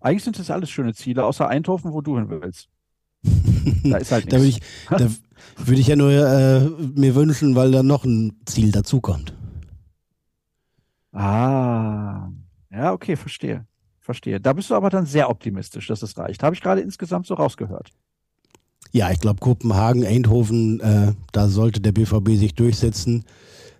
eigentlich 0.00 0.24
sind 0.24 0.38
das 0.38 0.50
alles 0.50 0.70
schöne 0.70 0.94
Ziele, 0.94 1.24
außer 1.24 1.48
Eindhoven, 1.48 1.92
wo 1.92 2.00
du 2.00 2.16
hin 2.16 2.28
willst. 2.28 2.68
da 3.84 3.96
ist 3.96 4.12
halt 4.12 4.30
nichts. 4.30 4.60
da 4.88 4.98
würde 4.98 5.08
ich, 5.08 5.18
da 5.58 5.66
würd 5.66 5.78
ich 5.78 5.86
ja 5.86 5.96
nur 5.96 6.10
äh, 6.10 6.60
mir 6.98 7.14
wünschen, 7.14 7.54
weil 7.54 7.70
da 7.70 7.82
noch 7.82 8.04
ein 8.04 8.34
Ziel 8.46 8.72
dazukommt. 8.72 9.34
Ah, 11.12 12.28
ja, 12.70 12.92
okay, 12.92 13.16
verstehe. 13.16 13.66
Verstehe. 14.00 14.40
Da 14.40 14.52
bist 14.52 14.68
du 14.68 14.74
aber 14.74 14.90
dann 14.90 15.06
sehr 15.06 15.30
optimistisch, 15.30 15.86
dass 15.86 16.02
es 16.02 16.18
reicht. 16.18 16.42
Habe 16.42 16.54
ich 16.54 16.60
gerade 16.60 16.82
insgesamt 16.82 17.26
so 17.26 17.34
rausgehört. 17.34 17.90
Ja, 18.92 19.10
ich 19.10 19.18
glaube, 19.18 19.40
Kopenhagen, 19.40 20.04
Eindhoven, 20.04 20.80
äh, 20.80 21.14
da 21.32 21.48
sollte 21.48 21.80
der 21.80 21.92
BVB 21.92 22.30
sich 22.36 22.54
durchsetzen. 22.54 23.24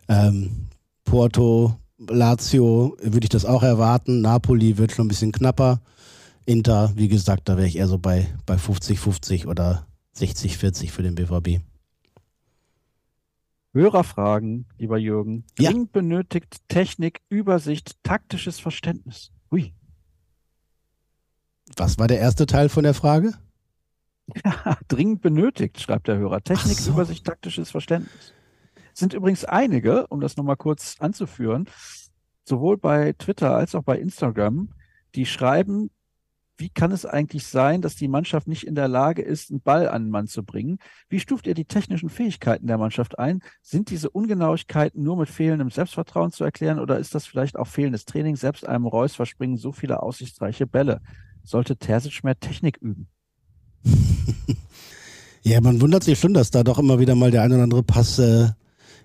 Ähm, 0.09 0.69
Porto, 1.05 1.77
Lazio 1.99 2.97
würde 3.01 3.25
ich 3.25 3.29
das 3.29 3.45
auch 3.45 3.63
erwarten. 3.63 4.23
Napoli 4.23 4.79
wird 4.79 4.93
schon 4.93 5.07
ein 5.07 5.09
bisschen 5.09 5.33
knapper. 5.33 5.81
Inter, 6.47 6.93
wie 6.95 7.09
gesagt, 7.09 7.49
da 7.49 7.57
wäre 7.57 7.67
ich 7.67 7.77
eher 7.77 7.87
so 7.87 7.99
bei, 7.99 8.29
bei 8.47 8.57
50-50 8.57 9.47
oder 9.47 9.87
60-40 10.17 10.91
für 10.91 11.03
den 11.03 11.15
BVB. 11.15 11.63
Hörerfragen, 13.73 14.67
lieber 14.79 14.99
Jürgen. 14.99 15.45
Ja. 15.59 15.71
Dringend 15.71 15.93
benötigt 15.93 16.59
Technik, 16.69 17.23
Übersicht, 17.29 17.97
taktisches 18.05 18.61
Verständnis. 18.61 19.33
Hui. 19.51 19.75
Was 21.77 21.99
war 21.99 22.07
der 22.07 22.21
erste 22.21 22.47
Teil 22.47 22.69
von 22.69 22.85
der 22.85 22.95
Frage? 22.95 23.35
Ja, 24.43 24.79
dringend 24.89 25.21
benötigt, 25.21 25.79
schreibt 25.79 26.09
der 26.09 26.17
Hörer. 26.17 26.41
Technik, 26.41 26.79
so. 26.79 26.93
Übersicht, 26.93 27.27
taktisches 27.27 27.71
Verständnis. 27.71 28.33
Es 28.95 29.01
sind 29.01 29.13
übrigens 29.13 29.45
einige, 29.45 30.07
um 30.07 30.21
das 30.21 30.39
nochmal 30.39 30.57
kurz 30.57 30.97
anzuführen, 30.99 31.69
sowohl 32.45 32.79
bei 32.79 33.13
Twitter 33.13 33.55
als 33.55 33.75
auch 33.75 33.83
bei 33.83 33.99
Instagram, 33.99 34.71
die 35.15 35.27
schreiben, 35.27 35.91
wie 36.57 36.69
kann 36.69 36.93
es 36.93 37.05
eigentlich 37.05 37.47
sein, 37.47 37.83
dass 37.83 37.97
die 37.97 38.09
Mannschaft 38.09 38.47
nicht 38.47 38.67
in 38.67 38.75
der 38.75 38.87
Lage 38.87 39.23
ist, 39.23 39.51
einen 39.51 39.61
Ball 39.61 39.89
an 39.89 40.05
den 40.05 40.11
Mann 40.11 40.29
zu 40.29 40.45
bringen? 40.45 40.79
Wie 41.09 41.19
stuft 41.19 41.47
ihr 41.47 41.55
die 41.55 41.65
technischen 41.65 42.09
Fähigkeiten 42.09 42.67
der 42.67 42.79
Mannschaft 42.79 43.19
ein? 43.19 43.41
Sind 43.61 43.91
diese 43.91 44.11
Ungenauigkeiten 44.11 45.03
nur 45.03 45.17
mit 45.17 45.29
fehlendem 45.29 45.71
Selbstvertrauen 45.71 46.31
zu 46.31 46.45
erklären 46.45 46.79
oder 46.79 46.99
ist 46.99 47.15
das 47.15 47.27
vielleicht 47.27 47.57
auch 47.57 47.67
fehlendes 47.67 48.05
Training? 48.05 48.37
Selbst 48.37 48.67
einem 48.67 48.87
Reus 48.87 49.17
verspringen 49.17 49.57
so 49.57 49.73
viele 49.73 50.03
aussichtsreiche 50.03 50.67
Bälle. 50.67 51.01
Sollte 51.43 51.77
Terzic 51.77 52.23
mehr 52.23 52.39
Technik 52.39 52.79
üben? 52.79 53.09
ja, 55.43 55.61
man 55.61 55.81
wundert 55.81 56.05
sich 56.05 56.19
schon, 56.19 56.35
dass 56.35 56.51
da 56.51 56.63
doch 56.63 56.79
immer 56.79 57.01
wieder 57.01 57.17
mal 57.17 57.31
der 57.31 57.43
ein 57.43 57.53
oder 57.53 57.65
andere 57.65 57.83
Pass 57.83 58.19
äh, 58.19 58.51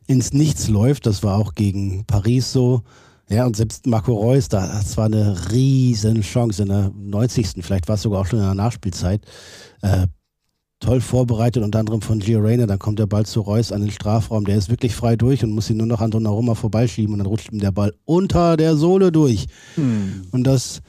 ins 0.05 0.33
Nichts 0.33 0.69
läuft. 0.69 1.05
Das 1.05 1.23
war 1.23 1.37
auch 1.37 1.55
gegen 1.55 2.05
Paris 2.05 2.51
so. 2.51 2.83
Ja, 3.29 3.45
und 3.45 3.55
selbst 3.55 3.85
Marco 3.85 4.13
Reus, 4.13 4.49
da, 4.49 4.65
das 4.67 4.97
war 4.97 5.05
eine 5.05 5.51
riesen 5.51 6.21
Chance 6.21 6.63
in 6.63 6.69
der 6.69 6.91
90. 6.95 7.49
Vielleicht 7.61 7.87
war 7.87 7.95
es 7.95 8.01
sogar 8.01 8.21
auch 8.21 8.25
schon 8.25 8.39
in 8.39 8.45
der 8.45 8.55
Nachspielzeit. 8.55 9.23
Äh, 9.81 10.07
toll 10.79 11.01
vorbereitet, 11.01 11.63
unter 11.63 11.79
anderem 11.79 12.01
von 12.01 12.19
Gio 12.19 12.39
Reyna. 12.39 12.65
Dann 12.65 12.79
kommt 12.79 12.97
der 12.97 13.05
Ball 13.05 13.25
zu 13.25 13.41
Reus 13.41 13.71
an 13.71 13.81
den 13.81 13.91
Strafraum. 13.91 14.45
Der 14.45 14.57
ist 14.57 14.69
wirklich 14.69 14.95
frei 14.95 15.15
durch 15.15 15.43
und 15.43 15.51
muss 15.51 15.69
ihn 15.69 15.77
nur 15.77 15.85
noch 15.85 16.01
an 16.01 16.09
Donnarumma 16.09 16.55
vorbeischieben 16.55 17.13
und 17.13 17.19
dann 17.19 17.27
rutscht 17.27 17.51
ihm 17.51 17.59
der 17.59 17.71
Ball 17.71 17.93
unter 18.05 18.57
der 18.57 18.75
Sohle 18.75 19.11
durch. 19.11 19.45
Hm. 19.75 20.27
Und 20.31 20.45
das 20.45 20.81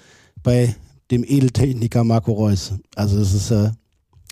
bei 0.43 0.75
dem 1.11 1.25
Edeltechniker 1.25 2.05
Marco 2.05 2.33
Reus. 2.33 2.73
Also 2.95 3.19
das 3.19 3.35
ist 3.35 3.51
äh, 3.51 3.71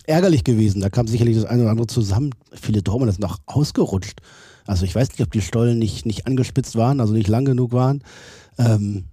ärgerlich 0.05 0.43
gewesen. 0.43 0.81
Da 0.81 0.89
kam 0.89 1.07
sicherlich 1.07 1.35
das 1.35 1.45
eine 1.45 1.61
oder 1.61 1.71
andere 1.71 1.87
zusammen. 1.87 2.31
Viele 2.53 2.81
Dortmund 2.81 3.11
sind 3.11 3.21
noch 3.21 3.37
ausgerutscht. 3.45 4.21
Also 4.69 4.85
ich 4.85 4.95
weiß 4.95 5.09
nicht, 5.09 5.21
ob 5.21 5.31
die 5.31 5.41
Stollen 5.41 5.79
nicht, 5.79 6.05
nicht 6.05 6.27
angespitzt 6.27 6.75
waren, 6.75 6.99
also 6.99 7.13
nicht 7.13 7.27
lang 7.27 7.45
genug 7.45 7.71
waren. 7.73 8.03
Ähm, 8.57 9.05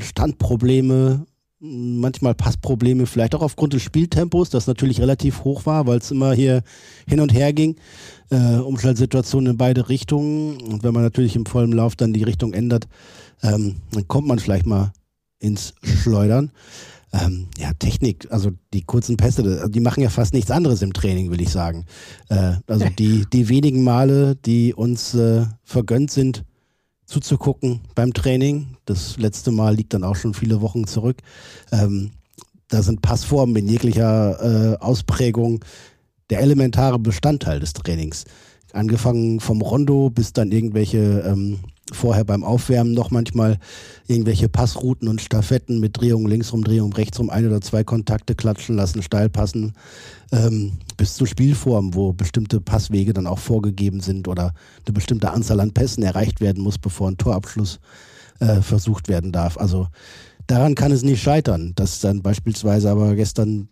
Standprobleme 0.00 1.26
manchmal 1.58 2.34
Passprobleme, 2.34 3.06
vielleicht 3.06 3.34
auch 3.34 3.42
aufgrund 3.42 3.72
des 3.72 3.82
Spieltempos, 3.82 4.50
das 4.50 4.66
natürlich 4.66 5.00
relativ 5.00 5.44
hoch 5.44 5.66
war, 5.66 5.86
weil 5.86 5.98
es 5.98 6.10
immer 6.10 6.32
hier 6.32 6.62
hin 7.06 7.20
und 7.20 7.32
her 7.32 7.52
ging. 7.52 7.76
Äh, 8.30 8.56
Umschaltsituationen 8.56 9.52
in 9.52 9.56
beide 9.56 9.88
Richtungen. 9.88 10.60
Und 10.60 10.82
wenn 10.82 10.92
man 10.92 11.02
natürlich 11.02 11.36
im 11.36 11.46
vollen 11.46 11.72
Lauf 11.72 11.96
dann 11.96 12.12
die 12.12 12.24
Richtung 12.24 12.52
ändert, 12.52 12.86
ähm, 13.42 13.76
dann 13.92 14.06
kommt 14.08 14.26
man 14.26 14.38
vielleicht 14.38 14.66
mal 14.66 14.92
ins 15.38 15.74
Schleudern. 15.82 16.50
Ähm, 17.18 17.48
ja, 17.56 17.72
Technik, 17.78 18.26
also 18.30 18.50
die 18.72 18.82
kurzen 18.82 19.16
Pässe, 19.16 19.70
die 19.70 19.80
machen 19.80 20.02
ja 20.02 20.10
fast 20.10 20.34
nichts 20.34 20.50
anderes 20.50 20.82
im 20.82 20.92
Training, 20.92 21.30
will 21.30 21.40
ich 21.40 21.50
sagen. 21.50 21.86
Äh, 22.28 22.54
also 22.66 22.86
die, 22.98 23.26
die 23.32 23.48
wenigen 23.48 23.84
Male, 23.84 24.36
die 24.36 24.74
uns 24.74 25.14
äh, 25.14 25.46
vergönnt 25.62 26.10
sind, 26.10 26.44
zuzugucken 27.06 27.80
beim 27.94 28.12
Training. 28.12 28.76
Das 28.84 29.16
letzte 29.16 29.52
Mal 29.52 29.74
liegt 29.74 29.94
dann 29.94 30.04
auch 30.04 30.16
schon 30.16 30.34
viele 30.34 30.60
Wochen 30.60 30.86
zurück. 30.86 31.18
Ähm, 31.72 32.10
da 32.68 32.82
sind 32.82 33.02
Passformen 33.02 33.56
in 33.56 33.68
jeglicher 33.68 34.74
äh, 34.74 34.76
Ausprägung 34.78 35.64
der 36.30 36.40
elementare 36.40 36.98
Bestandteil 36.98 37.60
des 37.60 37.72
Trainings. 37.72 38.24
Angefangen 38.72 39.40
vom 39.40 39.62
Rondo 39.62 40.10
bis 40.10 40.32
dann 40.32 40.50
irgendwelche 40.50 41.20
ähm, 41.20 41.60
vorher 41.92 42.24
beim 42.24 42.42
Aufwärmen 42.42 42.92
noch 42.92 43.10
manchmal 43.10 43.58
irgendwelche 44.08 44.48
Passrouten 44.48 45.08
und 45.08 45.20
Staffetten 45.20 45.80
mit 45.80 46.00
Drehung 46.00 46.26
linksrum, 46.26 46.64
Drehung 46.64 46.92
rechtsrum, 46.92 47.30
ein 47.30 47.46
oder 47.46 47.60
zwei 47.60 47.84
Kontakte 47.84 48.34
klatschen 48.34 48.76
lassen, 48.76 49.02
steil 49.02 49.28
passen, 49.28 49.74
ähm, 50.32 50.72
bis 50.96 51.14
zur 51.14 51.26
Spielform, 51.26 51.94
wo 51.94 52.12
bestimmte 52.12 52.60
Passwege 52.60 53.12
dann 53.12 53.26
auch 53.26 53.38
vorgegeben 53.38 54.00
sind 54.00 54.26
oder 54.28 54.52
eine 54.84 54.92
bestimmte 54.92 55.30
Anzahl 55.30 55.60
an 55.60 55.72
Pässen 55.72 56.02
erreicht 56.02 56.40
werden 56.40 56.62
muss, 56.62 56.78
bevor 56.78 57.08
ein 57.08 57.18
Torabschluss 57.18 57.78
äh, 58.40 58.60
versucht 58.60 59.08
werden 59.08 59.32
darf. 59.32 59.56
Also 59.56 59.88
daran 60.46 60.74
kann 60.74 60.92
es 60.92 61.02
nicht 61.02 61.22
scheitern, 61.22 61.72
dass 61.76 62.00
dann 62.00 62.22
beispielsweise 62.22 62.90
aber 62.90 63.14
gestern 63.14 63.68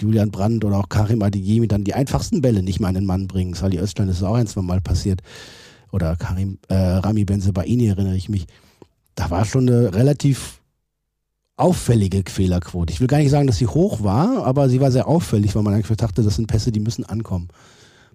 Julian 0.00 0.30
Brandt 0.30 0.64
oder 0.64 0.78
auch 0.78 0.88
Karim 0.88 1.22
Adeyemi 1.22 1.66
dann 1.66 1.84
die 1.84 1.94
einfachsten 1.94 2.40
Bälle 2.40 2.62
nicht 2.62 2.78
mehr 2.78 2.88
an 2.88 2.94
den 2.94 3.06
Mann 3.06 3.26
bringen. 3.26 3.54
Sali 3.54 3.78
Özcan 3.78 4.08
ist 4.08 4.22
auch 4.22 4.34
ein, 4.34 4.46
zwei 4.46 4.62
Mal 4.62 4.80
passiert 4.80 5.22
oder 5.92 6.16
Karim, 6.16 6.58
äh, 6.68 6.74
Rami 6.74 7.24
Benzebaini 7.24 7.88
erinnere 7.88 8.16
ich 8.16 8.28
mich, 8.28 8.46
da 9.14 9.30
war 9.30 9.44
schon 9.44 9.68
eine 9.68 9.94
relativ 9.94 10.60
auffällige 11.58 12.22
Fehlerquote. 12.28 12.92
Ich 12.92 13.00
will 13.00 13.08
gar 13.08 13.18
nicht 13.18 13.30
sagen, 13.30 13.48
dass 13.48 13.58
sie 13.58 13.66
hoch 13.66 14.02
war, 14.02 14.44
aber 14.44 14.68
sie 14.68 14.80
war 14.80 14.92
sehr 14.92 15.08
auffällig, 15.08 15.54
weil 15.54 15.62
man 15.62 15.74
eigentlich 15.74 15.96
dachte, 15.96 16.22
das 16.22 16.36
sind 16.36 16.46
Pässe, 16.46 16.70
die 16.70 16.80
müssen 16.80 17.04
ankommen. 17.04 17.48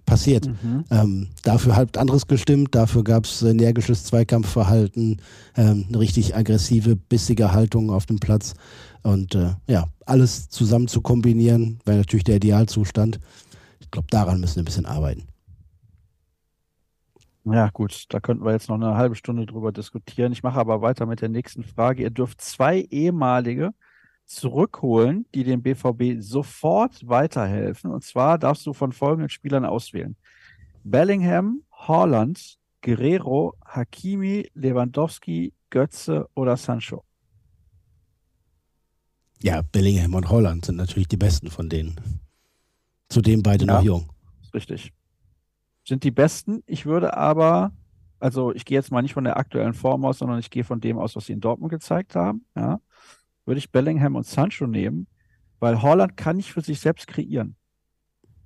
Passiert. 0.06 0.46
Mhm. 0.46 0.84
Ähm, 0.90 1.28
dafür 1.42 1.76
hat 1.76 1.96
anderes 1.96 2.26
gestimmt, 2.26 2.74
dafür 2.74 3.04
gab 3.04 3.24
es 3.24 3.42
energisches 3.42 4.04
Zweikampfverhalten, 4.04 5.20
ähm, 5.56 5.86
eine 5.88 5.98
richtig 5.98 6.36
aggressive, 6.36 6.94
bissige 6.96 7.52
Haltung 7.52 7.90
auf 7.90 8.04
dem 8.04 8.18
Platz. 8.18 8.52
Und 9.02 9.34
äh, 9.34 9.52
ja, 9.66 9.86
alles 10.04 10.48
zusammen 10.50 10.88
zu 10.88 11.00
kombinieren, 11.00 11.78
wäre 11.86 11.98
natürlich 11.98 12.24
der 12.24 12.36
Idealzustand. 12.36 13.18
Ich 13.80 13.90
glaube, 13.90 14.08
daran 14.10 14.40
müssen 14.40 14.56
wir 14.56 14.62
ein 14.62 14.66
bisschen 14.66 14.86
arbeiten. 14.86 15.24
Ja, 17.44 17.68
gut, 17.70 18.06
da 18.08 18.20
könnten 18.20 18.44
wir 18.44 18.52
jetzt 18.52 18.70
noch 18.70 18.76
eine 18.76 18.96
halbe 18.96 19.16
Stunde 19.16 19.44
drüber 19.44 19.70
diskutieren. 19.70 20.32
Ich 20.32 20.42
mache 20.42 20.58
aber 20.58 20.80
weiter 20.80 21.04
mit 21.04 21.20
der 21.20 21.28
nächsten 21.28 21.62
Frage. 21.62 22.02
Ihr 22.02 22.10
dürft 22.10 22.40
zwei 22.40 22.80
ehemalige 22.90 23.74
zurückholen, 24.24 25.26
die 25.34 25.44
dem 25.44 25.62
BVB 25.62 26.22
sofort 26.22 27.06
weiterhelfen. 27.06 27.90
Und 27.90 28.02
zwar 28.02 28.38
darfst 28.38 28.64
du 28.64 28.72
von 28.72 28.92
folgenden 28.92 29.28
Spielern 29.28 29.66
auswählen. 29.66 30.16
Bellingham, 30.84 31.60
Holland, 31.70 32.58
Guerrero, 32.80 33.54
Hakimi, 33.66 34.50
Lewandowski, 34.54 35.52
Götze 35.68 36.26
oder 36.34 36.56
Sancho. 36.56 37.04
Ja, 39.42 39.60
Bellingham 39.60 40.14
und 40.14 40.30
Holland 40.30 40.64
sind 40.64 40.76
natürlich 40.76 41.08
die 41.08 41.18
besten 41.18 41.50
von 41.50 41.68
denen. 41.68 41.96
Zudem 43.10 43.42
beide 43.42 43.66
ja, 43.66 43.74
noch 43.74 43.82
jung. 43.82 44.08
Richtig 44.54 44.94
sind 45.84 46.04
die 46.04 46.10
besten. 46.10 46.62
Ich 46.66 46.86
würde 46.86 47.16
aber, 47.16 47.72
also 48.18 48.52
ich 48.52 48.64
gehe 48.64 48.78
jetzt 48.78 48.90
mal 48.90 49.02
nicht 49.02 49.14
von 49.14 49.24
der 49.24 49.36
aktuellen 49.36 49.74
Form 49.74 50.04
aus, 50.04 50.18
sondern 50.18 50.38
ich 50.38 50.50
gehe 50.50 50.64
von 50.64 50.80
dem 50.80 50.98
aus, 50.98 51.16
was 51.16 51.26
sie 51.26 51.32
in 51.32 51.40
Dortmund 51.40 51.70
gezeigt 51.70 52.16
haben. 52.16 52.44
Ja, 52.56 52.80
würde 53.44 53.58
ich 53.58 53.70
Bellingham 53.70 54.16
und 54.16 54.26
Sancho 54.26 54.66
nehmen, 54.66 55.06
weil 55.60 55.82
Holland 55.82 56.16
kann 56.16 56.36
nicht 56.36 56.52
für 56.52 56.62
sich 56.62 56.80
selbst 56.80 57.06
kreieren. 57.06 57.56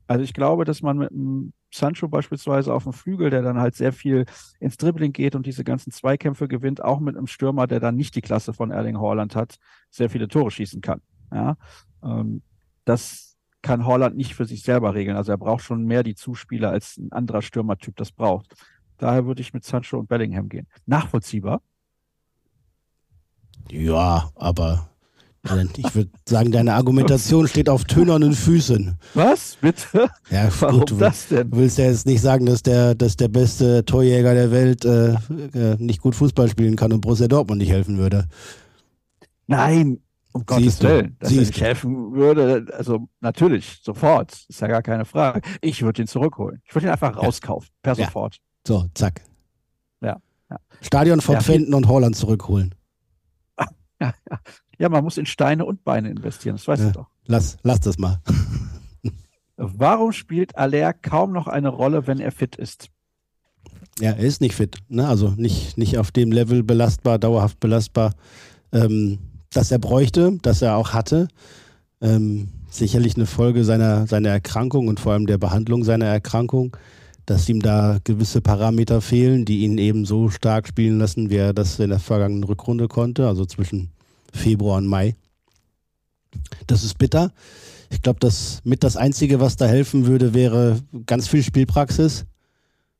Also 0.07 0.24
ich 0.24 0.32
glaube, 0.32 0.64
dass 0.64 0.82
man 0.82 0.99
mit 0.99 1.12
einem 1.12 1.53
Sancho 1.70 2.09
beispielsweise 2.09 2.72
auf 2.72 2.84
dem 2.84 2.95
Flügel, 2.95 3.28
der 3.28 3.43
dann 3.43 3.59
halt 3.59 3.74
sehr 3.74 3.93
viel 3.93 4.24
ins 4.59 4.78
Dribbling 4.78 5.12
geht 5.12 5.34
und 5.34 5.45
diese 5.45 5.64
ganzen 5.64 5.93
Zweikämpfe 5.93 6.49
gewinnt, 6.49 6.82
auch 6.82 6.99
mit 6.99 7.16
einem 7.16 7.26
Stürmer, 7.26 7.66
der 7.66 7.78
dann 7.78 7.95
nicht 7.95 8.14
die 8.14 8.22
Klasse 8.22 8.55
von 8.55 8.70
Erling 8.70 8.99
Haaland 8.99 9.36
hat, 9.36 9.57
sehr 9.91 10.09
viele 10.09 10.28
Tore 10.28 10.51
schießen 10.51 10.80
kann. 10.80 11.03
Ja, 11.30 11.57
ähm, 12.03 12.43
das 12.86 13.28
kann 13.68 13.84
Holland 13.84 14.16
nicht 14.16 14.34
für 14.34 14.46
sich 14.46 14.62
selber 14.62 14.94
regeln. 14.94 15.18
Also 15.18 15.30
er 15.30 15.36
braucht 15.36 15.62
schon 15.62 15.84
mehr 15.84 16.02
die 16.02 16.14
Zuspieler, 16.14 16.70
als 16.70 16.96
ein 16.96 17.12
anderer 17.12 17.42
Stürmertyp 17.42 17.94
das 17.96 18.12
braucht. 18.12 18.54
Daher 18.96 19.26
würde 19.26 19.42
ich 19.42 19.52
mit 19.52 19.62
Sancho 19.62 19.98
und 19.98 20.08
Bellingham 20.08 20.48
gehen. 20.48 20.66
Nachvollziehbar. 20.86 21.60
Ja, 23.70 24.30
aber 24.36 24.88
ich 25.76 25.94
würde 25.94 26.10
sagen, 26.26 26.50
deine 26.50 26.72
Argumentation 26.72 27.46
steht 27.46 27.68
auf 27.68 27.84
tönernen 27.84 28.32
Füßen. 28.32 28.96
Was? 29.12 29.58
Bitte? 29.60 30.08
Ja, 30.30 30.48
Warum 30.60 30.80
gut, 30.80 30.90
du 30.92 30.96
das 30.96 31.28
denn? 31.28 31.50
Du 31.50 31.58
willst 31.58 31.76
ja 31.76 31.84
jetzt 31.84 32.06
nicht 32.06 32.22
sagen, 32.22 32.46
dass 32.46 32.62
der, 32.62 32.94
dass 32.94 33.16
der 33.16 33.28
beste 33.28 33.84
Torjäger 33.84 34.32
der 34.32 34.50
Welt 34.50 34.86
äh, 34.86 35.10
äh, 35.12 35.76
nicht 35.78 36.00
gut 36.00 36.14
Fußball 36.14 36.48
spielen 36.48 36.76
kann 36.76 36.94
und 36.94 37.02
Borussia 37.02 37.28
Dortmund 37.28 37.60
nicht 37.60 37.70
helfen 37.70 37.98
würde. 37.98 38.24
Nein, 39.46 40.00
um 40.33 40.45
Gottes 40.45 40.83
Willen, 40.83 41.16
dass 41.18 41.33
er 41.33 41.41
nicht 41.41 41.61
helfen 41.61 42.12
würde. 42.12 42.66
Also 42.76 43.09
natürlich, 43.20 43.81
sofort. 43.83 44.47
Ist 44.49 44.61
ja 44.61 44.68
gar 44.68 44.83
keine 44.83 45.05
Frage. 45.05 45.41
Ich 45.61 45.83
würde 45.83 46.03
ihn 46.03 46.09
zurückholen. 46.09 46.61
Ich 46.64 46.74
würde 46.74 46.87
ihn 46.87 46.93
einfach 46.93 47.16
rauskaufen. 47.16 47.70
Per 47.83 47.95
ja. 47.95 48.05
sofort. 48.07 48.39
So, 48.66 48.87
zack. 48.95 49.22
Ja. 50.01 50.20
ja. 50.51 50.59
Stadion 50.83 51.20
von 51.20 51.39
ja, 51.41 51.76
und 51.76 51.89
Holland 51.89 52.16
zurückholen. 52.16 52.74
Ja, 53.59 53.66
ja. 54.01 54.12
ja, 54.79 54.89
man 54.89 55.03
muss 55.05 55.18
in 55.18 55.26
Steine 55.26 55.64
und 55.64 55.85
Beine 55.85 56.11
investieren. 56.11 56.57
Das 56.57 56.68
weißt 56.68 56.85
du 56.85 56.93
doch. 56.93 57.09
Lass, 57.26 57.57
lass 57.62 57.81
das 57.81 57.99
mal. 57.99 58.20
Warum 59.57 60.12
spielt 60.12 60.57
Aller 60.57 60.93
kaum 60.93 61.33
noch 61.33 61.49
eine 61.49 61.68
Rolle, 61.68 62.07
wenn 62.07 62.20
er 62.20 62.31
fit 62.31 62.57
ist? 62.57 62.91
Ja, 63.99 64.12
er 64.12 64.18
ist 64.18 64.41
nicht 64.41 64.55
fit. 64.55 64.79
Ne? 64.89 65.09
Also 65.09 65.31
nicht, 65.31 65.76
nicht 65.76 65.99
auf 65.99 66.12
dem 66.12 66.31
Level 66.31 66.62
belastbar, 66.62 67.18
dauerhaft 67.18 67.59
belastbar. 67.59 68.14
Ähm, 68.72 69.18
das 69.53 69.70
er 69.70 69.78
bräuchte, 69.78 70.38
das 70.42 70.62
er 70.62 70.76
auch 70.76 70.92
hatte. 70.92 71.28
Ähm, 72.01 72.49
sicherlich 72.70 73.16
eine 73.16 73.26
Folge 73.26 73.64
seiner, 73.64 74.07
seiner 74.07 74.28
Erkrankung 74.28 74.88
und 74.88 75.01
vor 75.01 75.12
allem 75.12 75.26
der 75.26 75.38
Behandlung 75.38 75.84
seiner 75.84 76.07
Erkrankung, 76.07 76.76
dass 77.26 77.49
ihm 77.49 77.61
da 77.61 77.99
gewisse 78.05 78.40
Parameter 78.40 79.01
fehlen, 79.01 79.44
die 79.44 79.61
ihn 79.61 79.78
eben 79.78 80.05
so 80.05 80.30
stark 80.30 80.68
spielen 80.68 80.99
lassen, 80.99 81.30
wie 81.30 81.36
er 81.36 81.53
das 81.53 81.78
in 81.78 81.90
der 81.90 81.99
vergangenen 81.99 82.44
Rückrunde 82.44 82.88
konnte, 82.88 83.26
also 83.26 83.44
zwischen 83.44 83.90
Februar 84.32 84.78
und 84.78 84.86
Mai. 84.86 85.14
Das 86.66 86.84
ist 86.84 86.99
bitter. 86.99 87.32
Ich 87.90 88.03
glaube, 88.03 88.20
das 88.20 88.61
mit 88.64 88.84
das 88.84 88.96
Einzige, 88.96 89.40
was 89.40 89.57
da 89.57 89.66
helfen 89.66 90.07
würde, 90.07 90.34
wäre 90.34 90.80
ganz 91.07 91.28
viel 91.28 91.42
Spielpraxis. 91.42 92.26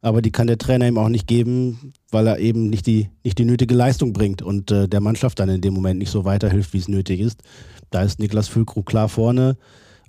Aber 0.01 0.23
die 0.23 0.31
kann 0.31 0.47
der 0.47 0.59
Trainer 0.59 0.87
ihm 0.87 0.99
auch 0.99 1.09
nicht 1.09 1.27
geben, 1.27 1.93
weil 2.11 2.27
er 2.29 2.39
eben 2.39 2.71
nicht 2.71 2.87
die, 2.87 3.09
nicht 3.25 3.39
die 3.39 3.45
nötige 3.45 3.75
Leistung 3.75 4.13
bringt 4.13 4.43
und 4.43 4.71
äh, 4.71 4.89
der 4.89 5.01
Mannschaft 5.01 5.41
dann 5.41 5.49
in 5.49 5.61
dem 5.61 5.75
Moment 5.75 5.99
nicht 5.99 6.11
so 6.11 6.25
weiterhilft, 6.25 6.73
wie 6.73 6.79
es 6.79 6.89
nötig 6.89 7.21
ist. 7.21 7.43
Da 7.91 8.03
ist 8.03 8.21
Niklas 8.21 8.49
Füllkrug 8.49 8.87
klar 8.87 9.09
vorne 9.09 9.57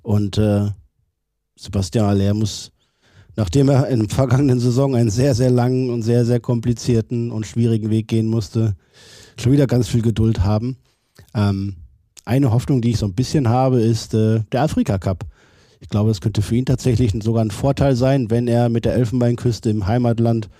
und 0.02 0.38
äh, 0.38 0.68
Sebastian 1.56 2.06
Aller 2.06 2.34
muss, 2.34 2.70
nachdem 3.36 3.68
er 3.68 3.88
in 3.88 4.00
der 4.00 4.08
vergangenen 4.08 4.60
Saison 4.60 4.94
einen 4.94 5.10
sehr, 5.10 5.34
sehr 5.34 5.50
langen 5.50 5.90
und 5.90 6.02
sehr, 6.02 6.24
sehr 6.24 6.40
komplizierten 6.40 7.30
und 7.32 7.46
schwierigen 7.46 7.90
Weg 7.90 8.06
gehen 8.06 8.26
musste, 8.26 8.76
schon 9.38 9.52
wieder 9.52 9.66
ganz 9.66 9.88
viel 9.88 10.02
Geduld 10.02 10.44
haben. 10.44 10.76
Ähm, 11.34 11.76
eine 12.24 12.52
Hoffnung, 12.52 12.80
die 12.80 12.90
ich 12.90 12.98
so 12.98 13.06
ein 13.06 13.14
bisschen 13.14 13.48
habe, 13.48 13.80
ist 13.80 14.14
äh, 14.14 14.40
der 14.52 14.62
Afrika 14.62 14.98
Cup. 14.98 15.24
Ich 15.80 15.88
glaube, 15.88 16.10
es 16.10 16.20
könnte 16.20 16.42
für 16.42 16.56
ihn 16.56 16.66
tatsächlich 16.66 17.12
sogar 17.22 17.42
ein 17.42 17.50
Vorteil 17.50 17.96
sein, 17.96 18.30
wenn 18.30 18.46
er 18.46 18.68
mit 18.68 18.84
der 18.84 18.94
Elfenbeinküste 18.94 19.70
im 19.70 19.86
Heimatland 19.86 20.50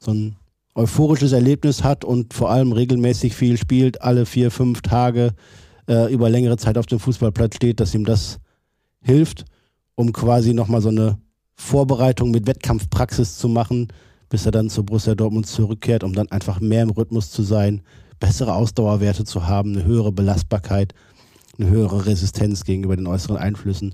so 0.00 0.12
ein 0.12 0.36
euphorisches 0.74 1.32
Erlebnis 1.32 1.84
hat 1.84 2.04
und 2.04 2.34
vor 2.34 2.50
allem 2.50 2.72
regelmäßig 2.72 3.34
viel 3.34 3.58
spielt, 3.58 4.02
alle 4.02 4.26
vier, 4.26 4.50
fünf 4.50 4.80
Tage 4.80 5.34
äh, 5.88 6.12
über 6.12 6.30
längere 6.30 6.56
Zeit 6.56 6.78
auf 6.78 6.86
dem 6.86 6.98
Fußballplatz 6.98 7.56
steht, 7.56 7.80
dass 7.80 7.94
ihm 7.94 8.04
das 8.04 8.38
hilft, 9.02 9.44
um 9.94 10.12
quasi 10.12 10.52
nochmal 10.54 10.80
so 10.80 10.88
eine 10.88 11.18
Vorbereitung 11.54 12.30
mit 12.30 12.46
Wettkampfpraxis 12.46 13.38
zu 13.38 13.48
machen, 13.48 13.88
bis 14.28 14.44
er 14.44 14.52
dann 14.52 14.70
zu 14.70 14.84
Borussia 14.84 15.14
Dortmund 15.14 15.46
zurückkehrt, 15.46 16.02
um 16.02 16.12
dann 16.12 16.30
einfach 16.30 16.60
mehr 16.60 16.82
im 16.82 16.90
Rhythmus 16.90 17.30
zu 17.30 17.42
sein, 17.42 17.82
bessere 18.20 18.54
Ausdauerwerte 18.54 19.24
zu 19.24 19.46
haben, 19.46 19.74
eine 19.74 19.84
höhere 19.84 20.12
Belastbarkeit, 20.12 20.94
eine 21.58 21.70
höhere 21.70 22.06
Resistenz 22.06 22.64
gegenüber 22.64 22.96
den 22.96 23.06
äußeren 23.06 23.36
Einflüssen. 23.36 23.92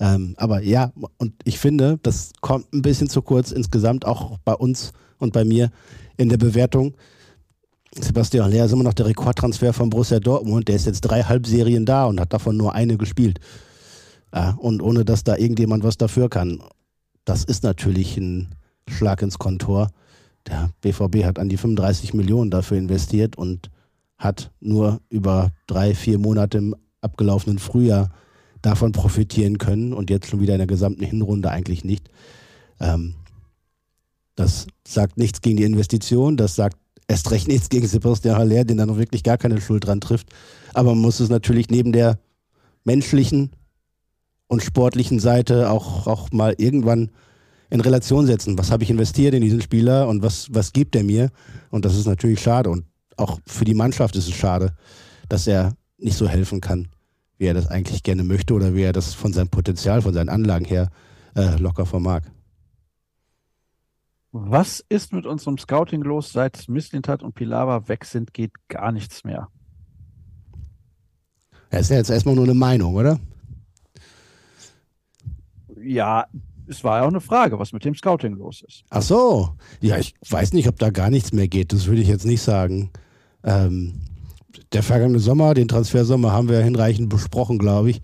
Ähm, 0.00 0.34
aber 0.36 0.62
ja, 0.62 0.92
und 1.18 1.34
ich 1.44 1.58
finde, 1.58 1.98
das 2.02 2.32
kommt 2.40 2.72
ein 2.72 2.82
bisschen 2.82 3.08
zu 3.08 3.22
kurz 3.22 3.50
insgesamt, 3.52 4.04
auch 4.06 4.38
bei 4.44 4.54
uns 4.54 4.92
und 5.18 5.32
bei 5.32 5.44
mir 5.44 5.70
in 6.16 6.28
der 6.28 6.38
Bewertung. 6.38 6.94
Sebastian 7.94 8.44
Haller 8.44 8.64
ist 8.64 8.72
immer 8.72 8.84
noch 8.84 8.94
der 8.94 9.06
Rekordtransfer 9.06 9.72
von 9.72 9.90
Borussia 9.90 10.18
Dortmund. 10.18 10.68
Der 10.68 10.76
ist 10.76 10.86
jetzt 10.86 11.02
drei 11.02 11.22
Halbserien 11.22 11.84
da 11.84 12.06
und 12.06 12.20
hat 12.20 12.32
davon 12.32 12.56
nur 12.56 12.74
eine 12.74 12.96
gespielt. 12.96 13.38
Ja, 14.34 14.56
und 14.58 14.80
ohne 14.80 15.04
dass 15.04 15.24
da 15.24 15.36
irgendjemand 15.36 15.84
was 15.84 15.98
dafür 15.98 16.30
kann. 16.30 16.62
Das 17.24 17.44
ist 17.44 17.64
natürlich 17.64 18.16
ein 18.16 18.54
Schlag 18.88 19.20
ins 19.22 19.38
Kontor. 19.38 19.90
Der 20.46 20.70
BVB 20.80 21.24
hat 21.24 21.38
an 21.38 21.48
die 21.48 21.58
35 21.58 22.14
Millionen 22.14 22.50
dafür 22.50 22.78
investiert 22.78 23.36
und 23.36 23.70
hat 24.16 24.50
nur 24.60 25.00
über 25.10 25.50
drei, 25.66 25.94
vier 25.94 26.18
Monate 26.18 26.58
im 26.58 26.74
abgelaufenen 27.00 27.58
Frühjahr 27.58 28.10
davon 28.62 28.92
profitieren 28.92 29.58
können 29.58 29.92
und 29.92 30.10
jetzt 30.10 30.28
schon 30.28 30.40
wieder 30.40 30.54
in 30.54 30.58
der 30.58 30.66
gesamten 30.66 31.04
Hinrunde 31.04 31.50
eigentlich 31.50 31.84
nicht. 31.84 32.08
Ähm, 32.80 33.14
das 34.34 34.66
sagt 34.86 35.18
nichts 35.18 35.42
gegen 35.42 35.56
die 35.56 35.64
Investition, 35.64 36.36
das 36.36 36.54
sagt 36.54 36.76
erst 37.08 37.30
recht 37.30 37.48
nichts 37.48 37.68
gegen 37.68 37.86
Sebastian 37.86 38.36
Haller, 38.36 38.64
den 38.64 38.78
da 38.78 38.86
noch 38.86 38.96
wirklich 38.96 39.22
gar 39.22 39.36
keine 39.36 39.60
Schuld 39.60 39.86
dran 39.86 40.00
trifft. 40.00 40.28
Aber 40.72 40.90
man 40.90 41.02
muss 41.02 41.20
es 41.20 41.28
natürlich 41.28 41.68
neben 41.68 41.92
der 41.92 42.18
menschlichen 42.84 43.50
und 44.46 44.62
sportlichen 44.62 45.18
Seite 45.18 45.70
auch, 45.70 46.06
auch 46.06 46.30
mal 46.32 46.54
irgendwann 46.56 47.10
in 47.70 47.80
Relation 47.80 48.26
setzen. 48.26 48.58
Was 48.58 48.70
habe 48.70 48.84
ich 48.84 48.90
investiert 48.90 49.34
in 49.34 49.42
diesen 49.42 49.62
Spieler 49.62 50.08
und 50.08 50.22
was, 50.22 50.48
was 50.50 50.72
gibt 50.72 50.94
er 50.94 51.04
mir? 51.04 51.30
Und 51.70 51.84
das 51.84 51.96
ist 51.96 52.06
natürlich 52.06 52.40
schade. 52.40 52.70
Und 52.70 52.84
auch 53.16 53.40
für 53.46 53.64
die 53.64 53.74
Mannschaft 53.74 54.16
ist 54.16 54.28
es 54.28 54.34
schade, 54.34 54.74
dass 55.28 55.46
er 55.46 55.74
nicht 55.98 56.16
so 56.16 56.28
helfen 56.28 56.60
kann, 56.60 56.88
wie 57.42 57.46
er 57.48 57.54
das 57.54 57.66
eigentlich 57.66 58.04
gerne 58.04 58.22
möchte 58.22 58.54
oder 58.54 58.76
wie 58.76 58.82
er 58.82 58.92
das 58.92 59.14
von 59.14 59.32
seinem 59.32 59.48
Potenzial, 59.48 60.00
von 60.00 60.14
seinen 60.14 60.28
Anlagen 60.28 60.64
her 60.64 60.90
äh, 61.34 61.56
locker 61.56 61.84
vermag. 61.84 62.22
Was 64.30 64.78
ist 64.88 65.12
mit 65.12 65.26
unserem 65.26 65.58
Scouting 65.58 66.02
los? 66.02 66.32
Seit 66.32 66.68
Mislintat 66.68 67.20
und 67.20 67.34
Pilawa 67.34 67.88
weg 67.88 68.04
sind, 68.04 68.32
geht 68.32 68.52
gar 68.68 68.92
nichts 68.92 69.24
mehr. 69.24 69.48
Das 71.70 71.82
ist 71.82 71.90
ja 71.90 71.96
jetzt 71.96 72.10
erstmal 72.10 72.36
nur 72.36 72.44
eine 72.44 72.54
Meinung, 72.54 72.94
oder? 72.94 73.18
Ja, 75.82 76.26
es 76.68 76.84
war 76.84 76.98
ja 76.98 77.04
auch 77.04 77.08
eine 77.08 77.20
Frage, 77.20 77.58
was 77.58 77.72
mit 77.72 77.84
dem 77.84 77.96
Scouting 77.96 78.34
los 78.34 78.62
ist. 78.66 78.84
Ach 78.88 79.02
so. 79.02 79.56
Ja, 79.80 79.98
ich 79.98 80.14
weiß 80.30 80.52
nicht, 80.52 80.68
ob 80.68 80.78
da 80.78 80.90
gar 80.90 81.10
nichts 81.10 81.32
mehr 81.32 81.48
geht. 81.48 81.72
Das 81.72 81.86
würde 81.86 82.02
ich 82.02 82.08
jetzt 82.08 82.24
nicht 82.24 82.40
sagen. 82.40 82.90
Ähm, 83.42 83.94
der 84.72 84.82
vergangene 84.82 85.18
Sommer, 85.18 85.54
den 85.54 85.68
Transfersommer, 85.68 86.32
haben 86.32 86.48
wir 86.48 86.60
hinreichend 86.60 87.08
besprochen, 87.08 87.58
glaube 87.58 87.90
ich. 87.90 88.02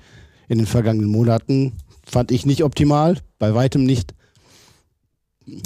In 0.48 0.58
den 0.58 0.66
vergangenen 0.66 1.10
Monaten 1.10 1.74
fand 2.04 2.30
ich 2.30 2.46
nicht 2.46 2.64
optimal, 2.64 3.18
bei 3.38 3.54
weitem 3.54 3.84
nicht. 3.84 4.14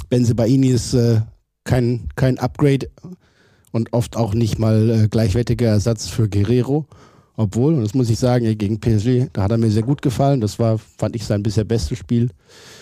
Benzebaini 0.09 0.69
ist 0.69 0.95
äh, 0.95 1.21
kein, 1.65 2.09
kein 2.17 2.39
Upgrade 2.39 2.89
und 3.73 3.93
oft 3.93 4.17
auch 4.17 4.35
nicht 4.35 4.59
mal 4.59 4.91
äh, 4.91 5.09
gleichwertiger 5.09 5.69
Ersatz 5.69 6.09
für 6.09 6.29
Guerrero. 6.29 6.87
Obwohl, 7.35 7.75
und 7.75 7.83
das 7.83 7.95
muss 7.95 8.11
ich 8.11 8.19
sagen, 8.19 8.57
gegen 8.59 8.79
PSG, 8.79 9.29
da 9.33 9.45
hat 9.45 9.51
er 9.51 9.59
mir 9.59 9.71
sehr 9.71 9.83
gut 9.83 10.03
gefallen. 10.03 10.41
Das 10.41 10.59
war, 10.59 10.79
fand 10.79 11.17
ich, 11.17 11.25
sein 11.25 11.43
bisher 11.43 11.65
bestes 11.65 11.99
Spiel. 11.99 12.29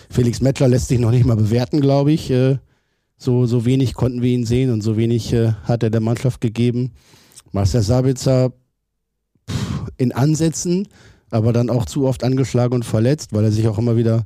Felix 0.09 0.41
Mettler 0.41 0.67
lässt 0.67 0.89
sich 0.89 0.99
noch 0.99 1.11
nicht 1.11 1.25
mal 1.25 1.37
bewerten, 1.37 1.79
glaube 1.79 2.11
ich. 2.11 2.29
Äh, 2.29 2.57
so, 3.17 3.45
so 3.45 3.65
wenig 3.65 3.93
konnten 3.93 4.21
wir 4.21 4.31
ihn 4.31 4.45
sehen 4.45 4.71
und 4.71 4.81
so 4.81 4.97
wenig 4.97 5.31
äh, 5.31 5.53
hat 5.63 5.83
er 5.83 5.89
der 5.89 6.01
Mannschaft 6.01 6.41
gegeben. 6.41 6.91
Marcel 7.51 7.81
Sabitzer 7.81 8.53
in 9.97 10.11
Ansätzen, 10.11 10.87
aber 11.29 11.53
dann 11.53 11.69
auch 11.69 11.85
zu 11.85 12.05
oft 12.05 12.23
angeschlagen 12.23 12.75
und 12.75 12.85
verletzt, 12.85 13.33
weil 13.33 13.45
er 13.45 13.51
sich 13.51 13.67
auch 13.67 13.77
immer 13.77 13.95
wieder 13.95 14.25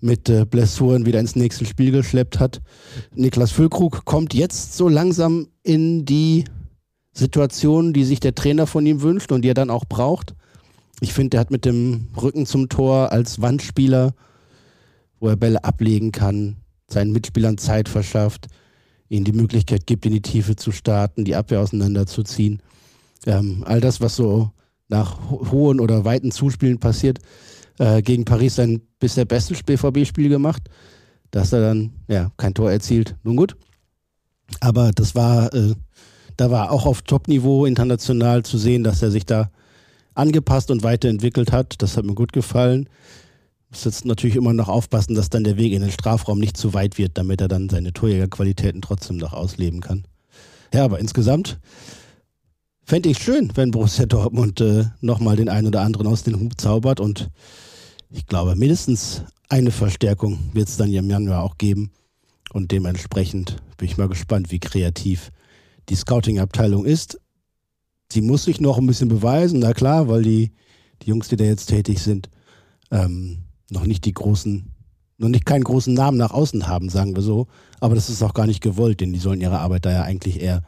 mit 0.00 0.28
äh, 0.28 0.44
Blessuren 0.44 1.06
wieder 1.06 1.20
ins 1.20 1.36
nächste 1.36 1.64
Spiel 1.64 1.90
geschleppt 1.90 2.38
hat. 2.38 2.60
Niklas 3.14 3.50
Füllkrug 3.50 4.04
kommt 4.04 4.34
jetzt 4.34 4.76
so 4.76 4.88
langsam 4.88 5.48
in 5.62 6.04
die 6.04 6.44
Situation, 7.12 7.92
die 7.92 8.04
sich 8.04 8.20
der 8.20 8.34
Trainer 8.34 8.66
von 8.66 8.84
ihm 8.84 9.00
wünscht 9.00 9.32
und 9.32 9.42
die 9.42 9.50
er 9.50 9.54
dann 9.54 9.70
auch 9.70 9.86
braucht. 9.86 10.34
Ich 11.00 11.12
finde, 11.12 11.36
er 11.36 11.40
hat 11.40 11.50
mit 11.50 11.64
dem 11.64 12.08
Rücken 12.20 12.46
zum 12.46 12.68
Tor 12.68 13.12
als 13.12 13.40
Wandspieler, 13.40 14.14
wo 15.18 15.28
er 15.28 15.36
Bälle 15.36 15.64
ablegen 15.64 16.12
kann, 16.12 16.56
seinen 16.88 17.12
Mitspielern 17.12 17.58
Zeit 17.58 17.88
verschafft, 17.88 18.48
ihnen 19.08 19.24
die 19.24 19.32
Möglichkeit 19.32 19.86
gibt, 19.86 20.06
in 20.06 20.12
die 20.12 20.22
Tiefe 20.22 20.56
zu 20.56 20.72
starten, 20.72 21.24
die 21.24 21.36
Abwehr 21.36 21.60
auseinanderzuziehen. 21.60 22.60
Ähm, 23.26 23.64
all 23.66 23.80
das, 23.80 24.00
was 24.00 24.16
so 24.16 24.50
nach 24.88 25.18
hohen 25.30 25.80
oder 25.80 26.04
weiten 26.04 26.30
Zuspielen 26.30 26.78
passiert, 26.78 27.18
äh, 27.78 28.02
gegen 28.02 28.24
Paris 28.24 28.56
sein 28.56 28.82
bisher 28.98 29.24
bestes 29.24 29.62
BVB-Spiel 29.62 30.28
gemacht. 30.28 30.62
Da 31.30 31.40
hast 31.40 31.52
er 31.52 31.60
dann 31.60 31.92
ja 32.08 32.30
kein 32.36 32.54
Tor 32.54 32.70
erzielt. 32.70 33.16
Nun 33.22 33.36
gut. 33.36 33.56
Aber 34.60 34.92
das 34.92 35.14
war, 35.14 35.52
äh, 35.52 35.74
da 36.36 36.50
war 36.50 36.70
auch 36.70 36.86
auf 36.86 37.02
Top-Niveau 37.02 37.66
international 37.66 38.44
zu 38.44 38.58
sehen, 38.58 38.84
dass 38.84 39.02
er 39.02 39.10
sich 39.10 39.26
da 39.26 39.50
angepasst 40.14 40.70
und 40.70 40.82
weiterentwickelt 40.82 41.52
hat. 41.52 41.82
Das 41.82 41.96
hat 41.96 42.04
mir 42.04 42.14
gut 42.14 42.32
gefallen. 42.32 42.88
Muss 43.76 43.84
jetzt 43.84 44.06
natürlich 44.06 44.36
immer 44.36 44.54
noch 44.54 44.68
aufpassen, 44.68 45.14
dass 45.14 45.28
dann 45.28 45.44
der 45.44 45.58
Weg 45.58 45.74
in 45.74 45.82
den 45.82 45.90
Strafraum 45.90 46.38
nicht 46.38 46.56
zu 46.56 46.72
weit 46.72 46.96
wird, 46.96 47.18
damit 47.18 47.42
er 47.42 47.48
dann 47.48 47.68
seine 47.68 47.92
Torjägerqualitäten 47.92 48.80
trotzdem 48.80 49.18
noch 49.18 49.34
ausleben 49.34 49.82
kann. 49.82 50.06
Ja, 50.72 50.82
aber 50.86 50.98
insgesamt 50.98 51.58
fände 52.84 53.10
ich 53.10 53.18
schön, 53.18 53.52
wenn 53.54 53.72
Borussia 53.72 54.06
Dortmund 54.06 54.62
äh, 54.62 54.86
nochmal 55.02 55.36
den 55.36 55.50
einen 55.50 55.66
oder 55.66 55.82
anderen 55.82 56.06
aus 56.06 56.22
den 56.22 56.40
Hub 56.40 56.58
zaubert 56.58 57.00
und 57.00 57.28
ich 58.08 58.24
glaube, 58.24 58.56
mindestens 58.56 59.24
eine 59.50 59.70
Verstärkung 59.70 60.38
wird 60.54 60.68
es 60.68 60.78
dann 60.78 60.90
im 60.90 61.10
Januar 61.10 61.42
auch 61.42 61.58
geben. 61.58 61.90
Und 62.54 62.72
dementsprechend 62.72 63.58
bin 63.76 63.88
ich 63.88 63.98
mal 63.98 64.08
gespannt, 64.08 64.50
wie 64.50 64.58
kreativ 64.58 65.32
die 65.90 65.96
Scouting-Abteilung 65.96 66.86
ist. 66.86 67.20
Sie 68.10 68.22
muss 68.22 68.44
sich 68.44 68.58
noch 68.58 68.78
ein 68.78 68.86
bisschen 68.86 69.10
beweisen, 69.10 69.58
na 69.58 69.74
klar, 69.74 70.08
weil 70.08 70.22
die, 70.22 70.52
die 71.02 71.10
Jungs, 71.10 71.28
die 71.28 71.36
da 71.36 71.44
jetzt 71.44 71.66
tätig 71.66 71.98
sind, 71.98 72.30
ähm, 72.90 73.45
noch 73.70 73.86
nicht 73.86 74.04
die 74.04 74.12
großen, 74.12 74.72
noch 75.18 75.28
nicht 75.28 75.46
keinen 75.46 75.64
großen 75.64 75.94
Namen 75.94 76.18
nach 76.18 76.30
außen 76.30 76.68
haben, 76.68 76.88
sagen 76.88 77.16
wir 77.16 77.22
so. 77.22 77.46
Aber 77.80 77.94
das 77.94 78.10
ist 78.10 78.22
auch 78.22 78.34
gar 78.34 78.46
nicht 78.46 78.62
gewollt, 78.62 79.00
denn 79.00 79.12
die 79.12 79.18
sollen 79.18 79.40
ihre 79.40 79.58
Arbeit 79.58 79.86
da 79.86 79.92
ja 79.92 80.02
eigentlich 80.02 80.40
eher 80.40 80.62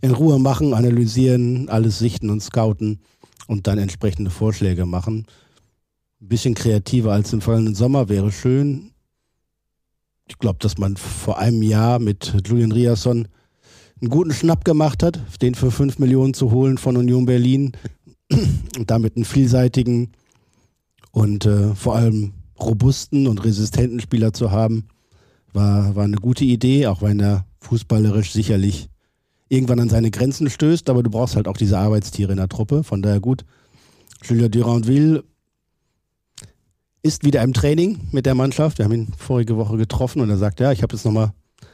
in 0.00 0.10
Ruhe 0.10 0.38
machen, 0.38 0.74
analysieren, 0.74 1.68
alles 1.68 1.98
sichten 1.98 2.30
und 2.30 2.42
scouten 2.42 3.00
und 3.46 3.66
dann 3.66 3.78
entsprechende 3.78 4.30
Vorschläge 4.30 4.86
machen. 4.86 5.26
Ein 6.20 6.28
bisschen 6.28 6.54
kreativer 6.54 7.12
als 7.12 7.32
im 7.32 7.40
vergangenen 7.40 7.74
Sommer 7.74 8.08
wäre 8.08 8.30
schön. 8.30 8.92
Ich 10.28 10.38
glaube, 10.38 10.58
dass 10.60 10.78
man 10.78 10.96
vor 10.96 11.38
einem 11.38 11.62
Jahr 11.62 11.98
mit 11.98 12.34
Julian 12.46 12.72
Riasson 12.72 13.28
einen 14.00 14.10
guten 14.10 14.32
Schnapp 14.32 14.64
gemacht 14.64 15.02
hat, 15.02 15.20
den 15.42 15.54
für 15.54 15.70
5 15.70 15.98
Millionen 15.98 16.34
zu 16.34 16.50
holen 16.50 16.78
von 16.78 16.96
Union 16.96 17.26
Berlin 17.26 17.72
und 18.76 18.90
damit 18.90 19.16
einen 19.16 19.24
vielseitigen 19.24 20.12
und 21.12 21.46
äh, 21.46 21.74
vor 21.74 21.94
allem 21.94 22.32
robusten 22.58 23.26
und 23.26 23.44
resistenten 23.44 24.00
Spieler 24.00 24.32
zu 24.32 24.50
haben, 24.50 24.88
war, 25.52 25.94
war 25.94 26.04
eine 26.04 26.16
gute 26.16 26.44
Idee, 26.44 26.86
auch 26.86 27.02
wenn 27.02 27.20
er 27.20 27.46
fußballerisch 27.60 28.32
sicherlich 28.32 28.88
irgendwann 29.48 29.80
an 29.80 29.88
seine 29.88 30.10
Grenzen 30.10 30.50
stößt, 30.50 30.90
aber 30.90 31.02
du 31.02 31.10
brauchst 31.10 31.36
halt 31.36 31.48
auch 31.48 31.56
diese 31.56 31.78
Arbeitstiere 31.78 32.32
in 32.32 32.38
der 32.38 32.48
Truppe, 32.48 32.82
von 32.84 33.02
daher 33.02 33.20
gut. 33.20 33.44
Julien 34.22 34.50
Durandville 34.50 35.24
ist 37.02 37.24
wieder 37.24 37.42
im 37.42 37.52
Training 37.52 38.00
mit 38.12 38.26
der 38.26 38.34
Mannschaft. 38.34 38.78
Wir 38.78 38.86
haben 38.86 38.92
ihn 38.92 39.12
vorige 39.16 39.56
Woche 39.56 39.76
getroffen 39.76 40.22
und 40.22 40.30
er 40.30 40.38
sagt, 40.38 40.60
ja, 40.60 40.72
ich 40.72 40.82
habe 40.82 40.96
jetzt 40.96 41.04
nochmal 41.04 41.32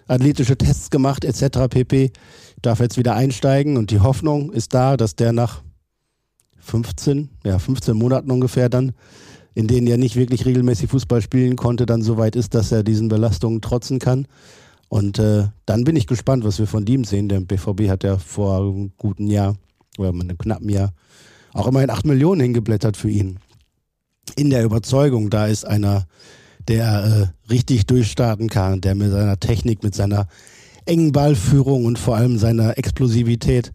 athletische 0.09 0.57
Tests 0.59 0.91
gemacht 0.91 1.25
etc. 1.25 1.69
pp. 1.71 2.13
Darf 2.63 2.81
jetzt 2.81 2.99
wieder 2.99 3.15
einsteigen 3.15 3.77
und 3.77 3.91
die 3.93 4.01
Hoffnung 4.01 4.53
ist 4.53 4.75
da, 4.75 4.97
dass 4.97 5.15
der 5.15 5.33
nach 5.33 5.63
15, 6.59 7.31
ja 7.45 7.59
15 7.59 7.97
Monaten 7.97 8.31
ungefähr 8.31 8.69
dann, 8.69 8.93
in 9.55 9.67
denen 9.67 9.87
er 9.87 9.99
nicht 9.99 10.17
wirklich 10.17 10.47
regelmäßig 10.47 10.91
Fußball 10.91 11.23
spielen 11.23 11.57
konnte, 11.57 11.87
dann 11.87 12.03
so 12.03 12.17
weit 12.17 12.37
ist, 12.37 12.55
dass 12.55 12.73
er 12.73 12.83
diesen 12.83 13.09
Belastungen 13.09 13.61
trotzen 13.61 13.99
kann. 13.99 14.27
Und 14.89 15.19
äh, 15.19 15.49
dann 15.67 15.85
bin 15.85 15.97
ich 15.97 16.07
gespannt, 16.07 16.45
was 16.45 16.59
wir 16.59 16.67
von 16.67 16.87
ihm 16.87 17.05
sehen. 17.05 17.29
Der 17.29 17.41
BVB 17.41 17.89
hat 17.89 18.05
ja 18.05 18.19
vor 18.19 18.59
einem 18.59 18.93
guten 18.97 19.27
Jahr 19.29 19.57
oder 19.99 20.11
einem 20.11 20.39
knappen 20.39 20.69
Jahr 20.69 20.93
auch 21.53 21.67
immerhin 21.67 21.91
8 21.91 22.07
Millionen 22.07 22.41
hingeblättert 22.41 22.97
für 22.97 23.11
ihn 23.11 23.39
in 24.37 24.51
der 24.51 24.65
Überzeugung, 24.65 25.31
da 25.31 25.47
ist 25.47 25.65
einer, 25.65 26.07
der 26.69 27.33
äh, 27.49 27.51
richtig 27.51 27.87
durchstarten 27.87 28.49
kann, 28.49 28.81
der 28.81 28.95
mit 28.95 29.11
seiner 29.11 29.39
Technik, 29.41 29.83
mit 29.83 29.95
seiner 29.95 30.29
engen 30.87 31.13
Ballführung 31.13 31.85
und 31.85 31.99
vor 31.99 32.17
allem 32.17 32.39
seiner 32.39 32.79
Explosivität 32.79 33.73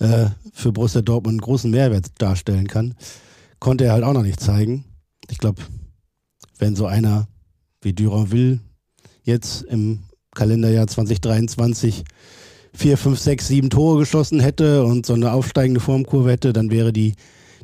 äh, 0.00 0.26
für 0.52 0.72
Borussia 0.72 1.02
Dortmund 1.02 1.34
einen 1.34 1.40
großen 1.40 1.70
Mehrwert 1.70 2.06
darstellen 2.18 2.66
kann, 2.66 2.94
konnte 3.58 3.84
er 3.84 3.92
halt 3.92 4.04
auch 4.04 4.12
noch 4.12 4.22
nicht 4.22 4.40
zeigen. 4.40 4.84
Ich 5.30 5.38
glaube, 5.38 5.62
wenn 6.58 6.76
so 6.76 6.86
einer 6.86 7.28
wie 7.82 7.92
Duranville 7.92 8.60
jetzt 9.22 9.62
im 9.62 10.00
Kalenderjahr 10.34 10.86
2023 10.86 12.04
vier, 12.72 12.98
fünf, 12.98 13.18
sechs, 13.18 13.48
sieben 13.48 13.70
Tore 13.70 14.00
geschossen 14.00 14.40
hätte 14.40 14.84
und 14.84 15.06
so 15.06 15.14
eine 15.14 15.32
aufsteigende 15.32 15.80
Formkurve 15.80 16.30
hätte, 16.30 16.52
dann 16.52 16.70
wäre 16.70 16.92
die 16.92 17.14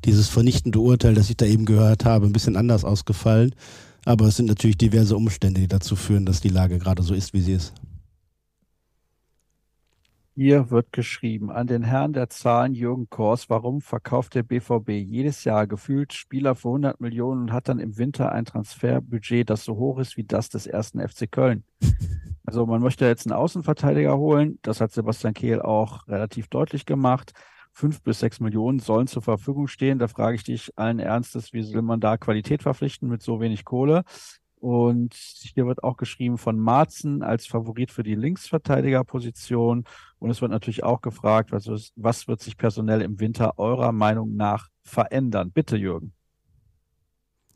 dieses 0.05 0.29
vernichtende 0.29 0.81
Urteil, 0.81 1.15
das 1.15 1.31
ich 1.31 1.37
da 1.37 1.47
eben 1.47 1.65
gehört 1.65 2.05
habe, 2.05 2.27
ein 2.27 2.33
bisschen 2.33 2.57
anders 2.57 2.85
ausgefallen. 2.85 3.55
Aber 4.05 4.27
es 4.27 4.37
sind 4.37 4.47
natürlich 4.47 4.79
diverse 4.79 5.17
Umstände, 5.17 5.61
die 5.61 5.69
dazu 5.69 5.95
führen, 5.95 6.27
dass 6.27 6.41
die 6.41 6.49
Lage 6.49 6.79
gerade 6.79 7.03
so 7.03 7.15
ist, 7.15 7.33
wie 7.35 7.41
sie 7.41 7.53
ist. 7.53 7.73
Hier 10.35 10.71
wird 10.71 10.93
geschrieben 10.93 11.51
an 11.51 11.67
den 11.67 11.83
Herrn 11.83 12.15
der 12.15 12.31
Zahlen 12.31 12.73
Jürgen 12.73 13.11
Kors, 13.11 13.51
warum 13.51 13.83
verkauft 13.83 14.35
der 14.35 14.43
BVB 14.43 14.89
jedes 14.89 15.45
Jahr 15.45 15.67
gefühlt 15.67 16.15
Spieler 16.15 16.55
für 16.55 16.69
100 16.69 17.03
Millionen 17.03 17.43
und 17.43 17.53
hat 17.53 17.69
dann 17.69 17.79
im 17.79 17.99
Winter 17.99 18.33
ein 18.33 18.47
Transferbudget, 18.47 19.51
das 19.51 19.63
so 19.63 19.77
hoch 19.77 19.99
ist 19.99 20.17
wie 20.17 20.25
das 20.25 20.49
des 20.49 20.67
ersten 20.67 21.07
FC 21.07 21.31
Köln. 21.31 21.65
Also 22.45 22.67
man 22.67 22.83
möchte 22.83 23.07
jetzt 23.07 23.25
einen 23.25 23.37
Außenverteidiger 23.37 24.19
holen, 24.19 24.59
das 24.63 24.81
hat 24.81 24.91
Sebastian 24.91 25.33
Kehl 25.33 25.63
auch 25.63 26.09
relativ 26.09 26.49
deutlich 26.49 26.87
gemacht. 26.87 27.33
Fünf 27.73 28.03
bis 28.03 28.19
sechs 28.19 28.41
Millionen 28.41 28.81
sollen 28.81 29.07
zur 29.07 29.23
Verfügung 29.23 29.69
stehen. 29.69 30.01
Da 30.01 30.09
frage 30.09 30.35
ich 30.35 30.43
dich 30.43 30.77
allen 30.77 30.99
Ernstes, 30.99 31.53
wie 31.53 31.63
soll 31.63 31.83
man 31.83 32.01
da 32.01 32.19
Qualität 32.19 32.63
verpflichten 32.65 33.09
mit 33.09 33.23
so 33.23 33.41
wenig 33.41 33.65
Kohle? 33.65 34.03
Und 34.63 35.13
hier 35.17 35.67
wird 35.67 35.83
auch 35.83 35.97
geschrieben 35.97 36.39
von 36.39 36.57
Marzen 36.57 37.25
als 37.25 37.49
Favorit 37.49 37.91
für 37.91 38.05
die 38.05 38.15
Linksverteidigerposition. 38.15 39.83
Und 40.21 40.31
es 40.31 40.41
wird 40.41 40.53
natürlich 40.53 40.85
auch 40.85 41.01
gefragt, 41.01 41.51
was, 41.51 41.67
was 41.97 42.29
wird 42.29 42.41
sich 42.41 42.57
personell 42.57 43.03
im 43.03 43.19
Winter 43.19 43.59
eurer 43.59 43.91
Meinung 43.91 44.37
nach 44.37 44.69
verändern? 44.85 45.51
Bitte, 45.51 45.77
Jürgen. 45.77 46.13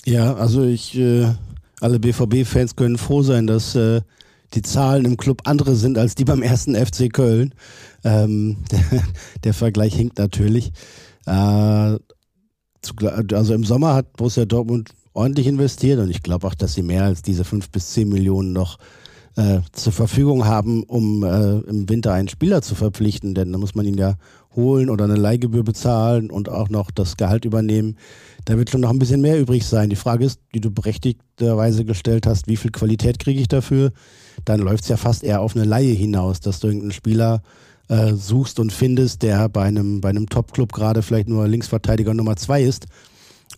Ja, 0.04 0.34
also 0.34 0.64
ich, 0.64 0.98
äh, 0.98 1.32
alle 1.80 2.00
BVB-Fans 2.00 2.74
können 2.74 2.98
froh 2.98 3.22
sein, 3.22 3.46
dass 3.46 3.76
äh, 3.76 4.00
die 4.54 4.62
Zahlen 4.62 5.04
im 5.04 5.16
Club 5.16 5.42
andere 5.44 5.76
sind 5.76 5.98
als 5.98 6.16
die 6.16 6.24
beim 6.24 6.42
ersten 6.42 6.74
FC 6.74 7.12
Köln. 7.12 7.54
Ähm, 8.02 8.64
der, 9.44 9.54
Vergleich 9.54 9.94
hinkt 9.94 10.18
natürlich. 10.18 10.72
Äh, 11.26 11.98
also 13.32 13.54
im 13.54 13.62
Sommer 13.62 13.94
hat 13.94 14.12
Borussia 14.14 14.44
Dortmund 14.44 14.90
ordentlich 15.16 15.46
investiert 15.46 15.98
und 15.98 16.10
ich 16.10 16.22
glaube 16.22 16.46
auch, 16.46 16.54
dass 16.54 16.74
sie 16.74 16.82
mehr 16.82 17.04
als 17.04 17.22
diese 17.22 17.44
fünf 17.44 17.70
bis 17.70 17.92
zehn 17.92 18.08
Millionen 18.08 18.52
noch 18.52 18.78
äh, 19.36 19.60
zur 19.72 19.92
Verfügung 19.92 20.46
haben, 20.46 20.82
um 20.82 21.22
äh, 21.22 21.58
im 21.68 21.88
Winter 21.88 22.12
einen 22.12 22.28
Spieler 22.28 22.62
zu 22.62 22.74
verpflichten, 22.74 23.34
denn 23.34 23.52
da 23.52 23.58
muss 23.58 23.74
man 23.74 23.86
ihn 23.86 23.98
ja 23.98 24.16
holen 24.54 24.88
oder 24.88 25.04
eine 25.04 25.16
Leihgebühr 25.16 25.62
bezahlen 25.62 26.30
und 26.30 26.48
auch 26.48 26.70
noch 26.70 26.90
das 26.90 27.16
Gehalt 27.16 27.44
übernehmen. 27.44 27.96
Da 28.46 28.56
wird 28.56 28.70
schon 28.70 28.80
noch 28.80 28.90
ein 28.90 28.98
bisschen 28.98 29.20
mehr 29.20 29.38
übrig 29.38 29.66
sein. 29.66 29.90
Die 29.90 29.96
Frage 29.96 30.24
ist, 30.24 30.40
die 30.54 30.60
du 30.60 30.70
berechtigterweise 30.70 31.84
gestellt 31.84 32.26
hast, 32.26 32.48
wie 32.48 32.56
viel 32.56 32.70
Qualität 32.70 33.18
kriege 33.18 33.40
ich 33.40 33.48
dafür? 33.48 33.92
Dann 34.44 34.60
läuft 34.60 34.84
es 34.84 34.88
ja 34.88 34.96
fast 34.96 35.24
eher 35.24 35.42
auf 35.42 35.54
eine 35.54 35.66
Laie 35.66 35.92
hinaus, 35.92 36.40
dass 36.40 36.60
du 36.60 36.68
irgendeinen 36.68 36.92
Spieler 36.92 37.42
äh, 37.88 38.14
suchst 38.14 38.58
und 38.58 38.72
findest, 38.72 39.22
der 39.22 39.48
bei 39.50 39.64
einem, 39.64 40.00
bei 40.00 40.08
einem 40.08 40.28
Top-Club 40.28 40.72
gerade 40.72 41.02
vielleicht 41.02 41.28
nur 41.28 41.46
Linksverteidiger 41.46 42.14
Nummer 42.14 42.36
zwei 42.36 42.62
ist 42.62 42.86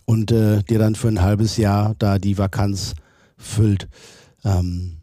und 0.09 0.31
äh, 0.31 0.63
dir 0.63 0.79
dann 0.79 0.95
für 0.95 1.07
ein 1.07 1.21
halbes 1.21 1.57
Jahr 1.57 1.93
da 1.99 2.17
die 2.17 2.39
Vakanz 2.39 2.95
füllt. 3.37 3.87
Ähm, 4.43 5.01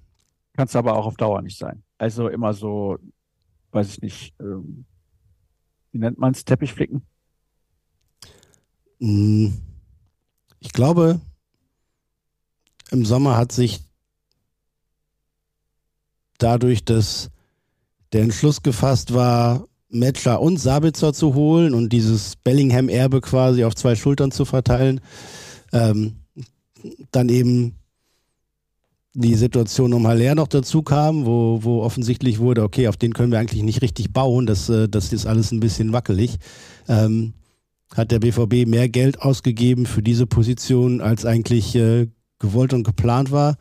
Kannst 0.56 0.74
aber 0.74 0.96
auch 0.96 1.06
auf 1.06 1.14
Dauer 1.14 1.42
nicht 1.42 1.56
sein. 1.56 1.84
Also 1.96 2.26
immer 2.26 2.52
so, 2.54 2.98
weiß 3.70 3.88
ich 3.88 4.02
nicht, 4.02 4.34
ähm, 4.40 4.84
wie 5.92 5.98
nennt 5.98 6.18
man 6.18 6.32
es, 6.32 6.44
Teppichflicken? 6.44 7.06
Mm, 8.98 9.50
ich 10.58 10.72
glaube, 10.72 11.20
im 12.90 13.04
Sommer 13.04 13.36
hat 13.36 13.52
sich 13.52 13.84
dadurch, 16.38 16.84
dass 16.84 17.30
der 18.12 18.22
Entschluss 18.22 18.60
gefasst 18.60 19.14
war, 19.14 19.68
Matcher 19.88 20.40
und 20.40 20.58
Sabitzer 20.58 21.12
zu 21.12 21.34
holen 21.34 21.74
und 21.74 21.92
dieses 21.92 22.36
Bellingham-Erbe 22.36 23.20
quasi 23.20 23.64
auf 23.64 23.74
zwei 23.74 23.94
Schultern 23.94 24.30
zu 24.30 24.44
verteilen. 24.44 25.00
Ähm, 25.72 26.16
dann 27.10 27.28
eben 27.28 27.76
die 29.14 29.34
Situation 29.34 29.94
um 29.94 30.06
Haller 30.06 30.34
noch 30.34 30.48
dazu 30.48 30.82
kam, 30.82 31.24
wo, 31.24 31.60
wo 31.62 31.80
offensichtlich 31.82 32.38
wurde, 32.38 32.62
okay, 32.62 32.88
auf 32.88 32.98
den 32.98 33.14
können 33.14 33.32
wir 33.32 33.38
eigentlich 33.38 33.62
nicht 33.62 33.80
richtig 33.80 34.12
bauen, 34.12 34.44
das, 34.46 34.68
äh, 34.68 34.88
das 34.88 35.12
ist 35.12 35.24
alles 35.24 35.52
ein 35.52 35.60
bisschen 35.60 35.92
wackelig. 35.92 36.36
Ähm, 36.86 37.32
hat 37.94 38.10
der 38.10 38.18
BVB 38.18 38.68
mehr 38.68 38.88
Geld 38.88 39.22
ausgegeben 39.22 39.86
für 39.86 40.02
diese 40.02 40.26
Position, 40.26 41.00
als 41.00 41.24
eigentlich 41.24 41.74
äh, 41.76 42.08
gewollt 42.38 42.74
und 42.74 42.84
geplant 42.84 43.30
war 43.30 43.56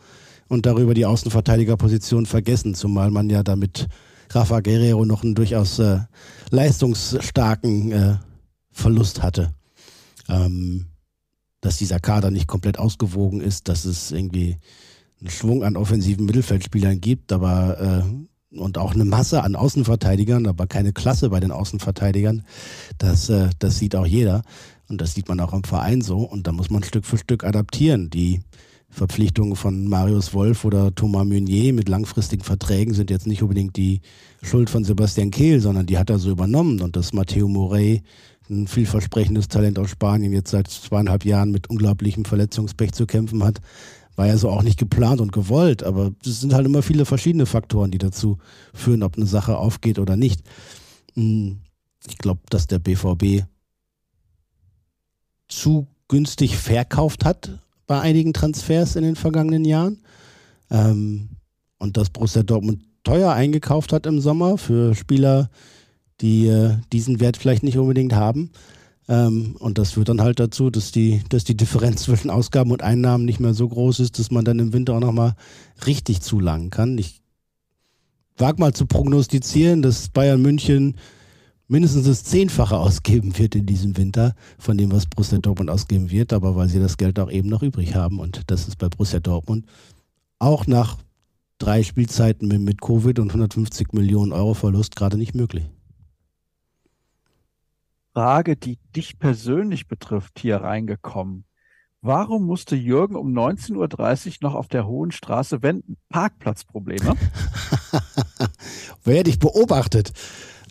und 0.50 0.66
darüber 0.66 0.94
die 0.94 1.06
Außenverteidigerposition 1.06 2.26
vergessen, 2.26 2.76
zumal 2.76 3.12
man 3.12 3.30
ja 3.30 3.42
damit 3.42 3.88
Rafa 4.30 4.60
Guerrero 4.60 5.06
noch 5.06 5.24
einen 5.24 5.36
durchaus 5.36 5.80
äh, 5.80 6.00
leistungsstarken 6.50 7.92
äh, 7.92 8.16
Verlust 8.72 9.22
hatte. 9.22 9.54
Ähm, 10.28 10.88
dass 11.62 11.78
dieser 11.78 12.00
Kader 12.00 12.30
nicht 12.30 12.48
komplett 12.48 12.78
ausgewogen 12.78 13.42
ist, 13.42 13.68
dass 13.70 13.86
es 13.86 14.12
irgendwie 14.12 14.58
einen 15.20 15.30
Schwung 15.30 15.64
an 15.64 15.78
offensiven 15.78 16.26
Mittelfeldspielern 16.26 17.02
gibt, 17.02 17.32
aber 17.32 18.04
äh, 18.04 18.58
und 18.58 18.78
auch 18.78 18.94
eine 18.94 19.06
Masse 19.06 19.44
an 19.44 19.56
Außenverteidigern, 19.56 20.48
aber 20.48 20.68
keine 20.68 20.94
Klasse 20.94 21.30
bei 21.30 21.40
den 21.40 21.52
Außenverteidigern. 21.52 22.44
Das, 22.98 23.30
äh, 23.30 23.50
das 23.60 23.78
sieht 23.80 23.96
auch 23.96 24.06
jeder 24.06 24.44
und 24.88 25.02
das 25.02 25.14
sieht 25.14 25.28
man 25.28 25.40
auch 25.40 25.54
im 25.54 25.64
Verein 25.64 26.02
so 26.02 26.20
und 26.20 26.48
da 26.48 26.52
muss 26.52 26.70
man 26.70 26.84
Stück 26.84 27.06
für 27.06 27.18
Stück 27.18 27.44
adaptieren. 27.44 28.10
Die 28.10 28.42
Verpflichtungen 28.90 29.56
von 29.56 29.88
Marius 29.88 30.34
Wolf 30.34 30.64
oder 30.64 30.94
Thomas 30.96 31.26
Meunier 31.26 31.74
mit 31.74 31.90
langfristigen 31.90 32.44
Verträgen 32.44 32.94
sind 32.94 33.10
jetzt 33.10 33.28
nicht 33.28 33.42
unbedingt 33.42 33.76
die 33.76 34.02
Schuld 34.42 34.70
von 34.70 34.84
Sebastian 34.84 35.32
Kehl, 35.32 35.60
sondern 35.60 35.86
die 35.86 35.98
hat 35.98 36.10
er 36.10 36.20
so 36.20 36.32
übernommen. 36.32 36.82
Und 36.82 36.96
dass 36.96 37.12
Matteo 37.12 37.48
Morey, 37.48 38.04
ein 38.50 38.68
vielversprechendes 38.68 39.48
Talent 39.48 39.80
aus 39.80 39.90
Spanien, 39.90 40.32
jetzt 40.32 40.52
seit 40.52 40.68
zweieinhalb 40.70 41.26
Jahren 41.26 41.52
mit 41.52 41.70
unglaublichem 41.70 42.26
Verletzungspech 42.26 42.94
zu 42.94 43.06
kämpfen 43.06 43.44
hat, 43.44 43.60
war 44.16 44.28
ja 44.28 44.38
so 44.38 44.50
auch 44.50 44.64
nicht 44.64 44.80
geplant 44.80 45.20
und 45.20 45.34
gewollt. 45.34 45.84
Aber 45.84 46.12
es 46.26 46.40
sind 46.40 46.54
halt 46.54 46.66
immer 46.66 46.82
viele 46.82 47.06
verschiedene 47.06 47.46
Faktoren, 47.46 47.92
die 47.92 47.98
dazu 47.98 48.38
führen, 48.74 49.04
ob 49.04 49.18
eine 49.18 49.26
Sache 49.26 49.58
aufgeht 49.58 50.00
oder 50.00 50.16
nicht. 50.16 50.42
Hm, 51.16 51.60
ich 52.08 52.18
glaube, 52.18 52.42
dass 52.50 52.68
der 52.68 52.80
BVB 52.80 53.46
zu 55.48 55.88
günstig 56.08 56.56
verkauft 56.58 57.26
hat 57.26 57.64
bei 57.88 58.00
einigen 58.00 58.34
Transfers 58.34 58.96
in 58.96 59.04
den 59.04 59.16
vergangenen 59.16 59.66
Jahren. 59.66 60.02
Ähm, 60.70 61.30
und 61.78 61.98
dass 61.98 62.10
Borussia 62.10 62.44
Dortmund 62.44 62.82
teuer 63.04 63.32
eingekauft 63.32 63.94
hat 63.94 64.06
im 64.06 64.20
Sommer 64.20 64.58
für 64.58 64.96
Spieler, 64.96 65.50
die 66.22 66.48
äh, 66.48 66.78
diesen 66.92 67.20
Wert 67.20 67.38
vielleicht 67.38 67.64
nicht 67.64 67.78
unbedingt 67.78 68.14
haben. 68.14 68.52
Ähm, 69.08 69.56
und 69.60 69.78
das 69.78 69.92
führt 69.92 70.10
dann 70.10 70.22
halt 70.22 70.40
dazu, 70.40 70.70
dass 70.70 70.92
die, 70.92 71.22
dass 71.30 71.44
die 71.44 71.58
Differenz 71.58 72.04
zwischen 72.04 72.30
Ausgaben 72.30 72.72
und 72.72 72.82
Einnahmen 72.82 73.26
nicht 73.26 73.40
mehr 73.40 73.54
so 73.54 73.68
groß 73.68 74.00
ist, 74.00 74.20
dass 74.20 74.32
man 74.32 74.46
dann 74.46 74.60
im 74.60 74.74
Winter 74.74 74.96
auch 74.96 75.00
nochmal 75.00 75.36
richtig 75.86 76.22
zulangen 76.22 76.70
kann. 76.70 76.98
Ich 76.98 77.22
wage 78.38 78.60
mal 78.60 78.74
zu 78.74 78.86
prognostizieren, 78.86 79.82
dass 79.82 80.10
Bayern 80.10 80.42
München 80.42 80.96
mindestens 81.68 82.05
das 82.05 82.24
Zehnfache 82.24 82.78
ausgeben 82.78 83.38
wird 83.38 83.55
in 83.55 83.66
diesem 83.66 83.97
Winter 83.97 84.36
von 84.57 84.78
dem, 84.78 84.91
was 84.91 85.05
Borussia 85.05 85.39
Dortmund 85.39 85.70
ausgeben 85.70 86.11
wird, 86.11 86.34
aber 86.34 86.55
weil 86.55 86.70
sie 86.70 86.80
das 86.80 86.97
Geld 86.97 87.20
auch 87.20 87.32
eben 87.32 87.49
noch 87.49 87.63
übrig 87.63 87.95
haben. 87.95 88.20
Und 88.20 88.43
das 88.47 88.68
ist 88.68 88.78
bei 88.78 88.89
Borussia 88.89 89.20
Dortmund 89.20 89.66
auch 90.39 90.68
nach 90.68 90.97
drei 91.57 91.84
Spielzeiten 91.84 92.47
mit 92.63 92.82
Covid 92.82 93.20
und 93.20 93.30
150 93.30 93.93
Millionen 93.93 94.34
Euro 94.34 94.53
Verlust 94.53 94.95
gerade 94.95 95.18
nicht 95.18 95.36
möglich. 95.36 95.66
Frage, 98.13 98.55
die 98.55 98.80
dich 98.95 99.20
persönlich 99.20 99.88
betrifft, 99.88 100.39
hier 100.39 100.57
reingekommen. 100.57 101.45
Warum 102.01 102.45
musste 102.45 102.76
Jürgen 102.76 103.16
um 103.16 103.34
19.30 103.34 104.28
Uhr 104.28 104.38
noch 104.41 104.53
auf 104.53 104.68
der 104.68 104.86
Hohen 104.86 105.11
Straße 105.11 105.63
wenden? 105.63 105.97
Parkplatzprobleme? 106.09 107.16
Wer 109.03 109.24
dich 109.24 109.39
beobachtet? 109.39 110.13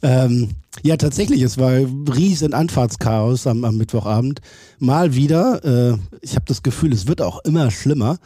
Ähm, 0.05 0.51
ja, 0.83 0.99
tatsächlich, 0.99 1.41
es 1.41 1.57
war 1.57 1.73
riesen 1.73 2.53
Anfahrtschaos 2.53 3.47
am, 3.47 3.65
am 3.65 3.79
Mittwochabend. 3.79 4.43
Mal 4.79 5.15
wieder. 5.15 5.65
Äh, 5.65 5.97
ich 6.21 6.35
habe 6.35 6.45
das 6.47 6.63
Gefühl, 6.63 6.93
es 6.93 7.07
wird 7.07 7.23
auch 7.23 7.43
immer 7.45 7.71
schlimmer. 7.71 8.19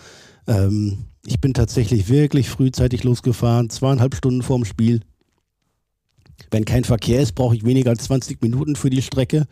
Ähm, 0.49 1.05
ich 1.24 1.41
bin 1.41 1.55
tatsächlich 1.55 2.09
wirklich 2.09 2.49
frühzeitig 2.49 3.05
losgefahren, 3.05 3.70
zweieinhalb 3.70 4.16
Stunden 4.16 4.43
vorm 4.43 4.64
Spiel. 4.64 5.03
Wenn 6.51 6.64
kein 6.64 6.83
Verkehr 6.83 7.22
ist, 7.22 7.37
brauche 7.37 7.55
ich 7.55 7.64
weniger 7.64 7.91
als 7.91 8.05
20 8.05 8.43
Minuten 8.43 8.74
für 8.74 8.91
die 8.91 9.03
Strecke. 9.03 9.47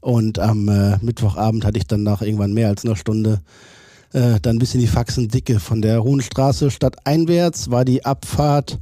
Und 0.00 0.38
am 0.38 0.68
äh, 0.68 0.98
Mittwochabend 0.98 1.64
hatte 1.64 1.78
ich 1.78 1.88
dann 1.88 2.04
nach 2.04 2.22
irgendwann 2.22 2.52
mehr 2.52 2.68
als 2.68 2.84
einer 2.84 2.94
Stunde 2.94 3.40
äh, 4.12 4.38
dann 4.40 4.54
ein 4.54 4.60
bisschen 4.60 4.80
die 4.80 4.86
Faxen 4.86 5.26
dicke. 5.26 5.58
Von 5.58 5.82
der 5.82 6.04
Hohenstraße 6.04 6.70
stadteinwärts 6.70 7.72
war 7.72 7.84
die 7.84 8.04
Abfahrt 8.04 8.78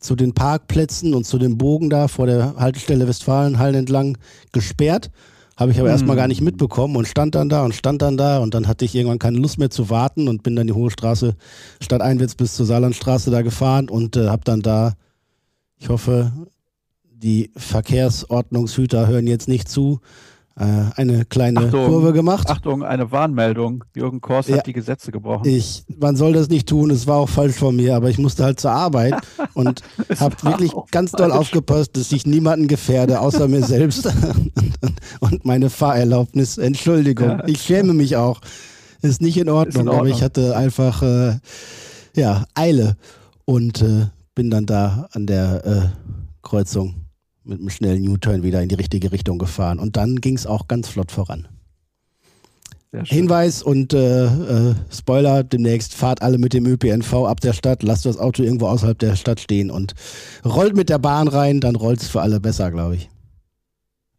zu 0.00 0.16
den 0.16 0.32
Parkplätzen 0.32 1.14
und 1.14 1.24
zu 1.24 1.38
dem 1.38 1.58
Bogen 1.58 1.90
da 1.90 2.08
vor 2.08 2.26
der 2.26 2.54
Haltestelle 2.56 3.08
Westfalenhallen 3.08 3.74
entlang 3.74 4.18
gesperrt. 4.52 5.10
Habe 5.56 5.72
ich 5.72 5.78
aber 5.78 5.88
hm. 5.88 5.94
erstmal 5.94 6.16
gar 6.16 6.28
nicht 6.28 6.40
mitbekommen 6.40 6.94
und 6.96 7.08
stand 7.08 7.34
dann 7.34 7.48
da 7.48 7.64
und 7.64 7.74
stand 7.74 8.00
dann 8.00 8.16
da 8.16 8.38
und 8.38 8.54
dann 8.54 8.68
hatte 8.68 8.84
ich 8.84 8.94
irgendwann 8.94 9.18
keine 9.18 9.38
Lust 9.38 9.58
mehr 9.58 9.70
zu 9.70 9.90
warten 9.90 10.28
und 10.28 10.44
bin 10.44 10.54
dann 10.54 10.68
die 10.68 10.72
Hohe 10.72 10.90
Straße 10.90 11.34
statt 11.80 12.00
Einwitz 12.00 12.36
bis 12.36 12.54
zur 12.54 12.64
Saarlandstraße 12.64 13.32
da 13.32 13.42
gefahren 13.42 13.88
und 13.88 14.16
äh, 14.16 14.28
habe 14.28 14.44
dann 14.44 14.62
da, 14.62 14.94
ich 15.76 15.88
hoffe, 15.88 16.32
die 17.10 17.50
Verkehrsordnungshüter 17.56 19.08
hören 19.08 19.26
jetzt 19.26 19.48
nicht 19.48 19.68
zu, 19.68 19.98
eine 20.58 21.24
kleine 21.24 21.60
Achtung, 21.60 21.86
Kurve 21.86 22.12
gemacht. 22.12 22.50
Achtung, 22.50 22.82
eine 22.82 23.12
Warnmeldung. 23.12 23.84
Jürgen 23.94 24.20
Kors 24.20 24.48
ja, 24.48 24.56
hat 24.56 24.66
die 24.66 24.72
Gesetze 24.72 25.12
gebrochen. 25.12 25.48
Ich, 25.48 25.84
man 26.00 26.16
soll 26.16 26.32
das 26.32 26.48
nicht 26.48 26.68
tun, 26.68 26.90
es 26.90 27.06
war 27.06 27.18
auch 27.18 27.28
falsch 27.28 27.56
von 27.56 27.76
mir, 27.76 27.94
aber 27.94 28.10
ich 28.10 28.18
musste 28.18 28.44
halt 28.44 28.58
zur 28.58 28.72
Arbeit 28.72 29.14
und 29.54 29.82
habe 30.18 30.34
wirklich 30.42 30.72
ganz 30.90 31.12
falsch. 31.12 31.30
doll 31.30 31.32
aufgepasst, 31.32 31.96
dass 31.96 32.10
ich 32.10 32.26
niemanden 32.26 32.66
gefährde, 32.66 33.20
außer 33.20 33.46
mir 33.46 33.62
selbst 33.62 34.12
und 35.20 35.44
meine 35.44 35.70
Fahrerlaubnis. 35.70 36.58
Entschuldigung, 36.58 37.28
ja. 37.28 37.46
ich 37.46 37.62
schäme 37.62 37.94
mich 37.94 38.16
auch. 38.16 38.40
Ist 39.00 39.20
nicht 39.20 39.36
in 39.36 39.48
Ordnung, 39.48 39.82
in 39.82 39.88
Ordnung. 39.88 40.06
aber 40.06 40.08
ich 40.08 40.22
hatte 40.24 40.56
einfach 40.56 41.02
äh, 41.02 41.38
ja, 42.16 42.46
Eile 42.54 42.96
und 43.44 43.80
äh, 43.80 44.06
bin 44.34 44.50
dann 44.50 44.66
da 44.66 45.08
an 45.12 45.26
der 45.26 45.64
äh, 45.64 45.82
Kreuzung 46.42 47.07
mit 47.48 47.60
einem 47.60 47.70
schnellen 47.70 48.08
U-Turn 48.08 48.42
wieder 48.42 48.62
in 48.62 48.68
die 48.68 48.74
richtige 48.74 49.12
Richtung 49.12 49.38
gefahren. 49.38 49.78
Und 49.78 49.96
dann 49.96 50.20
ging 50.20 50.36
es 50.36 50.46
auch 50.46 50.68
ganz 50.68 50.88
flott 50.88 51.10
voran. 51.10 51.48
Hinweis 52.90 53.62
und 53.62 53.92
äh, 53.92 54.24
äh, 54.24 54.74
Spoiler, 54.90 55.44
demnächst 55.44 55.94
fahrt 55.94 56.22
alle 56.22 56.38
mit 56.38 56.54
dem 56.54 56.64
ÖPNV 56.64 57.12
ab 57.26 57.40
der 57.40 57.52
Stadt, 57.52 57.82
lasst 57.82 58.06
das 58.06 58.16
Auto 58.16 58.42
irgendwo 58.42 58.66
außerhalb 58.66 58.98
der 58.98 59.14
Stadt 59.14 59.40
stehen 59.40 59.70
und 59.70 59.94
rollt 60.42 60.74
mit 60.74 60.88
der 60.88 60.98
Bahn 60.98 61.28
rein, 61.28 61.60
dann 61.60 61.76
rollt 61.76 62.00
es 62.00 62.08
für 62.08 62.22
alle 62.22 62.40
besser, 62.40 62.70
glaube 62.70 62.96
ich. 62.96 63.10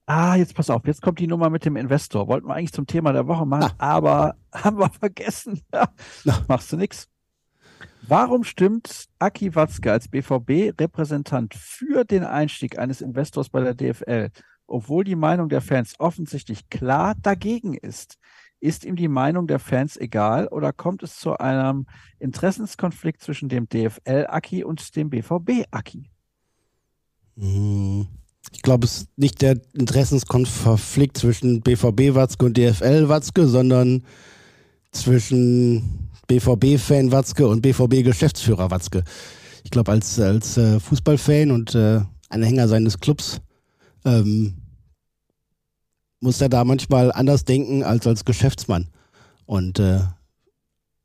Ah, 0.06 0.36
jetzt 0.36 0.54
pass 0.54 0.70
auf, 0.70 0.86
jetzt 0.86 1.02
kommt 1.02 1.20
die 1.20 1.28
Nummer 1.28 1.50
mit 1.50 1.66
dem 1.66 1.76
Investor. 1.76 2.28
Wollten 2.28 2.48
wir 2.48 2.56
eigentlich 2.56 2.74
zum 2.74 2.86
Thema 2.86 3.12
der 3.12 3.28
Woche 3.28 3.46
machen, 3.46 3.72
ah. 3.80 3.98
aber 3.98 4.36
haben 4.54 4.78
wir 4.78 4.90
vergessen. 4.90 5.62
Ja, 5.74 5.90
machst 6.48 6.72
du 6.72 6.78
nichts. 6.78 7.08
Warum 8.10 8.44
stimmt 8.44 9.06
Aki 9.20 9.54
Watzke 9.54 9.92
als 9.92 10.08
BVB-Repräsentant 10.08 11.54
für 11.54 12.06
den 12.06 12.24
Einstieg 12.24 12.80
eines 12.80 13.02
Investors 13.02 13.50
bei 13.50 13.62
der 13.62 13.76
DFL, 13.76 14.32
obwohl 14.66 15.04
die 15.04 15.16
Meinung 15.16 15.48
der 15.48 15.62
Fans 15.62 15.94
offensichtlich 16.00 16.72
klar 16.72 17.14
dagegen 17.22 17.76
ist? 17.76 18.18
Ist 18.60 18.84
ihm 18.84 18.96
die 18.96 19.10
Meinung 19.10 19.46
der 19.46 19.60
Fans 19.60 19.96
egal 19.96 20.48
oder 20.48 20.74
kommt 20.74 21.04
es 21.04 21.18
zu 21.20 21.38
einem 21.38 21.86
Interessenskonflikt 22.18 23.22
zwischen 23.22 23.48
dem 23.48 23.70
DFL-Aki 23.70 24.64
und 24.64 24.96
dem 24.96 25.12
BVB-Aki? 25.12 26.10
Hm. 27.38 28.08
Ich 28.52 28.64
glaube, 28.64 28.86
es 28.88 29.02
ist 29.02 29.18
nicht 29.18 29.44
der 29.44 29.62
Interessenskonflikt 29.74 31.16
zwischen 31.16 31.62
BVB-Watzke 31.62 32.44
und 32.44 32.58
DFL-Watzke, 32.58 33.46
sondern 33.46 34.04
zwischen 34.92 36.09
BVB-Fan 36.30 37.12
Watzke 37.12 37.48
und 37.48 37.62
BVB-Geschäftsführer 37.62 38.72
Watzke. 38.72 39.04
Ich 39.64 39.72
glaube, 39.72 39.92
als, 39.92 40.20
als 40.20 40.58
äh, 40.58 40.80
Fußballfan 40.80 41.52
und 41.52 41.76
äh, 41.76 42.02
Anhänger 42.30 42.68
seines 42.68 43.00
Clubs 43.00 43.42
ähm, 44.06 44.54
muss 46.22 46.40
er 46.40 46.50
da 46.50 46.64
manchmal 46.64 47.12
anders 47.12 47.46
denken 47.46 47.84
als 47.84 48.06
als 48.06 48.26
Geschäftsmann. 48.26 48.90
Und 49.46 49.80
äh, 49.80 50.02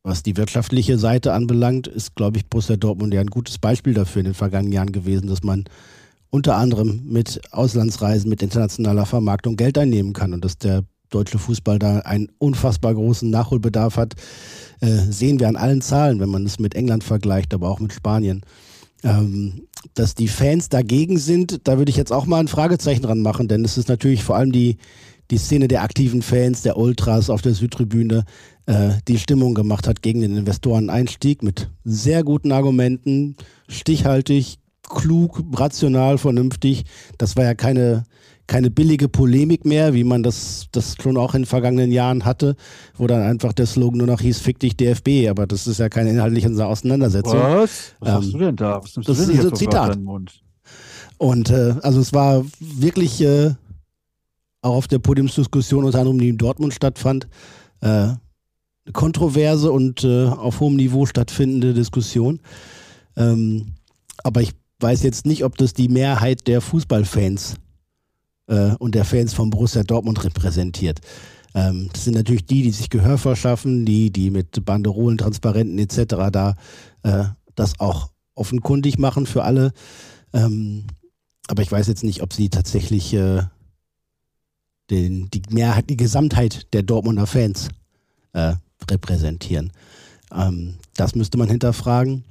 was 0.03 0.23
die 0.23 0.37
wirtschaftliche 0.37 0.99
Seite 0.99 1.33
anbelangt, 1.33 1.87
ist, 1.87 2.15
glaube 2.15 2.37
ich, 2.37 2.47
Borussia 2.47 2.77
Dortmund 2.77 3.15
ja 3.15 3.23
ein 3.23 3.29
gutes 3.29 3.59
Beispiel 3.59 3.95
dafür 3.95 4.21
in 4.21 4.27
den 4.27 4.35
vergangenen 4.35 4.73
Jahren 4.73 4.93
gewesen, 4.93 5.29
dass 5.29 5.43
man 5.43 5.65
unter 6.29 6.57
anderem 6.57 7.03
mit 7.07 7.41
Auslandsreisen, 7.53 8.29
mit 8.29 8.43
internationaler 8.43 9.07
Vermarktung 9.07 9.57
Geld 9.57 9.79
einnehmen 9.79 10.13
kann 10.13 10.35
und 10.35 10.45
dass 10.45 10.59
der 10.59 10.85
deutsche 11.11 11.39
Fußball 11.39 11.79
da 11.79 12.01
einen 12.01 12.29
unfassbar 12.39 12.95
großen 12.95 13.31
Nachholbedarf 13.31 13.97
hat, 13.97 14.15
äh, 14.81 14.89
sehen 14.89 15.41
wir 15.41 15.49
an 15.49 15.57
allen 15.57 15.81
Zahlen, 15.81 16.21
wenn 16.21 16.29
man 16.29 16.45
es 16.45 16.59
mit 16.59 16.75
England 16.75 17.05
vergleicht, 17.05 17.55
aber 17.55 17.71
auch 17.71 17.81
mit 17.81 17.93
Spanien. 17.93 18.43
Ähm, 19.03 19.67
dass 19.93 20.15
die 20.15 20.29
Fans 20.29 20.71
dagegen 20.71 21.19
sind, 21.19 21.61
da 21.65 21.77
würde 21.79 21.91
ich 21.91 21.97
jetzt 21.97 22.13
auch 22.13 22.27
mal 22.27 22.41
ein 22.41 22.49
Fragezeichen 22.49 23.03
dran 23.03 23.21
machen, 23.21 23.49
denn 23.49 23.65
es 23.65 23.77
ist 23.77 23.89
natürlich 23.89 24.25
vor 24.25 24.37
allem 24.37 24.51
die, 24.51 24.79
die 25.31 25.39
Szene 25.39 25.69
der 25.69 25.83
aktiven 25.83 26.23
Fans, 26.23 26.63
der 26.63 26.79
Ultras 26.79 27.29
auf 27.31 27.43
der 27.43 27.55
Südtribüne, 27.55 28.25
äh, 28.67 28.93
die 29.09 29.19
Stimmung 29.19 29.55
gemacht 29.55 29.87
hat 29.87 30.03
gegen 30.03 30.21
den 30.21 30.37
Investoreneinstieg 30.37 31.43
mit 31.43 31.71
sehr 31.85 32.25
guten 32.25 32.51
Argumenten, 32.51 33.37
stichhaltig, 33.69 34.59
klug, 34.83 35.43
rational, 35.55 36.19
vernünftig. 36.19 36.85
Das 37.19 37.37
war 37.37 37.45
ja 37.45 37.55
keine 37.55 38.05
keine 38.47 38.71
billige 38.71 39.09
Polemik 39.09 39.65
mehr, 39.65 39.95
wie 39.95 40.05
man 40.05 40.23
das, 40.23 40.67
das 40.73 40.97
schon 41.01 41.17
auch 41.17 41.35
in 41.35 41.43
den 41.43 41.47
vergangenen 41.47 41.91
Jahren 41.91 42.25
hatte, 42.25 42.57
wo 42.97 43.07
dann 43.07 43.23
einfach 43.23 43.53
der 43.53 43.67
Slogan 43.67 43.99
nur 43.99 44.07
noch 44.07 44.21
hieß, 44.21 44.39
fick 44.39 44.59
dich 44.59 44.77
DFB, 44.77 45.29
aber 45.31 45.47
das 45.47 45.67
ist 45.67 45.79
ja 45.79 45.89
keine 45.89 46.11
inhaltliche 46.11 46.49
Auseinandersetzung. 46.65 47.39
Was? 47.39 47.95
Was 48.01 48.09
ähm, 48.09 48.15
hast 48.15 48.33
du 48.33 48.39
denn 48.39 48.57
da? 48.57 48.83
Was 48.83 48.93
das 48.93 49.19
ist 49.19 49.45
ein 49.45 49.55
Zitat. 49.55 49.99
Und 51.17 51.51
äh, 51.51 51.75
also 51.83 52.01
es 52.01 52.13
war 52.13 52.45
wirklich 52.59 53.21
äh, 53.23 53.55
auch 54.61 54.75
auf 54.75 54.89
der 54.89 54.99
Podiumsdiskussion, 54.99 55.85
unter 55.85 55.99
anderem 55.99 56.19
die 56.19 56.29
in 56.29 56.39
Dortmund 56.39 56.75
stattfand, 56.75 57.29
äh, 57.81 57.89
eine 57.89 58.19
kontroverse 58.93 59.73
und 59.73 60.05
äh, 60.05 60.27
auf 60.27 60.61
hohem 60.61 60.77
Niveau 60.77 61.07
stattfindende 61.07 61.73
Diskussion. 61.73 62.41
Ähm, 63.17 63.75
aber 64.23 64.43
ich 64.43 64.53
weiß 64.81 65.03
jetzt 65.03 65.25
nicht, 65.25 65.45
ob 65.45 65.57
das 65.57 65.73
die 65.73 65.89
Mehrheit 65.89 66.47
der 66.47 66.61
Fußballfans 66.61 67.57
äh, 68.47 68.75
und 68.79 68.95
der 68.95 69.05
Fans 69.05 69.35
von 69.35 69.51
Borussia 69.51 69.83
Dortmund 69.83 70.25
repräsentiert. 70.25 71.01
Ähm, 71.55 71.89
das 71.93 72.05
sind 72.05 72.15
natürlich 72.15 72.47
die, 72.47 72.63
die 72.63 72.71
sich 72.71 72.91
Gehör 72.91 73.19
verschaffen, 73.19 73.85
die, 73.87 74.11
die 74.11 74.31
mit 74.31 74.65
Banderolen, 74.65 75.19
Transparenten 75.19 75.79
etc. 75.79 76.31
da 76.33 76.55
äh, 77.03 77.25
das 77.55 77.79
auch 77.79 78.11
offenkundig 78.35 78.99
machen 78.99 79.27
für 79.27 79.45
alle. 79.45 79.73
Ähm, 80.33 80.85
aber 81.47 81.63
ich 81.63 81.71
weiß 81.71 81.87
jetzt 81.87 82.05
nicht, 82.05 82.23
ob 82.23 82.33
sie 82.33 82.49
tatsächlich 82.49 83.15
äh, 83.15 83.43
den, 84.91 85.31
die 85.31 85.43
Mehrheit, 85.51 85.89
die 85.91 85.97
Gesamtheit 85.97 86.73
der 86.73 86.83
Dortmunder 86.83 87.27
Fans 87.27 87.69
äh, 88.33 88.55
repräsentieren. 88.91 89.73
Ähm, 90.33 90.75
das 90.95 91.15
müsste 91.15 91.39
man 91.39 91.49
hinterfragen. 91.49 92.25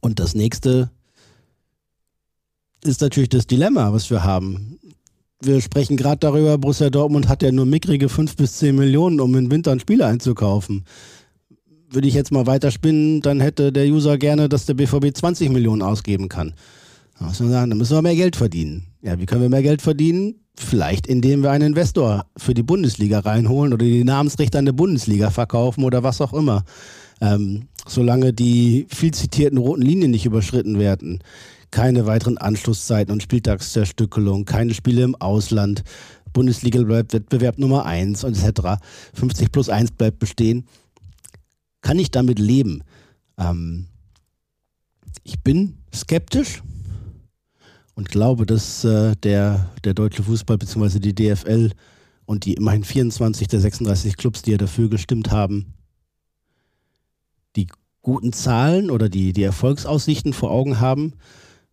Und 0.00 0.18
das 0.18 0.34
nächste 0.34 0.90
ist 2.84 3.00
natürlich 3.00 3.28
das 3.28 3.46
Dilemma, 3.46 3.92
was 3.92 4.10
wir 4.10 4.24
haben 4.24 4.78
wir 5.42 5.60
sprechen 5.60 5.96
gerade 5.96 6.18
darüber, 6.18 6.58
Borussia 6.58 6.90
Dortmund 6.90 7.28
hat 7.28 7.42
ja 7.42 7.50
nur 7.50 7.66
mickrige 7.66 8.08
5 8.08 8.36
bis 8.36 8.58
10 8.58 8.76
Millionen, 8.76 9.20
um 9.20 9.34
im 9.34 9.50
Winter 9.50 9.70
einen 9.70 9.80
Spieler 9.80 10.06
einzukaufen. 10.06 10.84
Würde 11.90 12.08
ich 12.08 12.14
jetzt 12.14 12.30
mal 12.30 12.46
weiterspinnen, 12.46 13.20
dann 13.20 13.40
hätte 13.40 13.72
der 13.72 13.86
User 13.86 14.18
gerne, 14.18 14.48
dass 14.48 14.66
der 14.66 14.74
BVB 14.74 15.16
20 15.16 15.50
Millionen 15.50 15.82
ausgeben 15.82 16.28
kann. 16.28 16.52
Da 17.18 17.26
muss 17.26 17.40
man 17.40 17.50
sagen, 17.50 17.70
dann 17.70 17.78
müssen 17.78 17.96
wir 17.96 18.02
mehr 18.02 18.14
Geld 18.14 18.36
verdienen. 18.36 18.86
Ja, 19.02 19.18
wie 19.18 19.26
können 19.26 19.42
wir 19.42 19.48
mehr 19.48 19.62
Geld 19.62 19.82
verdienen? 19.82 20.36
Vielleicht 20.56 21.06
indem 21.06 21.42
wir 21.42 21.50
einen 21.50 21.68
Investor 21.68 22.26
für 22.36 22.54
die 22.54 22.62
Bundesliga 22.62 23.20
reinholen 23.20 23.72
oder 23.72 23.84
die 23.84 24.04
Namensrechte 24.04 24.58
an 24.58 24.66
der 24.66 24.72
Bundesliga 24.72 25.30
verkaufen 25.30 25.84
oder 25.84 26.02
was 26.02 26.20
auch 26.20 26.34
immer. 26.34 26.64
Ähm, 27.22 27.68
solange 27.86 28.32
die 28.32 28.86
viel 28.88 29.12
zitierten 29.12 29.58
roten 29.58 29.82
Linien 29.82 30.10
nicht 30.10 30.26
überschritten 30.26 30.78
werden 30.78 31.22
keine 31.70 32.06
weiteren 32.06 32.38
Anschlusszeiten 32.38 33.12
und 33.12 33.22
Spieltagszerstückelung, 33.22 34.44
keine 34.44 34.74
Spiele 34.74 35.02
im 35.02 35.14
Ausland, 35.16 35.84
Bundesliga 36.32 36.82
bleibt 36.82 37.12
Wettbewerb 37.12 37.58
Nummer 37.58 37.86
1 37.86 38.24
und 38.24 38.36
etc. 38.36 38.82
50 39.14 39.50
plus 39.50 39.68
1 39.68 39.92
bleibt 39.92 40.18
bestehen. 40.18 40.66
Kann 41.80 41.98
ich 41.98 42.10
damit 42.10 42.38
leben? 42.38 42.84
Ähm, 43.38 43.86
ich 45.24 45.40
bin 45.40 45.78
skeptisch 45.94 46.62
und 47.94 48.08
glaube, 48.10 48.46
dass 48.46 48.84
äh, 48.84 49.16
der, 49.16 49.70
der 49.84 49.94
deutsche 49.94 50.22
Fußball 50.22 50.58
bzw. 50.58 51.00
die 51.00 51.14
DFL 51.14 51.72
und 52.26 52.44
die 52.44 52.54
immerhin 52.54 52.84
24 52.84 53.48
der 53.48 53.60
36 53.60 54.16
Clubs, 54.16 54.42
die 54.42 54.52
ja 54.52 54.56
dafür 54.56 54.88
gestimmt 54.88 55.30
haben, 55.30 55.74
die 57.56 57.66
guten 58.02 58.32
Zahlen 58.32 58.90
oder 58.90 59.08
die, 59.08 59.32
die 59.32 59.42
Erfolgsaussichten 59.42 60.32
vor 60.32 60.50
Augen 60.50 60.80
haben. 60.80 61.14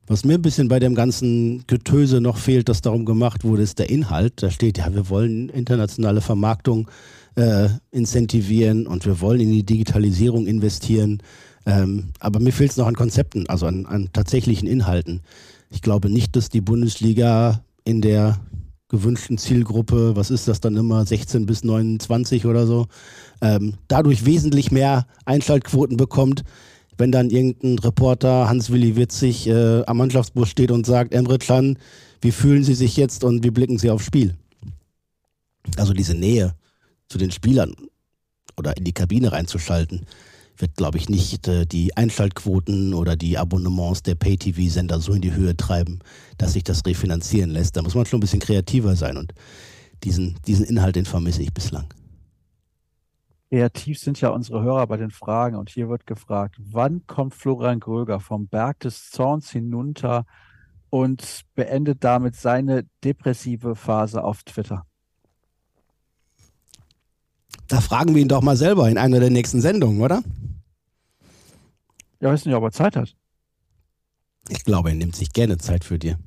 Was 0.07 0.23
mir 0.23 0.35
ein 0.35 0.41
bisschen 0.41 0.69
bei 0.69 0.79
dem 0.79 0.95
ganzen 0.95 1.65
Getöse 1.67 2.21
noch 2.21 2.37
fehlt, 2.37 2.69
das 2.69 2.79
darum 2.79 3.03
gemacht 3.03 3.43
wurde, 3.43 3.61
ist 3.61 3.77
der 3.77 3.89
Inhalt. 3.89 4.41
Da 4.41 4.49
steht 4.49 4.77
ja, 4.77 4.93
wir 4.93 5.09
wollen 5.09 5.49
internationale 5.49 6.21
Vermarktung 6.21 6.89
äh, 7.35 7.67
incentivieren 7.91 8.87
und 8.87 9.05
wir 9.05 9.19
wollen 9.19 9.41
in 9.41 9.51
die 9.51 9.65
Digitalisierung 9.65 10.47
investieren. 10.47 11.21
Ähm, 11.65 12.05
aber 12.21 12.39
mir 12.39 12.53
fehlt 12.53 12.71
es 12.71 12.77
noch 12.77 12.87
an 12.87 12.95
Konzepten, 12.95 13.47
also 13.49 13.65
an, 13.65 13.85
an 13.85 14.09
tatsächlichen 14.13 14.67
Inhalten. 14.67 15.21
Ich 15.69 15.81
glaube 15.81 16.09
nicht, 16.09 16.37
dass 16.37 16.47
die 16.47 16.61
Bundesliga 16.61 17.61
in 17.83 17.99
der 17.99 18.39
gewünschten 18.87 19.37
Zielgruppe, 19.37 20.15
was 20.15 20.31
ist 20.31 20.47
das 20.47 20.61
dann 20.61 20.77
immer, 20.77 21.05
16 21.05 21.45
bis 21.45 21.65
29 21.65 22.45
oder 22.45 22.65
so, 22.65 22.87
ähm, 23.41 23.73
dadurch 23.89 24.25
wesentlich 24.25 24.71
mehr 24.71 25.05
Einschaltquoten 25.25 25.97
bekommt, 25.97 26.45
wenn 26.97 27.11
dann 27.11 27.29
irgendein 27.29 27.79
Reporter, 27.79 28.49
Hans-Willi 28.49 28.95
Witzig, 28.95 29.47
äh, 29.47 29.83
am 29.85 29.97
Mannschaftsbus 29.97 30.49
steht 30.49 30.71
und 30.71 30.85
sagt, 30.85 31.13
Emre 31.13 31.37
Can, 31.37 31.77
wie 32.21 32.31
fühlen 32.31 32.63
Sie 32.63 32.73
sich 32.73 32.97
jetzt 32.97 33.23
und 33.23 33.43
wie 33.43 33.51
blicken 33.51 33.77
Sie 33.77 33.89
aufs 33.89 34.05
Spiel? 34.05 34.35
Also 35.77 35.93
diese 35.93 36.15
Nähe 36.15 36.55
zu 37.09 37.17
den 37.17 37.31
Spielern 37.31 37.73
oder 38.57 38.75
in 38.77 38.83
die 38.83 38.93
Kabine 38.93 39.31
reinzuschalten, 39.31 40.05
wird, 40.59 40.75
glaube 40.75 40.97
ich, 40.97 41.09
nicht 41.09 41.47
äh, 41.47 41.65
die 41.65 41.95
Einschaltquoten 41.95 42.93
oder 42.93 43.15
die 43.15 43.37
Abonnements 43.37 44.01
der 44.03 44.15
Pay-TV-Sender 44.15 44.99
so 44.99 45.13
in 45.13 45.21
die 45.21 45.33
Höhe 45.33 45.55
treiben, 45.55 45.99
dass 46.37 46.53
sich 46.53 46.63
das 46.63 46.85
refinanzieren 46.85 47.51
lässt. 47.51 47.77
Da 47.77 47.83
muss 47.83 47.95
man 47.95 48.05
schon 48.05 48.17
ein 48.17 48.21
bisschen 48.21 48.39
kreativer 48.39 48.95
sein. 48.95 49.17
Und 49.17 49.33
diesen, 50.03 50.35
diesen 50.47 50.65
Inhalt, 50.65 50.95
den 50.95 51.05
vermisse 51.05 51.43
ich 51.43 51.53
bislang. 51.53 51.85
Kreativ 53.49 53.99
sind 53.99 54.19
ja 54.19 54.29
unsere 54.29 54.61
Hörer 54.61 54.87
bei 54.87 54.97
den 54.97 55.11
Fragen 55.11 55.55
und 55.55 55.69
hier 55.69 55.87
wird 55.87 56.05
gefragt, 56.05 56.55
wann 56.59 57.07
kommt 57.07 57.33
Florian 57.33 57.79
Gröger 57.79 58.19
vom 58.19 58.47
Berg 58.47 58.79
des 58.81 59.09
Zorns 59.09 59.49
hinunter 59.49 60.25
und 60.89 61.43
beendet 61.55 62.03
damit 62.03 62.35
seine 62.35 62.85
depressive 63.03 63.75
Phase 63.75 64.23
auf 64.23 64.43
Twitter? 64.43 64.85
Da 67.67 67.81
fragen 67.81 68.15
wir 68.15 68.21
ihn 68.21 68.27
doch 68.27 68.41
mal 68.41 68.57
selber 68.57 68.89
in 68.89 68.97
einer 68.97 69.19
der 69.19 69.29
nächsten 69.29 69.61
Sendungen, 69.61 70.01
oder? 70.01 70.23
Ja, 72.19 72.29
weiß 72.29 72.45
nicht, 72.45 72.55
ob 72.55 72.63
er 72.63 72.71
Zeit 72.71 72.95
hat. 72.95 73.15
Ich 74.49 74.63
glaube, 74.63 74.89
er 74.89 74.95
nimmt 74.95 75.15
sich 75.15 75.31
gerne 75.31 75.57
Zeit 75.57 75.83
für 75.83 75.99
dir. 75.99 76.17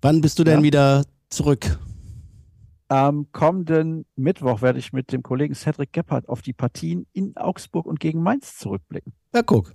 Wann 0.00 0.20
bist 0.20 0.38
du 0.38 0.44
denn 0.44 0.60
ja. 0.60 0.62
wieder 0.62 1.04
zurück? 1.28 1.78
Am 2.88 3.30
kommenden 3.32 4.06
Mittwoch 4.16 4.62
werde 4.62 4.78
ich 4.78 4.94
mit 4.94 5.12
dem 5.12 5.22
Kollegen 5.22 5.54
Cedric 5.54 5.92
Gebhardt 5.92 6.28
auf 6.28 6.40
die 6.40 6.54
Partien 6.54 7.06
in 7.12 7.36
Augsburg 7.36 7.84
und 7.84 8.00
gegen 8.00 8.22
Mainz 8.22 8.56
zurückblicken. 8.56 9.12
Ja, 9.34 9.42
guck. 9.42 9.74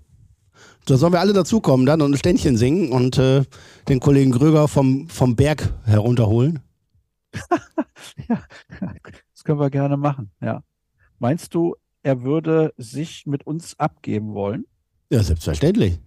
Da 0.86 0.98
sollen 0.98 1.14
wir 1.14 1.20
alle 1.20 1.34
dazukommen 1.34 1.86
dann 1.86 2.02
und 2.02 2.12
ein 2.12 2.18
Ständchen 2.18 2.58
singen 2.58 2.92
und 2.92 3.18
äh, 3.18 3.44
den 3.88 4.00
Kollegen 4.00 4.32
Gröger 4.32 4.68
vom, 4.68 5.08
vom 5.10 5.36
Berg 5.36 5.74
herunterholen. 5.84 6.60
ja, 8.30 8.44
das 8.80 9.44
können 9.44 9.60
wir 9.60 9.70
gerne 9.70 9.98
machen, 9.98 10.32
ja. 10.42 10.64
Meinst 11.20 11.54
du, 11.54 11.76
er 12.02 12.24
würde 12.24 12.74
sich 12.78 13.26
mit 13.26 13.46
uns 13.46 13.80
abgeben 13.80 14.34
wollen? 14.34 14.66
Ja, 15.10 15.24
selbstverständlich. 15.24 16.00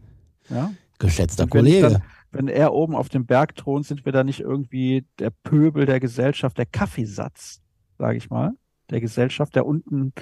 Ja. 0.50 0.72
Geschätzter 0.98 1.46
Kollege. 1.46 1.90
Dann, 1.90 2.02
wenn 2.36 2.48
er 2.48 2.74
oben 2.74 2.94
auf 2.94 3.08
dem 3.08 3.24
Berg 3.24 3.56
thront, 3.56 3.86
sind 3.86 4.04
wir 4.04 4.12
da 4.12 4.22
nicht 4.22 4.40
irgendwie 4.40 5.06
der 5.18 5.30
Pöbel 5.30 5.86
der 5.86 6.00
Gesellschaft, 6.00 6.58
der 6.58 6.66
Kaffeesatz, 6.66 7.62
sage 7.98 8.18
ich 8.18 8.28
mal, 8.28 8.52
der 8.90 9.00
Gesellschaft, 9.00 9.54
der 9.54 9.66
unten, 9.66 10.12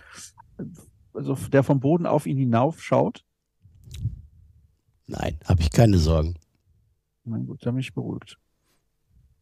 also 1.13 1.35
der 1.35 1.65
vom 1.65 1.81
Boden 1.81 2.07
auf 2.07 2.27
ihn 2.27 2.37
hinaufschaut? 2.37 3.25
Nein, 5.07 5.39
habe 5.45 5.61
ich 5.61 5.71
keine 5.71 5.99
Sorgen. 5.99 6.37
Na 7.25 7.39
gut, 7.39 7.67
dann 7.67 7.75
bin 7.75 7.81
ich 7.81 7.93
beruhigt. 7.93 8.39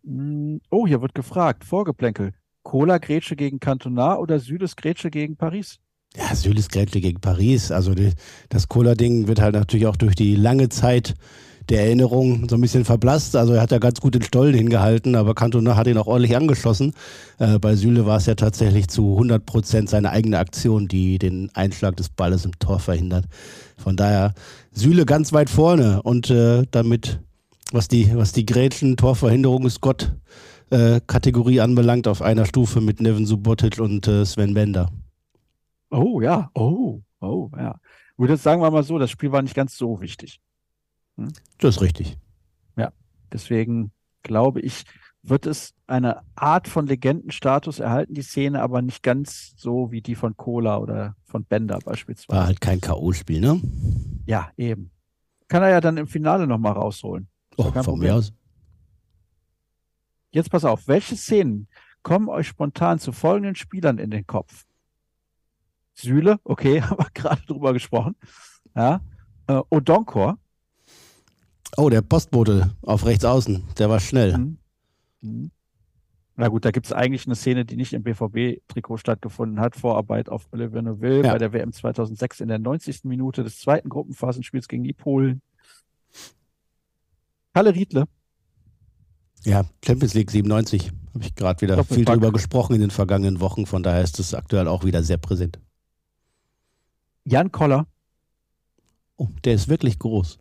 Hm, 0.05 0.61
oh, 0.71 0.87
hier 0.87 1.03
wird 1.03 1.15
gefragt, 1.15 1.65
Vorgeplänkel. 1.65 2.33
Cola 2.63 2.99
Grätsche 2.99 3.37
gegen 3.37 3.61
Cantona 3.61 4.17
oder 4.17 4.39
Süles 4.39 4.77
Grätsche 4.77 5.11
gegen 5.11 5.37
Paris? 5.37 5.79
Ja, 6.17 6.35
Süles 6.35 6.69
Grätsche 6.69 7.01
gegen 7.01 7.21
Paris. 7.21 7.71
Also 7.71 7.95
die, 7.95 8.13
das 8.49 8.69
Cola-Ding 8.69 9.29
wird 9.29 9.41
halt 9.41 9.55
natürlich 9.55 9.87
auch 9.87 9.97
durch 9.97 10.15
die 10.15 10.37
lange 10.37 10.69
Zeit 10.69 11.15
der 11.69 11.85
Erinnerung 11.85 12.49
so 12.49 12.57
ein 12.57 12.61
bisschen 12.61 12.85
verblasst. 12.85 13.37
Also 13.37 13.55
er 13.55 13.63
hat 13.63 13.71
ja 13.71 13.79
ganz 13.79 14.01
gut 14.01 14.15
den 14.15 14.23
Stollen 14.23 14.55
hingehalten, 14.55 15.15
aber 15.15 15.35
Cantona 15.35 15.77
hat 15.77 15.87
ihn 15.87 15.99
auch 15.99 16.07
ordentlich 16.07 16.37
angeschossen. 16.37 16.95
Äh, 17.39 17.59
bei 17.59 17.77
Süle 17.77 18.07
war 18.07 18.17
es 18.19 18.27
ja 18.27 18.35
tatsächlich 18.35 18.89
zu 18.89 19.13
100 19.13 19.45
Prozent 19.45 19.89
seine 19.91 20.11
eigene 20.11 20.39
Aktion, 20.39 20.89
die 20.89 21.19
den 21.19 21.51
Einschlag 21.55 21.97
des 21.97 22.09
Balles 22.09 22.45
im 22.45 22.59
Tor 22.59 22.81
verhindert. 22.81 23.27
Von 23.77 23.97
daher 23.97 24.35
Süle 24.73 25.07
ganz 25.07 25.33
weit 25.33 25.51
vorne 25.51 26.03
und 26.03 26.31
äh, 26.31 26.65
damit, 26.71 27.21
was 27.73 27.89
die, 27.89 28.15
was 28.15 28.33
die 28.33 28.47
Grätschen, 28.47 28.97
Torverhinderung 28.97 29.67
ist 29.67 29.81
Gott, 29.81 30.13
äh, 30.71 31.01
Kategorie 31.07 31.61
anbelangt, 31.61 32.09
auf 32.09 32.23
einer 32.23 32.47
Stufe 32.47 32.81
mit 32.81 33.01
Neven 33.01 33.27
Subotic 33.27 33.79
und 33.79 34.09
äh, 34.09 34.25
Sven 34.25 34.55
Bender. 34.55 34.91
Oh 35.91 36.21
ja, 36.21 36.51
oh, 36.55 37.01
oh 37.21 37.51
ja. 37.57 37.77
Gut, 38.17 38.31
jetzt 38.31 38.43
sagen 38.43 38.63
wir 38.63 38.71
mal 38.71 38.83
so, 38.83 38.99
das 38.99 39.11
Spiel 39.11 39.33
war 39.33 39.43
nicht 39.43 39.55
ganz 39.55 39.77
so 39.77 40.01
wichtig. 40.01 40.41
Hm? 41.17 41.33
Das 41.59 41.77
ist 41.77 41.83
richtig. 41.83 42.19
Ja, 42.77 42.93
deswegen 43.33 43.93
glaube 44.23 44.61
ich, 44.61 44.85
wird 45.23 45.47
es 45.47 45.75
eine 45.87 46.23
Art 46.35 46.69
von 46.69 46.87
Legendenstatus 46.87 47.79
erhalten, 47.79 48.15
die 48.15 48.23
Szene, 48.23 48.61
aber 48.61 48.83
nicht 48.83 49.03
ganz 49.03 49.55
so 49.57 49.93
wie 49.93 50.03
die 50.03 50.15
von 50.15 50.37
Cola 50.37 50.79
oder 50.79 51.17
von 51.25 51.45
Bender 51.45 51.79
beispielsweise. 51.85 52.37
War 52.37 52.47
halt 52.47 52.61
kein 52.61 52.81
K.O.-Spiel, 52.81 53.41
ne? 53.41 53.61
Ja, 54.27 54.51
eben. 54.57 54.91
Kann 55.49 55.63
er 55.63 55.71
ja 55.71 55.81
dann 55.81 55.97
im 55.97 56.07
Finale 56.07 56.47
nochmal 56.47 56.73
rausholen. 56.73 57.29
Oh, 57.57 57.71
von 57.71 57.99
mir 57.99 58.17
aus. 58.17 58.33
Jetzt 60.31 60.51
pass 60.51 60.65
auf, 60.65 60.89
welche 60.89 61.17
Szenen 61.17 61.69
kommen 62.03 62.29
euch 62.29 62.49
spontan 62.49 62.99
zu 62.99 63.13
folgenden 63.13 63.55
Spielern 63.55 63.99
in 63.99 64.11
den 64.11 64.27
Kopf? 64.27 64.65
Sühle, 65.95 66.41
okay, 66.45 66.81
haben 66.83 66.99
wir 66.99 67.11
gerade 67.13 67.43
drüber 67.47 67.73
gesprochen. 67.73 68.17
Ja. 68.75 69.03
Äh, 69.47 69.61
Odonkor. 69.69 70.39
Oh, 71.77 71.89
der 71.89 72.03
Postbote 72.03 72.77
auf 72.83 73.07
rechts 73.07 73.25
außen, 73.25 73.65
der 73.79 73.89
war 73.89 74.01
schnell. 74.01 74.37
Mhm. 74.37 74.59
Mhm. 75.21 75.51
Na 76.37 76.49
gut, 76.49 76.65
da 76.65 76.71
gibt 76.71 76.87
es 76.87 76.93
eigentlich 76.93 77.27
eine 77.27 77.37
Szene, 77.37 77.65
die 77.65 77.77
nicht 77.77 77.93
im 77.93 78.03
BVB-Trikot 78.03 78.97
stattgefunden 78.97 79.61
hat. 79.61 79.77
Vorarbeit 79.77 80.29
auf 80.29 80.49
Olivier 80.51 80.83
Neuville 80.83 81.25
ja. 81.25 81.33
bei 81.33 81.39
der 81.39 81.53
WM 81.53 81.73
2006 81.73 82.41
in 82.41 82.49
der 82.49 82.59
90. 82.59 83.05
Minute 83.05 83.45
des 83.45 83.59
zweiten 83.59 83.89
Gruppenphasenspiels 83.89 84.69
gegen 84.69 84.83
die 84.83 84.95
Polen. 84.95 85.43
Kalle 87.55 87.75
Riedle. 87.75 88.07
Ja, 89.45 89.65
Champions 89.85 90.15
League 90.15 90.31
97. 90.31 90.91
Habe 91.15 91.25
ich 91.25 91.35
gerade 91.35 91.61
wieder 91.61 91.85
viel 91.85 92.05
drüber 92.05 92.33
gesprochen 92.33 92.75
in 92.75 92.81
den 92.81 92.91
vergangenen 92.91 93.41
Wochen. 93.41 93.67
Von 93.67 93.83
daher 93.83 94.03
ist 94.03 94.19
es 94.19 94.35
aktuell 94.35 94.69
auch 94.69 94.85
wieder 94.85 95.03
sehr 95.03 95.19
präsent. 95.19 95.61
Jan 97.25 97.53
Koller. 97.53 97.87
Oh, 99.17 99.29
der 99.45 99.55
ist 99.55 99.69
wirklich 99.69 99.99
groß. 99.99 100.39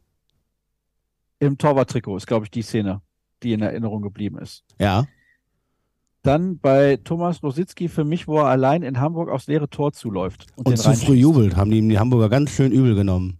Im 1.41 1.57
Torwarttrikot 1.57 2.17
ist, 2.17 2.27
glaube 2.27 2.45
ich, 2.45 2.51
die 2.51 2.61
Szene, 2.61 3.01
die 3.41 3.53
in 3.53 3.63
Erinnerung 3.63 4.03
geblieben 4.03 4.37
ist. 4.37 4.63
Ja. 4.79 5.07
Dann 6.21 6.59
bei 6.59 6.97
Thomas 7.03 7.41
Rositzky 7.41 7.87
für 7.89 8.03
mich, 8.03 8.27
wo 8.27 8.37
er 8.37 8.45
allein 8.45 8.83
in 8.83 8.99
Hamburg 8.99 9.29
aufs 9.29 9.47
leere 9.47 9.67
Tor 9.67 9.91
zuläuft. 9.91 10.45
Und, 10.55 10.67
und 10.67 10.77
zu 10.77 10.93
früh 10.93 11.15
jubelt, 11.15 11.55
haben 11.55 11.71
die, 11.71 11.81
die 11.81 11.97
Hamburger 11.97 12.29
ganz 12.29 12.51
schön 12.51 12.71
übel 12.71 12.93
genommen. 12.93 13.39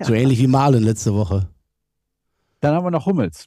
Ja. 0.00 0.06
So 0.06 0.12
ähnlich 0.12 0.40
wie 0.40 0.48
Malen 0.48 0.82
letzte 0.82 1.14
Woche. 1.14 1.48
Dann 2.58 2.74
haben 2.74 2.84
wir 2.84 2.90
noch 2.90 3.06
Hummels. 3.06 3.46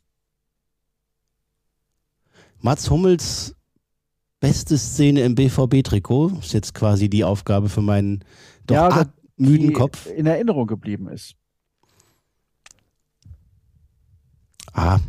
Mats 2.61 2.89
Hummels 2.89 3.53
beste 4.39 4.77
Szene 4.77 5.23
im 5.23 5.35
BVB-Trikot 5.35 6.39
ist 6.39 6.53
jetzt 6.53 6.73
quasi 6.73 7.09
die 7.09 7.25
Aufgabe 7.25 7.67
für 7.67 7.81
meinen 7.81 8.23
doch 8.65 8.75
ja, 8.75 9.05
müden 9.35 9.73
Kopf. 9.73 10.05
In 10.05 10.25
Erinnerung 10.25 10.67
geblieben 10.67 11.09
ist. 11.09 11.35
Ah, 14.77 14.99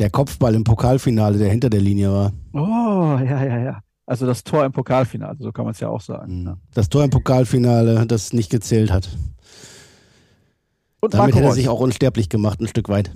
der 0.00 0.10
Kopfball 0.10 0.56
im 0.56 0.64
Pokalfinale, 0.64 1.38
der 1.38 1.48
hinter 1.48 1.70
der 1.70 1.80
Linie 1.80 2.10
war. 2.10 2.32
Oh, 2.52 3.16
ja, 3.24 3.44
ja, 3.44 3.58
ja. 3.58 3.80
Also 4.06 4.26
das 4.26 4.42
Tor 4.42 4.64
im 4.64 4.72
Pokalfinale, 4.72 5.36
so 5.38 5.52
kann 5.52 5.64
man 5.64 5.72
es 5.72 5.78
ja 5.78 5.88
auch 5.88 6.00
sagen. 6.00 6.42
Mhm. 6.42 6.56
Das 6.74 6.88
Tor 6.88 7.04
im 7.04 7.10
Pokalfinale, 7.10 8.04
das 8.06 8.32
nicht 8.32 8.50
gezählt 8.50 8.90
hat. 8.90 9.08
Und 11.00 11.14
Damit 11.14 11.26
Marco 11.26 11.36
hätte 11.36 11.46
er 11.46 11.54
sich 11.54 11.68
auch 11.68 11.78
unsterblich 11.78 12.28
gemacht, 12.28 12.60
ein 12.60 12.66
Stück 12.66 12.88
weit. 12.88 13.12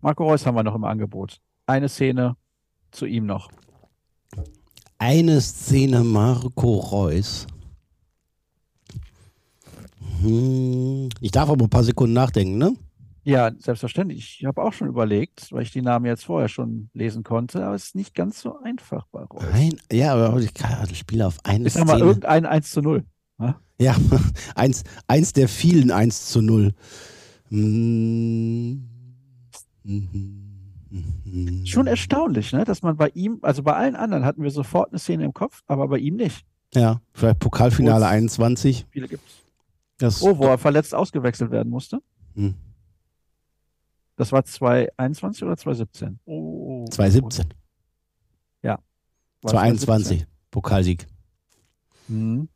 Marco 0.00 0.24
Reus 0.24 0.44
haben 0.44 0.56
wir 0.56 0.64
noch 0.64 0.74
im 0.74 0.84
Angebot. 0.84 1.38
Eine 1.66 1.88
Szene 1.88 2.36
zu 2.90 3.06
ihm 3.06 3.26
noch. 3.26 3.48
Eine 4.98 5.40
Szene 5.40 6.02
Marco 6.02 6.74
Reus. 6.78 7.46
Hm. 10.20 11.10
Ich 11.20 11.30
darf 11.30 11.48
aber 11.48 11.64
ein 11.66 11.70
paar 11.70 11.84
Sekunden 11.84 12.14
nachdenken, 12.14 12.58
ne? 12.58 12.74
Ja, 13.24 13.52
selbstverständlich. 13.56 14.38
Ich 14.40 14.46
habe 14.46 14.62
auch 14.62 14.72
schon 14.72 14.88
überlegt, 14.88 15.52
weil 15.52 15.62
ich 15.62 15.70
die 15.70 15.82
Namen 15.82 16.06
jetzt 16.06 16.24
vorher 16.24 16.48
schon 16.48 16.90
lesen 16.92 17.22
konnte, 17.22 17.64
aber 17.64 17.74
es 17.74 17.86
ist 17.86 17.94
nicht 17.94 18.14
ganz 18.14 18.40
so 18.40 18.58
einfach 18.58 19.06
bei 19.12 19.22
Reus. 19.22 19.44
Ein, 19.52 19.76
ja, 19.92 20.14
aber 20.14 20.40
ich 20.40 20.52
kann 20.54 20.92
Spiele 20.94 21.26
auf 21.26 21.38
eine 21.44 21.68
Ich 21.68 21.74
sag 21.74 21.86
mal, 21.86 22.00
irgendein 22.00 22.46
1 22.46 22.70
zu 22.70 22.82
0. 22.82 23.04
Ja, 23.38 23.60
ja 23.78 23.96
eins, 24.56 24.82
eins 25.06 25.32
der 25.32 25.48
vielen 25.48 25.92
1 25.92 26.30
zu 26.30 26.42
0. 26.42 26.74
Hm. 27.48 28.88
Schon 31.64 31.86
erstaunlich, 31.86 32.52
ne? 32.52 32.64
dass 32.64 32.82
man 32.82 32.96
bei 32.96 33.08
ihm, 33.14 33.38
also 33.42 33.62
bei 33.62 33.74
allen 33.74 33.94
anderen 33.94 34.24
hatten 34.24 34.42
wir 34.42 34.50
sofort 34.50 34.90
eine 34.90 34.98
Szene 34.98 35.24
im 35.24 35.32
Kopf, 35.32 35.62
aber 35.66 35.86
bei 35.88 35.98
ihm 35.98 36.16
nicht. 36.16 36.44
Ja, 36.74 37.00
vielleicht 37.14 37.38
Pokalfinale 37.38 38.06
21. 38.06 38.86
Viele 38.90 39.06
gibt 39.06 39.22
es. 39.98 40.22
Oh, 40.22 40.36
wo 40.38 40.46
er 40.46 40.58
verletzt 40.58 40.94
ausgewechselt 40.94 41.52
werden 41.52 41.70
musste. 41.70 42.02
Hm. 42.34 42.54
Das 44.16 44.32
war 44.32 44.44
2021 44.44 45.42
oder 45.42 45.56
2017? 45.56 46.18
Oh, 46.26 46.84
2017. 46.90 47.46
Ja. 48.62 48.78
2021, 49.42 50.26
Pokalsieg. 50.50 51.06
Mhm. 52.08 52.48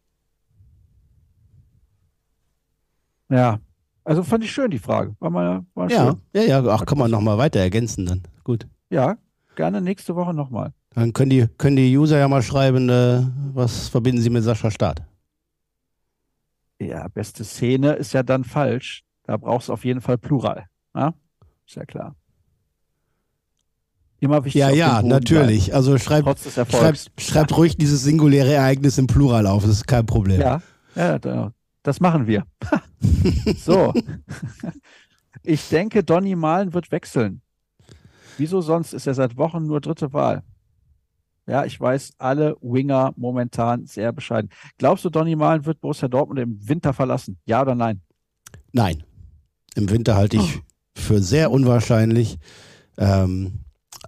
Ja, 3.29 3.59
also 4.05 4.23
fand 4.23 4.45
ich 4.45 4.53
schön 4.53 4.71
die 4.71 4.79
Frage. 4.79 5.17
War 5.19 5.31
mal, 5.31 5.65
war 5.75 5.91
ja, 5.91 6.13
schön. 6.13 6.21
ja, 6.33 6.43
ja, 6.43 6.67
ach, 6.67 6.87
kann 6.87 6.99
man 6.99 7.11
nochmal 7.11 7.39
weiter 7.39 7.59
ergänzen 7.59 8.07
dann. 8.07 8.23
Gut. 8.45 8.69
Ja, 8.89 9.17
gerne 9.57 9.81
nächste 9.81 10.15
Woche 10.15 10.33
nochmal. 10.33 10.73
Dann 10.91 11.13
können 11.13 11.31
die, 11.31 11.47
können 11.59 11.77
die 11.77 11.97
User 11.97 12.19
ja 12.19 12.29
mal 12.29 12.43
schreiben, 12.43 12.89
äh, 12.89 13.23
was 13.53 13.89
verbinden 13.89 14.23
sie 14.23 14.31
mit 14.31 14.45
Sascha 14.45 14.71
Staat. 14.71 15.03
Ja, 16.79 17.09
beste 17.09 17.43
Szene 17.43 17.95
ist 17.95 18.13
ja 18.13 18.23
dann 18.23 18.45
falsch. 18.45 19.03
Da 19.25 19.37
brauchst 19.37 19.69
du 19.69 19.73
auf 19.73 19.85
jeden 19.85 20.01
Fall 20.01 20.19
Plural. 20.19 20.67
Ja? 20.95 21.13
Ist 21.67 21.75
ja 21.75 21.85
klar. 21.85 22.14
immer 24.21 24.45
wichtig. 24.45 24.61
Ja, 24.61 24.71
ja, 24.71 25.03
natürlich. 25.03 25.67
Bleiben. 25.67 25.77
Also 25.77 25.99
schreibt, 25.99 26.39
schreibt, 26.39 27.11
schreibt 27.19 27.51
ja. 27.51 27.57
ruhig 27.57 27.77
dieses 27.77 28.03
singuläre 28.03 28.55
Ereignis 28.55 28.99
im 28.99 29.07
Plural 29.07 29.47
auf, 29.47 29.62
das 29.62 29.73
ist 29.73 29.87
kein 29.87 30.07
Problem. 30.07 30.41
Ja, 30.41 30.62
ja 30.95 31.53
das 31.83 32.01
machen 32.01 32.27
wir. 32.27 32.45
so. 33.59 33.93
ich 35.43 35.69
denke, 35.69 36.03
Donny 36.03 36.35
Malen 36.35 36.75
wird 36.75 36.91
wechseln. 36.91 37.43
Wieso 38.39 38.61
sonst 38.61 38.93
ist 38.93 39.07
er 39.07 39.14
seit 39.14 39.37
Wochen 39.37 39.67
nur 39.67 39.81
dritte 39.81 40.12
Wahl? 40.12 40.43
Ja, 41.47 41.64
ich 41.64 41.81
weiß, 41.81 42.14
alle 42.19 42.57
Winger 42.61 43.12
momentan 43.17 43.87
sehr 43.87 44.12
bescheiden. 44.12 44.51
Glaubst 44.79 45.05
du, 45.05 45.11
Donny 45.11 45.37
Malen 45.37 45.64
wird 45.64 45.81
Borussia 45.81 46.09
Dortmund 46.09 46.41
im 46.41 46.69
Winter 46.69 46.93
verlassen? 46.93 47.39
Ja 47.45 47.62
oder 47.62 47.77
nein? 47.77 48.03
Nein. 48.73 49.05
Im 49.77 49.89
Winter 49.89 50.17
halte 50.17 50.39
ich 50.39 50.59
oh. 50.59 50.76
Für 51.07 51.23
sehr 51.23 51.51
unwahrscheinlich. 51.51 52.39
Ähm, 52.99 53.61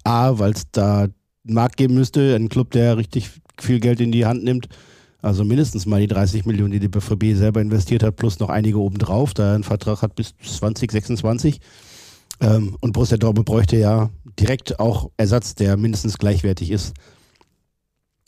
A, 0.05 0.39
weil 0.39 0.53
es 0.53 0.71
da 0.71 1.03
einen 1.03 1.15
Markt 1.45 1.77
geben 1.77 1.95
müsste, 1.95 2.35
ein 2.35 2.49
Club, 2.49 2.71
der 2.73 2.97
richtig 2.97 3.31
viel 3.61 3.81
Geld 3.81 4.01
in 4.01 4.13
die 4.13 4.27
Hand 4.27 4.45
nimmt. 4.45 4.69
Also 5.21 5.45
mindestens 5.45 5.87
mal 5.87 6.01
die 6.01 6.07
30 6.07 6.47
Millionen, 6.47 6.73
die 6.73 6.81
die 6.81 6.89
BVB 6.89 7.37
selber 7.37 7.61
investiert 7.61 8.03
hat, 8.03 8.17
plus 8.17 8.39
noch 8.39 8.51
einige 8.51 8.79
obendrauf, 8.79 9.35
da 9.35 9.49
er 9.49 9.55
einen 9.55 9.65
Vertrag 9.65 10.03
hat 10.03 10.15
bis 10.15 10.35
2026. 10.41 11.61
Ähm, 12.41 12.77
und 12.81 12.93
Borussia 12.93 13.17
Dortmund 13.17 13.47
bräuchte 13.47 13.77
ja 13.77 14.11
direkt 14.39 14.79
auch 14.79 15.11
Ersatz, 15.17 15.55
der 15.55 15.77
mindestens 15.77 16.19
gleichwertig 16.19 16.71
ist. 16.71 16.95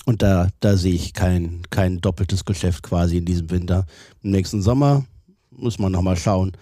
Und 0.05 0.23
da, 0.23 0.49
da 0.59 0.77
sehe 0.77 0.95
ich 0.95 1.13
kein, 1.13 1.63
kein 1.71 2.01
doppeltes 2.01 2.45
Geschäft 2.45 2.83
quasi 2.83 3.19
in 3.19 3.25
diesem 3.25 3.51
Winter. 3.51 3.87
Im 4.23 4.31
nächsten 4.33 4.63
Sommer 4.63 5.05
muss 5.51 5.79
man 5.79 5.93
nochmal 5.93 6.17
schauen. 6.17 6.53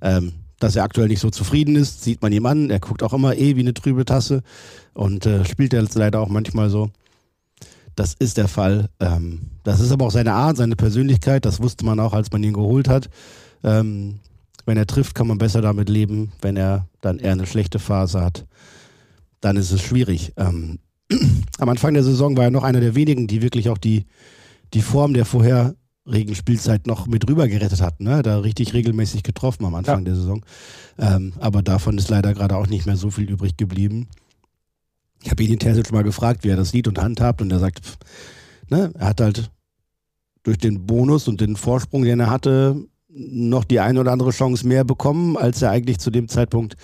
Ähm, 0.00 0.32
dass 0.58 0.76
er 0.76 0.84
aktuell 0.84 1.08
nicht 1.08 1.20
so 1.20 1.30
zufrieden 1.30 1.76
ist, 1.76 2.02
sieht 2.02 2.22
man 2.22 2.32
ihm 2.32 2.46
an. 2.46 2.70
Er 2.70 2.80
guckt 2.80 3.02
auch 3.02 3.12
immer 3.12 3.36
eh 3.36 3.56
wie 3.56 3.60
eine 3.60 3.74
trübe 3.74 4.04
Tasse 4.04 4.42
und 4.94 5.26
äh, 5.26 5.44
spielt 5.44 5.72
jetzt 5.72 5.94
leider 5.94 6.20
auch 6.20 6.28
manchmal 6.28 6.70
so. 6.70 6.90
Das 7.94 8.14
ist 8.18 8.36
der 8.36 8.48
Fall. 8.48 8.88
Ähm, 9.00 9.40
das 9.64 9.80
ist 9.80 9.90
aber 9.90 10.06
auch 10.06 10.10
seine 10.10 10.32
Art, 10.32 10.56
seine 10.56 10.76
Persönlichkeit. 10.76 11.44
Das 11.44 11.60
wusste 11.60 11.84
man 11.84 12.00
auch, 12.00 12.12
als 12.12 12.30
man 12.30 12.42
ihn 12.42 12.52
geholt 12.52 12.88
hat. 12.88 13.08
Ähm, 13.64 14.20
wenn 14.64 14.76
er 14.76 14.86
trifft, 14.86 15.14
kann 15.14 15.26
man 15.26 15.38
besser 15.38 15.62
damit 15.62 15.88
leben. 15.88 16.32
Wenn 16.40 16.56
er 16.56 16.88
dann 17.00 17.18
eher 17.18 17.32
eine 17.32 17.46
schlechte 17.46 17.78
Phase 17.78 18.20
hat, 18.20 18.46
dann 19.40 19.56
ist 19.56 19.72
es 19.72 19.80
schwierig. 19.80 20.32
Ähm, 20.36 20.78
am 21.58 21.68
Anfang 21.68 21.94
der 21.94 22.04
Saison 22.04 22.36
war 22.36 22.44
er 22.44 22.50
noch 22.50 22.64
einer 22.64 22.80
der 22.80 22.94
wenigen, 22.94 23.26
die 23.26 23.42
wirklich 23.42 23.68
auch 23.68 23.78
die, 23.78 24.06
die 24.74 24.82
Form 24.82 25.14
der 25.14 25.24
vorherigen 25.24 25.76
Spielzeit 26.34 26.86
noch 26.86 27.06
mit 27.06 27.28
rüber 27.28 27.48
gerettet 27.48 27.80
hat. 27.80 28.00
Ne? 28.00 28.22
Da 28.22 28.38
richtig 28.38 28.72
regelmäßig 28.72 29.22
getroffen 29.22 29.64
am 29.64 29.74
Anfang 29.74 29.98
ja. 29.98 30.04
der 30.04 30.14
Saison. 30.14 30.44
Ähm, 30.98 31.32
aber 31.38 31.62
davon 31.62 31.98
ist 31.98 32.08
leider 32.08 32.32
gerade 32.32 32.56
auch 32.56 32.68
nicht 32.68 32.86
mehr 32.86 32.96
so 32.96 33.10
viel 33.10 33.28
übrig 33.28 33.56
geblieben. 33.56 34.08
Ich 35.22 35.30
habe 35.30 35.42
ihn 35.42 35.58
Terzic 35.58 35.92
mal 35.92 36.04
gefragt, 36.04 36.44
wie 36.44 36.48
er 36.48 36.56
das 36.56 36.70
sieht 36.70 36.86
und 36.88 36.98
handhabt 36.98 37.42
und 37.42 37.50
er 37.50 37.58
sagt, 37.58 37.84
pff, 37.84 37.98
ne, 38.68 38.92
er 38.94 39.06
hat 39.08 39.20
halt 39.20 39.50
durch 40.44 40.58
den 40.58 40.86
Bonus 40.86 41.26
und 41.26 41.40
den 41.40 41.56
Vorsprung, 41.56 42.02
den 42.02 42.20
er 42.20 42.30
hatte, 42.30 42.86
noch 43.08 43.64
die 43.64 43.80
eine 43.80 44.00
oder 44.00 44.12
andere 44.12 44.30
Chance 44.30 44.66
mehr 44.66 44.84
bekommen, 44.84 45.36
als 45.36 45.62
er 45.62 45.70
eigentlich 45.70 45.98
zu 45.98 46.10
dem 46.10 46.28
Zeitpunkt 46.28 46.76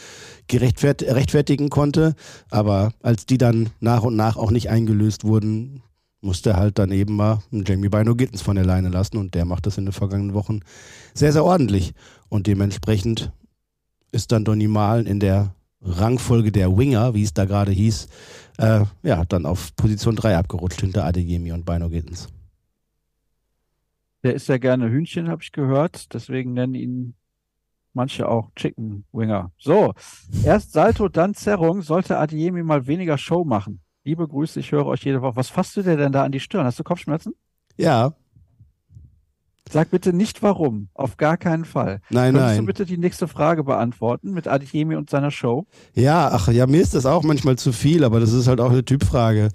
rechtfertigen 0.50 1.68
konnte. 1.68 2.14
Aber 2.50 2.92
als 3.02 3.26
die 3.26 3.38
dann 3.38 3.70
nach 3.80 4.02
und 4.02 4.16
nach 4.16 4.36
auch 4.36 4.50
nicht 4.50 4.70
eingelöst 4.70 5.24
wurden, 5.24 5.82
musste 6.22 6.56
halt 6.56 6.78
dann 6.78 6.92
eben 6.92 7.16
mal 7.16 7.42
Jamie 7.50 7.88
Bino 7.88 8.14
Gittens 8.14 8.42
von 8.42 8.56
der 8.56 8.64
Leine 8.64 8.88
lassen 8.88 9.18
und 9.18 9.34
der 9.34 9.44
macht 9.44 9.66
das 9.66 9.76
in 9.76 9.84
den 9.84 9.92
vergangenen 9.92 10.34
Wochen 10.34 10.60
sehr, 11.14 11.32
sehr 11.32 11.44
ordentlich. 11.44 11.92
Und 12.28 12.46
dementsprechend 12.46 13.32
ist 14.12 14.32
dann 14.32 14.44
Donny 14.44 14.68
Malen 14.68 15.06
in 15.06 15.20
der 15.20 15.54
Rangfolge 15.82 16.52
der 16.52 16.76
Winger, 16.76 17.14
wie 17.14 17.24
es 17.24 17.34
da 17.34 17.44
gerade 17.44 17.72
hieß, 17.72 18.08
äh, 18.58 18.84
ja, 19.02 19.24
dann 19.24 19.46
auf 19.46 19.74
Position 19.74 20.14
3 20.14 20.36
abgerutscht 20.36 20.80
hinter 20.80 21.04
Adeyemi 21.04 21.52
und 21.52 21.66
Bino 21.66 21.88
Gittens. 21.88 22.28
Der 24.22 24.34
isst 24.34 24.48
ja 24.48 24.58
gerne 24.58 24.88
Hühnchen, 24.88 25.28
habe 25.28 25.42
ich 25.42 25.50
gehört. 25.50 26.14
Deswegen 26.14 26.52
nennen 26.52 26.74
ihn 26.74 27.14
manche 27.92 28.28
auch 28.28 28.52
Chicken 28.54 29.04
Winger. 29.12 29.50
So, 29.58 29.94
erst 30.44 30.72
Salto, 30.72 31.08
dann 31.08 31.34
Zerrung. 31.34 31.82
Sollte 31.82 32.18
Adiemi 32.18 32.62
mal 32.62 32.86
weniger 32.86 33.18
Show 33.18 33.44
machen. 33.44 33.80
Liebe 34.04 34.26
Grüße, 34.26 34.58
ich 34.58 34.72
höre 34.72 34.86
euch 34.86 35.04
jede 35.04 35.22
Woche. 35.22 35.36
Was 35.36 35.48
fasst 35.48 35.76
du 35.76 35.82
dir 35.82 35.96
denn 35.96 36.12
da 36.12 36.24
an 36.24 36.32
die 36.32 36.40
Stirn? 36.40 36.66
Hast 36.66 36.78
du 36.78 36.82
Kopfschmerzen? 36.82 37.34
Ja. 37.76 38.14
Sag 39.70 39.90
bitte 39.90 40.12
nicht 40.12 40.42
warum. 40.42 40.88
Auf 40.92 41.16
gar 41.16 41.36
keinen 41.36 41.64
Fall. 41.64 42.00
Nein, 42.10 42.34
Könntest 42.34 42.56
nein. 42.56 42.58
du 42.58 42.66
bitte 42.66 42.84
die 42.84 42.98
nächste 42.98 43.28
Frage 43.28 43.62
beantworten 43.62 44.32
mit 44.32 44.48
Adiemi 44.48 44.96
und 44.96 45.08
seiner 45.08 45.30
Show? 45.30 45.66
Ja, 45.94 46.30
ach 46.32 46.48
ja, 46.48 46.66
mir 46.66 46.82
ist 46.82 46.94
das 46.94 47.06
auch 47.06 47.22
manchmal 47.22 47.56
zu 47.56 47.72
viel, 47.72 48.02
aber 48.02 48.18
das 48.18 48.32
ist 48.32 48.48
halt 48.48 48.60
auch 48.60 48.72
eine 48.72 48.84
Typfrage. 48.84 49.50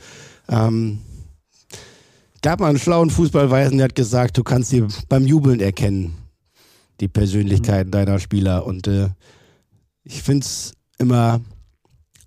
Ähm, 0.48 1.00
gab 2.42 2.62
mal 2.62 2.70
einen 2.70 2.80
schlauen 2.80 3.10
Fußballweisen, 3.10 3.78
der 3.78 3.86
hat 3.86 3.96
gesagt, 3.96 4.38
du 4.38 4.44
kannst 4.44 4.72
dir 4.72 4.88
beim 5.10 5.26
Jubeln 5.26 5.60
erkennen, 5.60 6.16
die 7.02 7.10
Persönlichkeiten 7.10 7.90
mhm. 7.90 7.92
deiner 7.92 8.20
Spieler. 8.20 8.66
Und 8.66 8.88
äh, 8.88 9.10
ich 10.04 10.24
finde 10.24 10.46
es 10.46 10.74
immer 10.98 11.42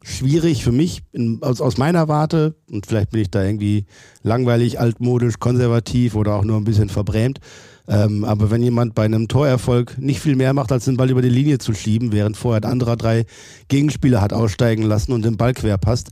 schwierig 0.02 0.64
für 0.64 0.72
mich 0.72 1.02
in, 1.12 1.42
aus, 1.42 1.60
aus 1.60 1.76
meiner 1.76 2.08
Warte, 2.08 2.54
und 2.70 2.86
vielleicht 2.86 3.10
bin 3.10 3.22
ich 3.22 3.30
da 3.30 3.44
irgendwie 3.44 3.86
langweilig, 4.22 4.80
altmodisch, 4.80 5.38
konservativ 5.38 6.14
oder 6.14 6.34
auch 6.34 6.44
nur 6.44 6.56
ein 6.56 6.64
bisschen 6.64 6.88
verbrämt. 6.88 7.40
Ähm, 7.88 8.24
aber 8.24 8.50
wenn 8.50 8.62
jemand 8.62 8.94
bei 8.94 9.04
einem 9.04 9.26
Torerfolg 9.26 9.98
nicht 9.98 10.20
viel 10.20 10.36
mehr 10.36 10.52
macht, 10.52 10.70
als 10.70 10.84
den 10.84 10.96
Ball 10.96 11.10
über 11.10 11.22
die 11.22 11.28
Linie 11.28 11.58
zu 11.58 11.74
schieben, 11.74 12.12
während 12.12 12.36
vorher 12.36 12.62
ein 12.62 12.70
anderer 12.70 12.96
drei 12.96 13.26
Gegenspieler 13.68 14.20
hat 14.20 14.32
aussteigen 14.32 14.82
lassen 14.82 15.12
und 15.12 15.24
den 15.24 15.36
Ball 15.36 15.54
quer 15.54 15.76
passt, 15.76 16.10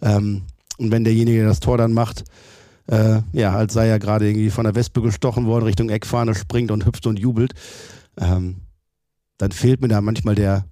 ähm, 0.00 0.42
und 0.78 0.92
wenn 0.92 1.04
derjenige 1.04 1.44
das 1.44 1.60
Tor 1.60 1.76
dann 1.76 1.92
macht, 1.92 2.24
äh, 2.86 3.20
ja, 3.32 3.54
als 3.54 3.74
sei 3.74 3.88
er 3.88 3.98
gerade 3.98 4.28
irgendwie 4.28 4.50
von 4.50 4.64
der 4.64 4.74
Wespe 4.74 5.02
gestochen 5.02 5.46
worden, 5.46 5.64
Richtung 5.64 5.90
Eckfahne 5.90 6.34
springt 6.34 6.70
und 6.70 6.86
hüpft 6.86 7.06
und 7.06 7.18
jubelt, 7.18 7.52
ähm, 8.18 8.56
dann 9.36 9.52
fehlt 9.52 9.80
mir 9.80 9.88
da 9.88 10.00
manchmal 10.00 10.34
der, 10.34 10.64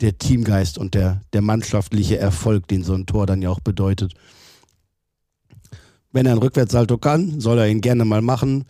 der 0.00 0.18
Teamgeist 0.18 0.78
und 0.78 0.94
der, 0.94 1.20
der 1.32 1.42
mannschaftliche 1.42 2.18
Erfolg, 2.18 2.68
den 2.68 2.82
so 2.82 2.94
ein 2.94 3.06
Tor 3.06 3.26
dann 3.26 3.42
ja 3.42 3.50
auch 3.50 3.60
bedeutet. 3.60 4.14
Wenn 6.12 6.26
er 6.26 6.32
einen 6.32 6.42
Rückwärtssalto 6.42 6.98
kann, 6.98 7.40
soll 7.40 7.58
er 7.58 7.68
ihn 7.68 7.80
gerne 7.80 8.04
mal 8.04 8.22
machen. 8.22 8.64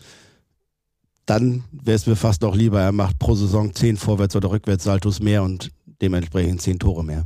Dann 1.25 1.63
wäre 1.71 1.95
es 1.95 2.07
mir 2.07 2.15
fast 2.15 2.41
noch 2.41 2.55
lieber, 2.55 2.81
er 2.81 2.91
macht 2.91 3.19
pro 3.19 3.35
Saison 3.35 3.73
zehn 3.73 3.97
Vorwärts- 3.97 4.35
oder 4.35 4.51
Rückwärtssaltos 4.51 5.19
mehr 5.19 5.43
und 5.43 5.71
dementsprechend 6.01 6.61
zehn 6.61 6.79
Tore 6.79 7.03
mehr. 7.03 7.25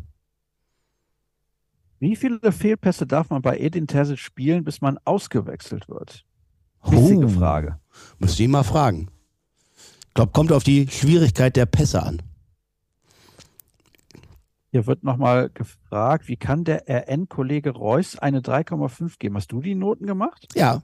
Wie 2.00 2.16
viele 2.16 2.52
Fehlpässe 2.52 3.06
darf 3.06 3.30
man 3.30 3.42
bei 3.42 3.58
Edin 3.58 3.88
Terzic 3.88 4.20
spielen, 4.20 4.64
bis 4.64 4.80
man 4.80 4.98
ausgewechselt 5.04 5.90
wird? 5.90 6.26
Wichtige 6.86 7.26
oh, 7.26 7.30
Frage. 7.30 7.78
Müsste 8.20 8.44
ich 8.44 8.50
mal 8.50 8.64
fragen. 8.64 9.10
Ich 10.08 10.14
glaube, 10.14 10.32
kommt 10.32 10.52
auf 10.54 10.64
die 10.64 10.88
Schwierigkeit 10.88 11.56
der 11.56 11.66
Pässe 11.66 12.02
an. 12.04 12.22
Hier 14.72 14.86
wird 14.86 15.04
nochmal 15.04 15.50
gefragt, 15.50 16.28
wie 16.28 16.38
kann 16.38 16.64
der 16.64 16.84
RN-Kollege 16.88 17.72
Reus 17.72 18.18
eine 18.18 18.42
3,5 18.42 19.18
geben? 19.18 19.36
Hast 19.36 19.52
du 19.52 19.62
die 19.62 19.76
Noten 19.76 20.06
gemacht? 20.06 20.48
Ja. 20.56 20.84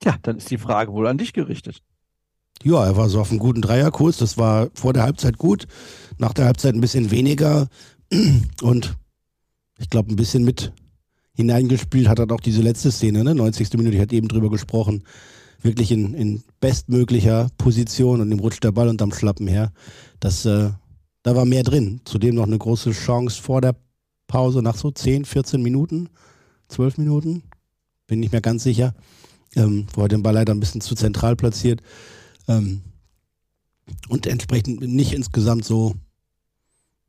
Tja, 0.00 0.16
dann 0.22 0.36
ist 0.36 0.50
die 0.50 0.58
Frage 0.58 0.92
wohl 0.92 1.08
an 1.08 1.18
dich 1.18 1.32
gerichtet. 1.32 1.82
Ja, 2.62 2.84
er 2.84 2.96
war 2.96 3.08
so 3.08 3.20
auf 3.20 3.30
einem 3.30 3.40
guten 3.40 3.62
Dreierkurs. 3.62 4.18
Das 4.18 4.38
war 4.38 4.68
vor 4.74 4.92
der 4.92 5.02
Halbzeit 5.02 5.38
gut, 5.38 5.66
nach 6.18 6.32
der 6.32 6.46
Halbzeit 6.46 6.74
ein 6.74 6.80
bisschen 6.80 7.10
weniger. 7.10 7.68
Und 8.62 8.96
ich 9.78 9.90
glaube, 9.90 10.12
ein 10.12 10.16
bisschen 10.16 10.44
mit 10.44 10.72
hineingespielt 11.34 12.08
hat 12.08 12.18
er 12.18 12.30
auch 12.30 12.40
diese 12.40 12.62
letzte 12.62 12.90
Szene, 12.90 13.24
ne? 13.24 13.34
90. 13.34 13.72
Minute, 13.74 13.96
ich 13.96 14.00
hatte 14.00 14.16
eben 14.16 14.28
drüber 14.28 14.50
gesprochen. 14.50 15.02
Wirklich 15.60 15.90
in, 15.90 16.14
in 16.14 16.42
bestmöglicher 16.60 17.50
Position 17.58 18.20
und 18.20 18.30
ihm 18.30 18.38
rutscht 18.38 18.62
der 18.62 18.72
Ball 18.72 18.88
unterm 18.88 19.12
Schlappen 19.12 19.48
her. 19.48 19.72
Das, 20.20 20.46
äh, 20.46 20.70
da 21.26 21.34
war 21.34 21.44
mehr 21.44 21.64
drin. 21.64 22.00
Zudem 22.04 22.36
noch 22.36 22.46
eine 22.46 22.56
große 22.56 22.92
Chance 22.92 23.42
vor 23.42 23.60
der 23.60 23.74
Pause 24.28 24.62
nach 24.62 24.76
so 24.76 24.92
10, 24.92 25.24
14 25.24 25.60
Minuten, 25.60 26.08
12 26.68 26.98
Minuten, 26.98 27.42
bin 28.06 28.20
nicht 28.20 28.30
mehr 28.30 28.40
ganz 28.40 28.62
sicher. 28.62 28.94
Ähm, 29.56 29.88
wo 29.92 30.02
er 30.02 30.08
den 30.08 30.22
Ball 30.22 30.34
leider 30.34 30.54
ein 30.54 30.60
bisschen 30.60 30.80
zu 30.80 30.94
zentral 30.94 31.34
platziert. 31.34 31.82
Ähm, 32.46 32.82
und 34.08 34.28
entsprechend 34.28 34.82
nicht 34.82 35.14
insgesamt 35.14 35.64
so, 35.64 35.96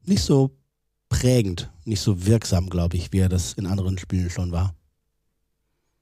nicht 0.03 0.24
so 0.24 0.57
prägend, 1.09 1.72
nicht 1.86 2.01
so 2.01 2.26
wirksam, 2.26 2.72
glaube 2.72 2.97
ich, 2.97 3.13
wie 3.13 3.20
er 3.20 3.30
das 3.30 3.53
in 3.53 3.68
anderen 3.68 3.99
Spielen 3.99 4.32
schon 4.32 4.51
war. 4.51 4.74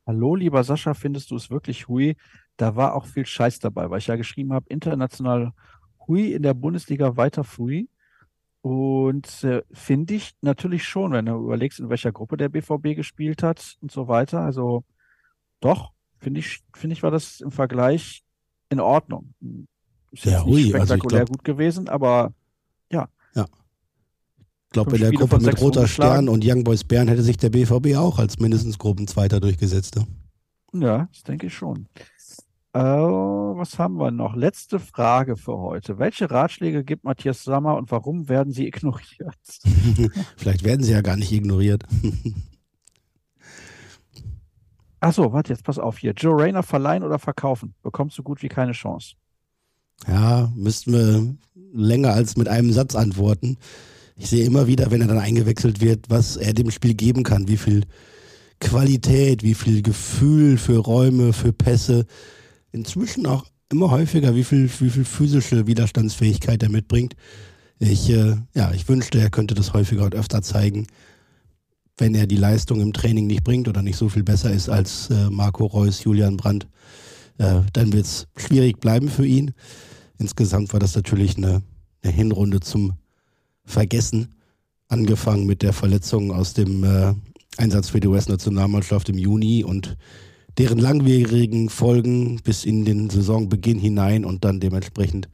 Hallo, 0.05 0.35
lieber 0.35 0.63
Sascha, 0.63 0.93
findest 0.93 1.31
du 1.31 1.35
es 1.35 1.49
wirklich 1.49 1.89
hui? 1.89 2.15
Da 2.55 2.77
war 2.77 2.93
auch 2.93 3.07
viel 3.07 3.25
Scheiß 3.25 3.59
dabei, 3.59 3.89
weil 3.89 3.99
ich 3.99 4.07
ja 4.07 4.15
geschrieben 4.15 4.53
habe, 4.53 4.67
international 4.69 5.51
hui, 6.07 6.31
in 6.31 6.43
der 6.43 6.53
Bundesliga 6.53 7.17
weiter 7.17 7.43
hui. 7.57 7.89
Und 8.65 9.43
äh, 9.43 9.61
finde 9.71 10.15
ich 10.15 10.33
natürlich 10.41 10.85
schon, 10.85 11.11
wenn 11.11 11.27
du 11.27 11.35
überlegst, 11.35 11.79
in 11.79 11.89
welcher 11.89 12.11
Gruppe 12.11 12.35
der 12.35 12.49
BVB 12.49 12.95
gespielt 12.95 13.43
hat 13.43 13.77
und 13.81 13.91
so 13.91 14.07
weiter. 14.07 14.39
Also 14.39 14.83
doch, 15.59 15.91
finde 16.17 16.39
ich, 16.39 16.63
finde 16.73 16.95
ich, 16.95 17.03
war 17.03 17.11
das 17.11 17.41
im 17.41 17.51
Vergleich 17.51 18.23
in 18.69 18.79
Ordnung. 18.79 19.35
Ist 20.09 20.25
ja, 20.25 20.43
hui, 20.43 20.69
spektakulär 20.69 20.81
also 20.81 20.97
glaub, 20.97 21.29
gut 21.29 21.43
gewesen, 21.43 21.89
aber 21.89 22.33
ja. 22.91 23.07
Ja. 23.35 23.45
Ich 24.39 24.71
glaube, 24.71 24.95
in 24.95 25.01
der 25.03 25.11
Gruppe 25.11 25.39
mit 25.39 25.61
Roter 25.61 25.87
Stern 25.87 26.27
und 26.27 26.43
Young 26.43 26.63
Boys 26.63 26.83
Bern 26.83 27.07
hätte 27.07 27.21
sich 27.21 27.37
der 27.37 27.51
BVB 27.51 27.95
auch 27.97 28.17
als 28.17 28.39
mindestens 28.39 28.79
Gruppenzweiter 28.79 29.39
durchgesetzt. 29.39 29.95
Ne? 29.95 30.07
Ja, 30.73 31.07
das 31.13 31.21
denke 31.21 31.45
ich 31.45 31.53
schon. 31.53 31.87
Äh, 32.75 32.77
was 32.79 33.79
haben 33.79 33.95
wir 33.95 34.11
noch? 34.11 34.35
Letzte 34.35 34.79
Frage 34.81 35.37
für 35.37 35.57
heute. 35.57 35.97
Welche 35.97 36.29
Ratschläge 36.29 36.83
gibt 36.83 37.05
Matthias 37.05 37.45
Sammer 37.45 37.77
und 37.77 37.89
warum 37.89 38.27
werden 38.27 38.51
sie 38.51 38.67
ignoriert? 38.67 39.37
Vielleicht 40.35 40.65
werden 40.65 40.83
sie 40.83 40.91
ja 40.91 40.99
gar 40.99 41.15
nicht 41.15 41.31
ignoriert. 41.31 41.85
Achso, 44.99 45.31
warte, 45.31 45.53
jetzt 45.53 45.63
pass 45.63 45.79
auf 45.79 45.99
hier. 45.99 46.11
Joe 46.17 46.37
Rayner 46.37 46.63
verleihen 46.63 47.03
oder 47.03 47.17
verkaufen? 47.17 47.75
Bekommst 47.81 48.17
du 48.17 48.23
gut 48.23 48.43
wie 48.43 48.49
keine 48.49 48.73
Chance. 48.73 49.15
Ja, 50.05 50.51
müssten 50.53 50.91
wir 50.91 51.33
länger 51.71 52.11
als 52.11 52.35
mit 52.35 52.49
einem 52.49 52.73
Satz 52.73 52.93
antworten. 52.93 53.57
Ich 54.17 54.29
sehe 54.29 54.45
immer 54.45 54.67
wieder, 54.67 54.91
wenn 54.91 54.99
er 54.99 55.07
dann 55.07 55.19
eingewechselt 55.19 55.79
wird, 55.79 56.09
was 56.09 56.35
er 56.35 56.53
dem 56.53 56.71
Spiel 56.71 56.93
geben 56.93 57.23
kann, 57.23 57.47
wie 57.47 57.55
viel 57.55 57.85
Qualität, 58.59 59.43
wie 59.43 59.53
viel 59.53 59.81
Gefühl 59.81 60.57
für 60.57 60.79
Räume, 60.79 61.31
für 61.31 61.53
Pässe. 61.53 62.05
Inzwischen 62.75 63.25
auch 63.25 63.45
immer 63.71 63.89
häufiger, 63.89 64.35
wie 64.35 64.43
viel, 64.43 64.69
wie 64.79 64.89
viel 64.89 65.05
physische 65.05 65.65
Widerstandsfähigkeit 65.65 66.61
er 66.61 66.69
mitbringt. 66.69 67.15
Ich, 67.79 68.09
äh, 68.09 68.35
ja, 68.53 68.73
ich 68.73 68.89
wünschte, 68.89 69.17
er 69.17 69.29
könnte 69.29 69.55
das 69.55 69.73
häufiger 69.73 70.03
und 70.03 70.13
öfter 70.13 70.41
zeigen. 70.41 70.85
Wenn 71.97 72.13
er 72.15 72.27
die 72.27 72.35
Leistung 72.35 72.81
im 72.81 72.91
Training 72.91 73.27
nicht 73.27 73.45
bringt 73.45 73.69
oder 73.69 73.81
nicht 73.81 73.95
so 73.95 74.09
viel 74.09 74.23
besser 74.23 74.51
ist 74.51 74.67
als 74.67 75.09
äh, 75.09 75.29
Marco 75.29 75.65
Reus, 75.65 76.03
Julian 76.03 76.35
Brandt, 76.35 76.67
äh, 77.37 77.61
dann 77.71 77.93
wird 77.93 78.05
es 78.05 78.27
schwierig 78.35 78.81
bleiben 78.81 79.07
für 79.07 79.25
ihn. 79.25 79.53
Insgesamt 80.19 80.73
war 80.73 80.81
das 80.81 80.95
natürlich 80.95 81.37
eine, 81.37 81.63
eine 82.03 82.11
Hinrunde 82.11 82.59
zum 82.59 82.93
Vergessen. 83.63 84.35
Angefangen 84.89 85.45
mit 85.45 85.61
der 85.61 85.71
Verletzung 85.71 86.33
aus 86.33 86.53
dem 86.53 86.83
äh, 86.83 87.13
Einsatz 87.55 87.87
für 87.87 88.01
die 88.01 88.09
US-Nationalmannschaft 88.09 89.07
im 89.07 89.17
Juni 89.17 89.63
und 89.63 89.95
deren 90.57 90.77
langwierigen 90.77 91.69
Folgen 91.69 92.39
bis 92.43 92.65
in 92.65 92.85
den 92.85 93.09
Saisonbeginn 93.09 93.79
hinein 93.79 94.25
und 94.25 94.45
dann 94.45 94.59
dementsprechend 94.59 95.29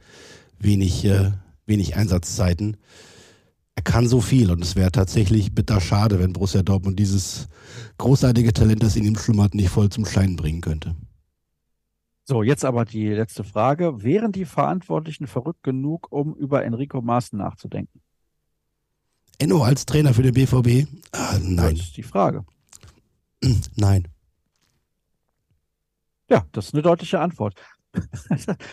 wenig, 0.58 1.04
äh, 1.04 1.32
wenig 1.66 1.96
Einsatzzeiten. 1.96 2.76
Er 3.74 3.82
kann 3.82 4.08
so 4.08 4.20
viel 4.20 4.50
und 4.50 4.62
es 4.62 4.76
wäre 4.76 4.92
tatsächlich 4.92 5.54
bitter 5.54 5.80
schade, 5.80 6.18
wenn 6.18 6.32
Borussia 6.32 6.62
Dortmund 6.62 6.98
dieses 6.98 7.48
großartige 7.98 8.52
Talent, 8.52 8.82
das 8.82 8.96
in 8.96 9.04
ihm 9.04 9.16
schlummert, 9.16 9.54
nicht 9.54 9.70
voll 9.70 9.88
zum 9.88 10.04
Schein 10.04 10.36
bringen 10.36 10.60
könnte. 10.60 10.94
So, 12.24 12.42
jetzt 12.42 12.64
aber 12.64 12.84
die 12.84 13.08
letzte 13.08 13.44
Frage. 13.44 14.02
Wären 14.02 14.30
die 14.30 14.44
Verantwortlichen 14.44 15.26
verrückt 15.26 15.62
genug, 15.62 16.12
um 16.12 16.34
über 16.34 16.64
Enrico 16.64 17.00
Maaßen 17.00 17.38
nachzudenken? 17.38 18.00
Enno 19.38 19.62
als 19.62 19.86
Trainer 19.86 20.14
für 20.14 20.22
den 20.22 20.34
BVB? 20.34 20.88
Ah, 21.10 21.38
nein. 21.42 21.76
Das 21.76 21.86
ist 21.86 21.96
die 21.96 22.04
Frage. 22.04 22.44
Nein. 23.74 24.06
Ja, 26.32 26.46
das 26.52 26.68
ist 26.68 26.74
eine 26.74 26.82
deutliche 26.82 27.20
Antwort. 27.20 27.54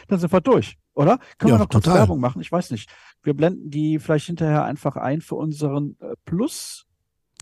Dann 0.07 0.20
sind 0.20 0.32
wir 0.32 0.41
durch, 0.41 0.78
oder? 0.93 1.20
Können 1.38 1.49
ja, 1.49 1.55
wir 1.55 1.60
noch 1.60 1.70
kurz 1.70 1.84
total. 1.84 1.99
Werbung 1.99 2.22
machen? 2.22 2.41
Ich 2.41 2.49
weiß 2.49 2.72
nicht. 2.72 2.89
Wir 3.22 3.34
blenden 3.34 3.70
die 3.70 3.99
vielleicht 3.99 4.28
hinterher 4.28 4.64
einfach 4.64 4.95
ein 4.95 5.20
für 5.20 5.36
unseren 5.36 5.97
äh, 5.99 6.14
Plus 6.24 6.86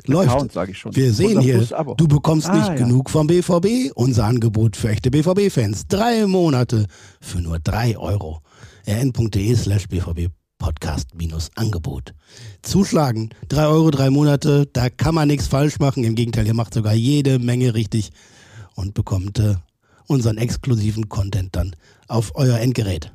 Läuft. 0.05 0.51
Sage 0.51 0.72
ich 0.72 0.78
schon. 0.78 0.95
Wir 0.95 1.11
sehen 1.11 1.39
hier, 1.39 1.59
du 1.97 2.07
bekommst 2.07 2.49
ah, 2.49 2.55
nicht 2.55 2.68
ja. 2.68 2.76
genug 2.76 3.09
vom 3.09 3.28
BVB. 3.28 3.91
Unser 3.95 4.26
Angebot 4.26 4.76
für 4.76 4.89
echte 4.89 5.09
BVB-Fans. 5.09 5.88
Drei 5.88 6.28
Monate 6.28 6.86
für 7.20 7.41
nur 7.41 7.59
drei 7.59 7.97
Euro. 7.97 8.41
rn.de 8.88 9.55
slash 9.55 9.88
BVB 9.88 10.32
Podcast 10.59 11.15
minus 11.15 11.49
Angebot. 11.55 12.13
Zuschlagen. 12.61 13.30
Drei 13.49 13.68
Euro, 13.68 13.91
drei 13.91 14.09
Monate. 14.09 14.68
Da 14.72 14.89
kann 14.89 15.15
man 15.15 15.28
nichts 15.28 15.47
falsch 15.47 15.80
machen. 15.80 16.03
Im 16.03 16.15
Gegenteil, 16.15 16.47
ihr 16.47 16.53
macht 16.53 16.74
sogar 16.74 16.93
jede 16.93 17.39
Menge 17.39 17.74
richtig 17.74 18.11
und 18.76 18.93
bekommt 18.93 19.39
äh, 19.39 19.55
unseren 20.08 20.38
exklusiven 20.38 21.10
Content 21.10 21.55
dann 21.55 21.76
auf 22.08 22.32
euer 22.36 22.58
Endgerät. 22.58 23.14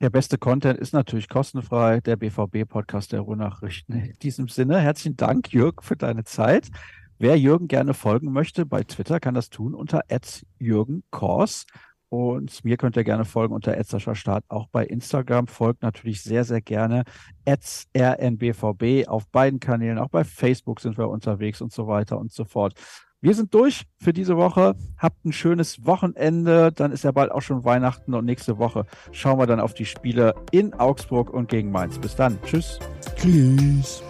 Der 0.00 0.08
beste 0.08 0.38
Content 0.38 0.78
ist 0.80 0.94
natürlich 0.94 1.28
kostenfrei, 1.28 2.00
der 2.00 2.16
BVB-Podcast 2.16 3.12
der 3.12 3.20
Ruhrnachrichten. 3.20 3.94
In 3.96 4.18
diesem 4.20 4.48
Sinne, 4.48 4.80
herzlichen 4.80 5.16
Dank, 5.16 5.52
Jürgen, 5.52 5.82
für 5.82 5.96
deine 5.96 6.24
Zeit. 6.24 6.68
Wer 7.18 7.38
Jürgen 7.38 7.68
gerne 7.68 7.92
folgen 7.92 8.32
möchte 8.32 8.64
bei 8.64 8.82
Twitter, 8.82 9.20
kann 9.20 9.34
das 9.34 9.50
tun 9.50 9.74
unter 9.74 10.00
Jürgen 10.58 11.02
Kors. 11.10 11.66
Und 12.08 12.64
mir 12.64 12.78
könnt 12.78 12.96
ihr 12.96 13.04
gerne 13.04 13.26
folgen 13.26 13.54
unter 13.54 13.76
Start. 14.16 14.44
Auch 14.48 14.68
bei 14.68 14.86
Instagram 14.86 15.46
folgt 15.46 15.82
natürlich 15.82 16.22
sehr, 16.22 16.44
sehr 16.44 16.62
gerne 16.62 17.04
rnbvb 17.46 19.06
auf 19.06 19.28
beiden 19.28 19.60
Kanälen. 19.60 19.98
Auch 19.98 20.08
bei 20.08 20.24
Facebook 20.24 20.80
sind 20.80 20.96
wir 20.96 21.10
unterwegs 21.10 21.60
und 21.60 21.72
so 21.72 21.86
weiter 21.86 22.18
und 22.18 22.32
so 22.32 22.46
fort. 22.46 22.72
Wir 23.22 23.34
sind 23.34 23.52
durch 23.52 23.84
für 23.98 24.14
diese 24.14 24.38
Woche. 24.38 24.74
Habt 24.96 25.26
ein 25.26 25.32
schönes 25.32 25.84
Wochenende. 25.84 26.72
Dann 26.72 26.90
ist 26.90 27.04
ja 27.04 27.12
bald 27.12 27.30
auch 27.30 27.42
schon 27.42 27.64
Weihnachten 27.64 28.14
und 28.14 28.24
nächste 28.24 28.56
Woche 28.56 28.86
schauen 29.12 29.38
wir 29.38 29.46
dann 29.46 29.60
auf 29.60 29.74
die 29.74 29.84
Spiele 29.84 30.34
in 30.52 30.72
Augsburg 30.72 31.30
und 31.30 31.50
gegen 31.50 31.70
Mainz. 31.70 31.98
Bis 31.98 32.16
dann. 32.16 32.38
Tschüss. 32.44 32.78
Tschüss. 33.16 34.02